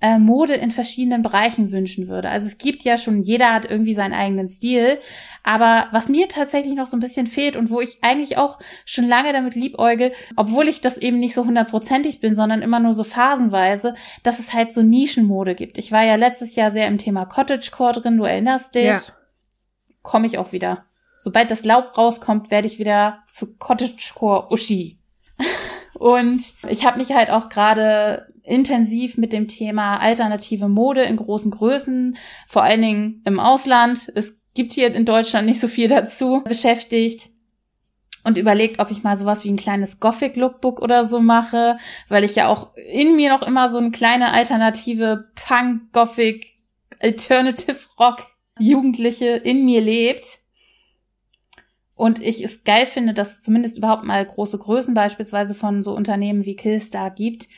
äh, 0.00 0.18
Mode 0.18 0.54
in 0.54 0.72
verschiedenen 0.72 1.22
Bereichen 1.22 1.72
wünschen 1.72 2.06
würde. 2.08 2.28
Also 2.28 2.46
es 2.46 2.58
gibt 2.58 2.82
ja 2.82 2.98
schon, 2.98 3.22
jeder 3.22 3.54
hat 3.54 3.70
irgendwie 3.70 3.94
seinen 3.94 4.12
eigenen 4.12 4.46
Stil. 4.46 4.98
Aber 5.42 5.88
was 5.90 6.08
mir 6.08 6.28
tatsächlich 6.28 6.74
noch 6.74 6.86
so 6.86 6.96
ein 6.96 7.00
bisschen 7.00 7.26
fehlt 7.26 7.56
und 7.56 7.70
wo 7.70 7.80
ich 7.80 7.98
eigentlich 8.02 8.36
auch 8.36 8.58
schon 8.84 9.08
lange 9.08 9.32
damit 9.32 9.54
liebäugel, 9.54 10.12
obwohl 10.36 10.68
ich 10.68 10.82
das 10.82 10.98
eben 10.98 11.18
nicht 11.18 11.34
so 11.34 11.46
hundertprozentig 11.46 12.20
bin, 12.20 12.34
sondern 12.34 12.60
immer 12.60 12.78
nur 12.78 12.92
so 12.92 13.04
phasenweise, 13.04 13.94
dass 14.22 14.38
es 14.38 14.52
halt 14.52 14.70
so 14.70 14.82
Nischenmode 14.82 15.54
gibt. 15.54 15.78
Ich 15.78 15.92
war 15.92 16.04
ja 16.04 16.16
letztes 16.16 16.56
Jahr 16.56 16.70
sehr 16.70 16.88
im 16.88 16.98
Thema 16.98 17.24
Cottagecore 17.24 17.94
drin, 17.94 18.18
du 18.18 18.24
erinnerst 18.24 18.74
dich. 18.74 18.84
Ja. 18.84 19.00
Komme 20.02 20.26
ich 20.26 20.36
auch 20.36 20.52
wieder. 20.52 20.84
Sobald 21.16 21.50
das 21.50 21.64
Laub 21.64 21.96
rauskommt, 21.96 22.50
werde 22.50 22.68
ich 22.68 22.78
wieder 22.78 23.22
zu 23.28 23.56
Cottagecore 23.56 24.52
Uschi. 24.52 24.98
Und 25.94 26.52
ich 26.68 26.84
habe 26.84 26.98
mich 26.98 27.12
halt 27.12 27.30
auch 27.30 27.48
gerade 27.48 28.26
intensiv 28.46 29.16
mit 29.18 29.32
dem 29.32 29.48
Thema 29.48 29.96
alternative 29.98 30.68
Mode 30.68 31.02
in 31.02 31.16
großen 31.16 31.50
Größen, 31.50 32.16
vor 32.48 32.62
allen 32.62 32.82
Dingen 32.82 33.22
im 33.24 33.40
Ausland. 33.40 34.10
Es 34.14 34.42
gibt 34.54 34.72
hier 34.72 34.94
in 34.94 35.04
Deutschland 35.04 35.46
nicht 35.46 35.60
so 35.60 35.68
viel 35.68 35.88
dazu 35.88 36.42
beschäftigt 36.44 37.30
und 38.24 38.38
überlegt, 38.38 38.80
ob 38.80 38.90
ich 38.90 39.04
mal 39.04 39.16
sowas 39.16 39.44
wie 39.44 39.50
ein 39.50 39.56
kleines 39.56 40.00
Gothic 40.00 40.36
Lookbook 40.36 40.82
oder 40.82 41.04
so 41.04 41.20
mache, 41.20 41.78
weil 42.08 42.24
ich 42.24 42.34
ja 42.34 42.48
auch 42.48 42.74
in 42.74 43.14
mir 43.14 43.30
noch 43.30 43.42
immer 43.42 43.68
so 43.68 43.78
eine 43.78 43.92
kleine 43.92 44.32
alternative 44.32 45.30
Punk 45.34 45.92
Gothic 45.92 46.56
Alternative 47.00 47.76
Rock 48.00 48.26
Jugendliche 48.58 49.26
in 49.26 49.64
mir 49.64 49.80
lebt. 49.80 50.40
Und 51.94 52.20
ich 52.20 52.42
es 52.42 52.64
geil 52.64 52.86
finde, 52.86 53.14
dass 53.14 53.36
es 53.36 53.42
zumindest 53.42 53.78
überhaupt 53.78 54.04
mal 54.04 54.24
große 54.24 54.58
Größen 54.58 54.92
beispielsweise 54.92 55.54
von 55.54 55.82
so 55.82 55.94
Unternehmen 55.94 56.44
wie 56.44 56.56
Killstar 56.56 57.10
gibt. 57.10 57.48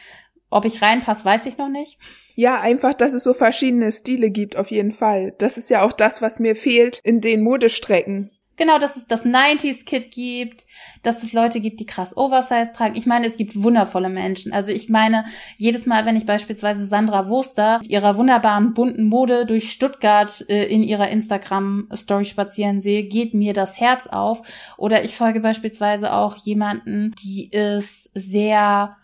Ob 0.51 0.65
ich 0.65 0.81
reinpasse, 0.83 1.25
weiß 1.25 1.47
ich 1.47 1.59
noch 1.59 1.69
nicht. 1.69 1.99
Ja, 2.35 2.61
einfach, 2.61 2.95
dass 2.95 3.13
es 3.13 3.25
so 3.25 3.35
verschiedene 3.35 3.91
Stile 3.93 4.31
gibt, 4.31 4.57
auf 4.57 4.71
jeden 4.71 4.93
Fall. 4.93 5.35
Das 5.39 5.59
ist 5.59 5.71
ja 5.71 5.83
auch 5.83 5.93
das, 5.93 6.23
was 6.23 6.39
mir 6.39 6.55
fehlt 6.55 7.01
in 7.03 7.21
den 7.21 7.43
Modestrecken. 7.43 8.31
Genau, 8.59 8.79
dass 8.81 8.97
es 8.97 9.07
das 9.07 9.25
90s-Kit 9.25 10.11
gibt, 10.11 10.67
dass 11.05 11.23
es 11.23 11.33
Leute 11.33 11.61
gibt, 11.61 11.79
die 11.79 11.87
krass 11.87 12.17
Oversize 12.17 12.73
tragen. 12.75 12.97
Ich 12.97 13.07
meine, 13.07 13.25
es 13.25 13.37
gibt 13.37 13.63
wundervolle 13.63 14.09
Menschen. 14.09 14.53
Also 14.53 14.73
ich 14.73 14.89
meine, 14.89 15.27
jedes 15.57 15.87
Mal, 15.87 16.05
wenn 16.07 16.17
ich 16.17 16.27
beispielsweise 16.27 16.85
Sandra 16.85 17.29
Wurster 17.29 17.79
mit 17.79 17.89
ihrer 17.89 18.17
wunderbaren 18.17 18.75
bunten 18.75 19.05
Mode 19.05 19.47
durch 19.47 19.71
Stuttgart 19.71 20.45
äh, 20.49 20.65
in 20.65 20.83
ihrer 20.83 21.09
Instagram-Story 21.09 22.25
spazieren 22.25 22.81
sehe, 22.81 23.05
geht 23.05 23.33
mir 23.33 23.55
das 23.55 23.79
Herz 23.79 24.09
auf. 24.09 24.43
Oder 24.77 25.05
ich 25.05 25.15
folge 25.15 25.39
beispielsweise 25.39 26.13
auch 26.13 26.37
jemanden, 26.37 27.15
die 27.23 27.49
ist 27.51 28.11
sehr 28.15 28.97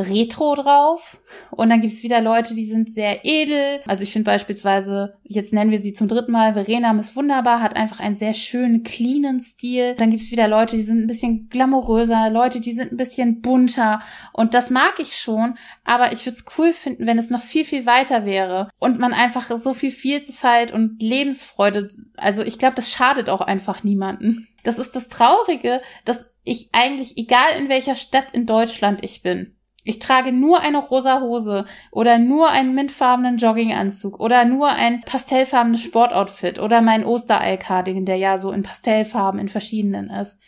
retro 0.00 0.54
drauf. 0.54 1.20
Und 1.50 1.70
dann 1.70 1.80
gibt's 1.80 2.02
wieder 2.02 2.20
Leute, 2.20 2.54
die 2.54 2.64
sind 2.64 2.90
sehr 2.90 3.24
edel. 3.24 3.80
Also 3.86 4.02
ich 4.02 4.12
finde 4.12 4.30
beispielsweise, 4.30 5.14
jetzt 5.22 5.52
nennen 5.52 5.70
wir 5.70 5.78
sie 5.78 5.92
zum 5.92 6.08
dritten 6.08 6.32
Mal, 6.32 6.54
Verena 6.54 6.92
Miss 6.92 7.14
Wunderbar, 7.14 7.60
hat 7.60 7.76
einfach 7.76 8.00
einen 8.00 8.14
sehr 8.14 8.34
schönen, 8.34 8.82
cleanen 8.82 9.40
Stil. 9.40 9.94
Dann 9.94 10.10
gibt's 10.10 10.30
wieder 10.30 10.48
Leute, 10.48 10.76
die 10.76 10.82
sind 10.82 11.04
ein 11.04 11.06
bisschen 11.06 11.48
glamouröser, 11.48 12.30
Leute, 12.30 12.60
die 12.60 12.72
sind 12.72 12.92
ein 12.92 12.96
bisschen 12.96 13.40
bunter. 13.40 14.00
Und 14.32 14.54
das 14.54 14.70
mag 14.70 14.94
ich 14.98 15.16
schon, 15.16 15.54
aber 15.84 16.12
ich 16.12 16.26
würde 16.26 16.36
es 16.36 16.46
cool 16.58 16.72
finden, 16.72 17.06
wenn 17.06 17.18
es 17.18 17.30
noch 17.30 17.42
viel, 17.42 17.64
viel 17.64 17.86
weiter 17.86 18.24
wäre. 18.24 18.70
Und 18.78 18.98
man 18.98 19.12
einfach 19.12 19.50
so 19.56 19.74
viel 19.74 19.90
Vielfalt 19.90 20.72
und 20.72 21.00
Lebensfreude, 21.00 21.90
also 22.16 22.42
ich 22.42 22.58
glaube, 22.58 22.74
das 22.76 22.90
schadet 22.90 23.28
auch 23.28 23.40
einfach 23.40 23.84
niemanden. 23.84 24.48
Das 24.62 24.78
ist 24.78 24.94
das 24.94 25.08
Traurige, 25.08 25.80
dass 26.04 26.30
ich 26.44 26.70
eigentlich, 26.72 27.16
egal 27.16 27.58
in 27.58 27.68
welcher 27.68 27.94
Stadt 27.94 28.32
in 28.32 28.46
Deutschland 28.46 29.04
ich 29.04 29.22
bin, 29.22 29.56
ich 29.90 29.98
trage 29.98 30.30
nur 30.30 30.60
eine 30.60 30.78
rosa 30.78 31.20
Hose 31.20 31.66
oder 31.90 32.18
nur 32.18 32.48
einen 32.48 32.74
mintfarbenen 32.74 33.38
Jogginganzug 33.38 34.20
oder 34.20 34.44
nur 34.44 34.68
ein 34.68 35.00
pastellfarbenes 35.00 35.82
Sportoutfit 35.82 36.60
oder 36.60 36.80
mein 36.80 37.04
Osterei-Cardigan, 37.04 38.06
der 38.06 38.16
ja 38.16 38.38
so 38.38 38.52
in 38.52 38.62
Pastellfarben 38.62 39.40
in 39.40 39.48
verschiedenen 39.48 40.08
ist. 40.08 40.40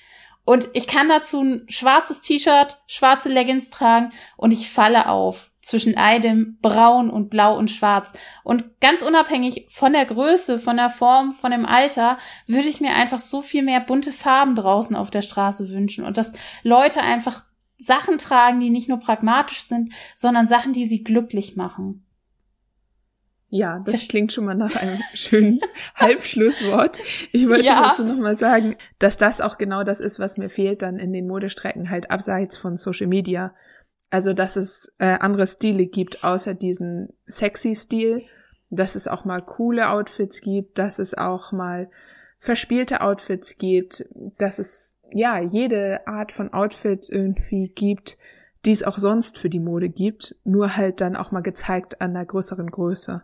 Und 0.45 0.69
ich 0.75 0.87
kann 0.87 1.09
dazu 1.09 1.43
ein 1.43 1.65
schwarzes 1.69 2.21
T-Shirt, 2.21 2.81
schwarze 2.87 3.29
Leggings 3.29 3.71
tragen 3.71 4.13
und 4.37 4.53
ich 4.53 4.71
falle 4.71 5.09
auf 5.09 5.51
zwischen 5.61 5.97
all 5.97 6.21
dem 6.21 6.59
Braun 6.63 7.11
und 7.11 7.29
Blau 7.29 7.57
und 7.57 7.71
Schwarz. 7.71 8.13
Und 8.45 8.81
ganz 8.81 9.03
unabhängig 9.03 9.67
von 9.71 9.93
der 9.93 10.05
Größe, 10.05 10.61
von 10.61 10.77
der 10.77 10.91
Form, 10.91 11.33
von 11.33 11.51
dem 11.51 11.67
Alter, 11.67 12.17
würde 12.47 12.69
ich 12.69 12.81
mir 12.81 12.95
einfach 12.95 13.19
so 13.19 13.43
viel 13.43 13.63
mehr 13.63 13.81
bunte 13.81 14.13
Farben 14.13 14.55
draußen 14.55 14.95
auf 14.95 15.11
der 15.11 15.23
Straße 15.23 15.71
wünschen 15.71 16.05
und 16.05 16.17
dass 16.17 16.33
Leute 16.63 17.01
einfach 17.01 17.43
Sachen 17.83 18.19
tragen, 18.19 18.61
die 18.61 18.71
nicht 18.71 18.89
nur 18.89 18.99
pragmatisch 18.99 19.63
sind, 19.63 19.93
sondern 20.17 20.47
Sachen, 20.47 20.73
die 20.73 20.85
sie 20.85 21.03
glücklich 21.03 21.57
machen. 21.57 22.05
Ja, 23.55 23.81
das 23.81 23.97
Verst 23.97 24.09
klingt 24.09 24.33
schon 24.33 24.47
mal 24.47 24.55
nach 24.55 24.77
einem 24.77 24.99
schönen 25.13 25.61
Halbschlusswort. 25.95 26.99
Ich 27.33 27.47
wollte 27.49 27.67
ja. 27.67 27.89
dazu 27.89 28.03
nochmal 28.03 28.35
sagen, 28.35 28.77
dass 28.99 29.19
das 29.19 29.43
auch 29.43 29.59
genau 29.59 29.85
das 29.85 30.01
ist, 30.01 30.19
was 30.19 30.39
mir 30.39 30.49
fehlt 30.49 30.81
dann 30.81 30.99
in 30.99 31.13
den 31.13 31.27
Modestrecken, 31.27 31.91
halt 31.91 32.11
abseits 32.11 32.57
von 32.57 32.79
Social 32.79 33.09
Media. 33.09 33.55
Also, 34.09 34.33
dass 34.33 34.57
es 34.57 34.95
äh, 34.99 35.19
andere 35.21 35.47
Stile 35.47 35.87
gibt, 35.87 36.25
außer 36.25 36.55
diesen 36.55 37.11
sexy 37.27 37.75
Stil, 37.75 38.23
dass 38.71 38.95
es 38.95 39.07
auch 39.07 39.27
mal 39.27 39.43
coole 39.43 39.91
Outfits 39.91 40.41
gibt, 40.41 40.79
dass 40.79 40.99
es 40.99 41.13
auch 41.13 41.53
mal 41.53 41.91
verspielte 42.43 43.03
Outfits 43.03 43.57
gibt, 43.57 44.05
dass 44.37 44.59
es 44.59 44.99
ja 45.13 45.41
jede 45.41 46.09
Art 46.09 46.33
von 46.33 46.53
Outfits 46.53 47.09
irgendwie 47.09 47.69
gibt, 47.69 48.19
die 48.65 48.73
es 48.73 48.83
auch 48.83 48.99
sonst 48.99 49.39
für 49.39 49.49
die 49.49 49.61
Mode 49.61 49.89
gibt, 49.89 50.35
nur 50.43 50.77
halt 50.77 51.01
dann 51.01 51.15
auch 51.15 51.31
mal 51.31 51.43
gezeigt 51.43 52.03
an 52.03 52.15
der 52.15 52.27
größeren 52.27 52.69
Größe. 52.69 53.23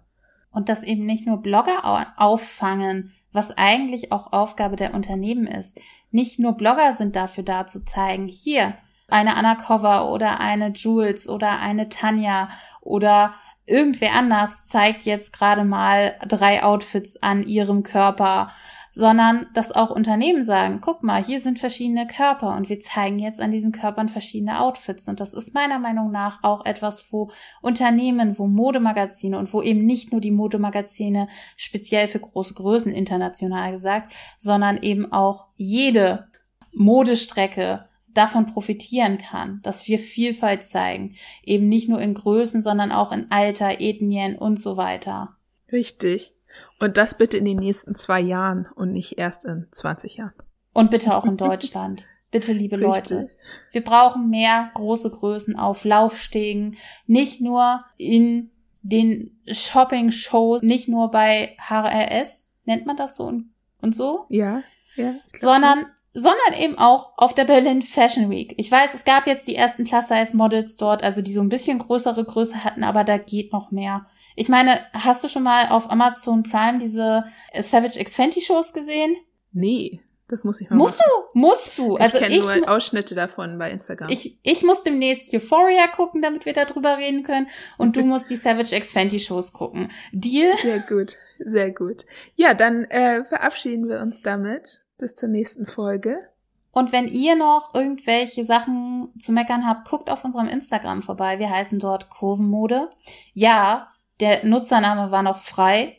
Und 0.52 0.68
dass 0.68 0.84
eben 0.84 1.04
nicht 1.04 1.26
nur 1.26 1.42
Blogger 1.42 2.12
auffangen, 2.16 3.12
was 3.32 3.58
eigentlich 3.58 4.12
auch 4.12 4.32
Aufgabe 4.32 4.76
der 4.76 4.94
Unternehmen 4.94 5.48
ist. 5.48 5.80
Nicht 6.12 6.38
nur 6.38 6.52
Blogger 6.52 6.92
sind 6.92 7.16
dafür 7.16 7.42
da 7.42 7.66
zu 7.66 7.84
zeigen, 7.84 8.28
hier 8.28 8.74
eine 9.08 9.34
Undercover 9.34 10.12
oder 10.12 10.38
eine 10.38 10.68
Jules 10.68 11.28
oder 11.28 11.58
eine 11.58 11.88
Tanja 11.88 12.50
oder 12.82 13.34
irgendwer 13.66 14.12
anders 14.12 14.68
zeigt 14.68 15.02
jetzt 15.02 15.32
gerade 15.32 15.64
mal 15.64 16.14
drei 16.28 16.62
Outfits 16.62 17.20
an 17.20 17.42
ihrem 17.42 17.82
Körper 17.82 18.52
sondern 18.92 19.46
dass 19.54 19.72
auch 19.72 19.90
Unternehmen 19.90 20.42
sagen, 20.42 20.80
guck 20.80 21.02
mal, 21.02 21.24
hier 21.24 21.40
sind 21.40 21.58
verschiedene 21.58 22.06
Körper 22.06 22.56
und 22.56 22.68
wir 22.68 22.80
zeigen 22.80 23.18
jetzt 23.18 23.40
an 23.40 23.50
diesen 23.50 23.72
Körpern 23.72 24.08
verschiedene 24.08 24.60
Outfits. 24.60 25.08
Und 25.08 25.20
das 25.20 25.34
ist 25.34 25.54
meiner 25.54 25.78
Meinung 25.78 26.10
nach 26.10 26.42
auch 26.42 26.64
etwas, 26.64 27.12
wo 27.12 27.30
Unternehmen, 27.62 28.38
wo 28.38 28.46
Modemagazine 28.46 29.38
und 29.38 29.52
wo 29.52 29.62
eben 29.62 29.84
nicht 29.86 30.12
nur 30.12 30.20
die 30.20 30.30
Modemagazine 30.30 31.28
speziell 31.56 32.08
für 32.08 32.20
große 32.20 32.54
Größen 32.54 32.92
international 32.92 33.72
gesagt, 33.72 34.12
sondern 34.38 34.82
eben 34.82 35.12
auch 35.12 35.48
jede 35.56 36.28
Modestrecke 36.72 37.88
davon 38.08 38.46
profitieren 38.46 39.18
kann, 39.18 39.60
dass 39.62 39.86
wir 39.86 39.98
Vielfalt 39.98 40.64
zeigen, 40.64 41.14
eben 41.44 41.68
nicht 41.68 41.88
nur 41.88 42.00
in 42.00 42.14
Größen, 42.14 42.62
sondern 42.62 42.90
auch 42.90 43.12
in 43.12 43.30
Alter, 43.30 43.80
Ethnien 43.80 44.36
und 44.36 44.58
so 44.58 44.76
weiter. 44.76 45.36
Richtig. 45.70 46.37
Und 46.78 46.96
das 46.96 47.16
bitte 47.16 47.36
in 47.36 47.44
den 47.44 47.58
nächsten 47.58 47.94
zwei 47.94 48.20
Jahren 48.20 48.66
und 48.74 48.92
nicht 48.92 49.18
erst 49.18 49.44
in 49.44 49.66
20 49.72 50.16
Jahren. 50.16 50.34
Und 50.72 50.90
bitte 50.90 51.16
auch 51.16 51.24
in 51.24 51.36
Deutschland. 51.36 52.06
Bitte, 52.30 52.52
liebe 52.52 52.76
Richtig. 52.76 53.10
Leute. 53.10 53.30
Wir 53.72 53.82
brauchen 53.82 54.28
mehr 54.28 54.70
große 54.74 55.10
Größen 55.10 55.56
auf 55.56 55.86
Laufstegen. 55.86 56.76
Nicht 57.06 57.40
nur 57.40 57.84
in 57.96 58.50
den 58.82 59.40
Shopping-Shows, 59.50 60.60
nicht 60.60 60.88
nur 60.88 61.10
bei 61.10 61.56
HRS, 61.58 62.54
nennt 62.64 62.84
man 62.84 62.98
das 62.98 63.16
so 63.16 63.24
und, 63.24 63.50
und 63.80 63.94
so? 63.94 64.26
Ja, 64.28 64.62
ja. 64.94 65.14
Sondern, 65.32 65.86
sondern 66.14 66.54
eben 66.58 66.78
auch 66.78 67.12
auf 67.16 67.34
der 67.34 67.44
Berlin 67.44 67.82
Fashion 67.82 68.30
Week. 68.30 68.54
Ich 68.56 68.70
weiß, 68.70 68.94
es 68.94 69.04
gab 69.04 69.26
jetzt 69.26 69.46
die 69.46 69.56
ersten 69.56 69.84
Plus-Size-Models 69.84 70.76
dort, 70.76 71.02
also 71.02 71.22
die 71.22 71.32
so 71.32 71.40
ein 71.40 71.48
bisschen 71.48 71.78
größere 71.78 72.24
Größe 72.24 72.64
hatten, 72.64 72.84
aber 72.84 73.04
da 73.04 73.18
geht 73.18 73.52
noch 73.52 73.70
mehr. 73.70 74.06
Ich 74.36 74.48
meine, 74.48 74.80
hast 74.92 75.24
du 75.24 75.28
schon 75.28 75.42
mal 75.42 75.68
auf 75.68 75.90
Amazon 75.90 76.44
Prime 76.44 76.78
diese 76.78 77.24
Savage 77.60 77.98
X 77.98 78.14
Fenty 78.14 78.40
Shows 78.40 78.72
gesehen? 78.72 79.16
Nee, 79.52 80.00
das 80.28 80.44
muss 80.44 80.60
ich 80.60 80.68
mal 80.68 80.76
musst 80.76 81.00
machen. 81.00 81.10
Musst 81.34 81.78
du, 81.78 81.84
musst 81.84 81.92
du. 81.92 81.96
Also 81.96 82.18
ich 82.18 82.22
kenne 82.22 82.38
nur 82.38 82.68
Ausschnitte 82.68 83.14
davon 83.14 83.58
bei 83.58 83.70
Instagram. 83.70 84.10
Ich, 84.10 84.38
ich 84.42 84.62
muss 84.62 84.82
demnächst 84.82 85.32
Euphoria 85.34 85.86
gucken, 85.88 86.22
damit 86.22 86.44
wir 86.44 86.52
darüber 86.52 86.98
reden 86.98 87.24
können. 87.24 87.48
Und 87.78 87.96
du 87.96 88.02
musst 88.04 88.28
die 88.30 88.36
Savage 88.36 88.76
X 88.76 88.92
Fenty 88.92 89.18
Shows 89.20 89.52
gucken. 89.52 89.90
Deal? 90.12 90.52
Sehr 90.62 90.80
gut, 90.80 91.16
sehr 91.38 91.72
gut. 91.72 92.04
Ja, 92.36 92.54
dann 92.54 92.84
äh, 92.84 93.24
verabschieden 93.24 93.88
wir 93.88 94.00
uns 94.00 94.22
damit. 94.22 94.82
Bis 94.98 95.14
zur 95.14 95.28
nächsten 95.28 95.66
Folge. 95.66 96.28
Und 96.72 96.92
wenn 96.92 97.08
ihr 97.08 97.34
noch 97.34 97.74
irgendwelche 97.74 98.44
Sachen 98.44 99.12
zu 99.18 99.32
meckern 99.32 99.66
habt, 99.66 99.88
guckt 99.88 100.10
auf 100.10 100.24
unserem 100.24 100.48
Instagram 100.48 101.02
vorbei. 101.02 101.38
Wir 101.38 101.50
heißen 101.50 101.78
dort 101.78 102.10
Kurvenmode. 102.10 102.90
Ja, 103.32 103.88
der 104.20 104.44
Nutzername 104.44 105.10
war 105.10 105.22
noch 105.22 105.38
frei 105.38 105.96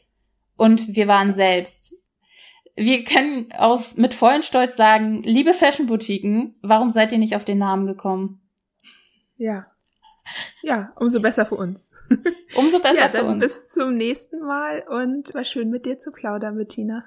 und 0.55 0.95
wir 0.95 1.07
waren 1.07 1.33
selbst. 1.33 1.95
Wir 2.75 3.03
können 3.03 3.51
aus, 3.51 3.97
mit 3.97 4.13
vollen 4.13 4.43
Stolz 4.43 4.77
sagen, 4.77 5.23
liebe 5.23 5.53
Fashion-Boutiquen, 5.53 6.55
warum 6.61 6.89
seid 6.89 7.11
ihr 7.11 7.17
nicht 7.17 7.35
auf 7.35 7.43
den 7.43 7.57
Namen 7.57 7.85
gekommen? 7.85 8.41
Ja. 9.37 9.67
Ja, 10.61 10.93
umso 10.95 11.19
besser 11.19 11.45
für 11.45 11.55
uns. 11.55 11.91
Umso 12.55 12.79
besser 12.79 13.01
ja, 13.01 13.09
für 13.09 13.23
uns. 13.23 13.39
Bis 13.39 13.67
zum 13.67 13.95
nächsten 13.95 14.39
Mal 14.39 14.83
und 14.87 15.33
war 15.33 15.43
schön 15.43 15.71
mit 15.71 15.87
dir 15.87 15.97
zu 15.97 16.11
plaudern, 16.11 16.55
Bettina. 16.55 17.03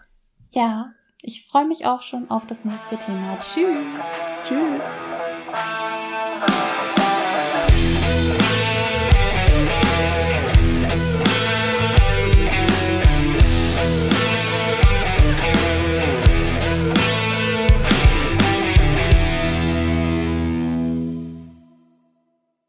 Ja, 0.51 0.93
ich 1.23 1.47
freue 1.47 1.67
mich 1.67 1.87
auch 1.87 2.03
schon 2.03 2.29
auf 2.31 2.47
das 2.47 2.65
nächste 2.65 2.97
Thema. 2.99 3.39
Tschüss. 3.41 4.09
Tschüss. 4.45 4.85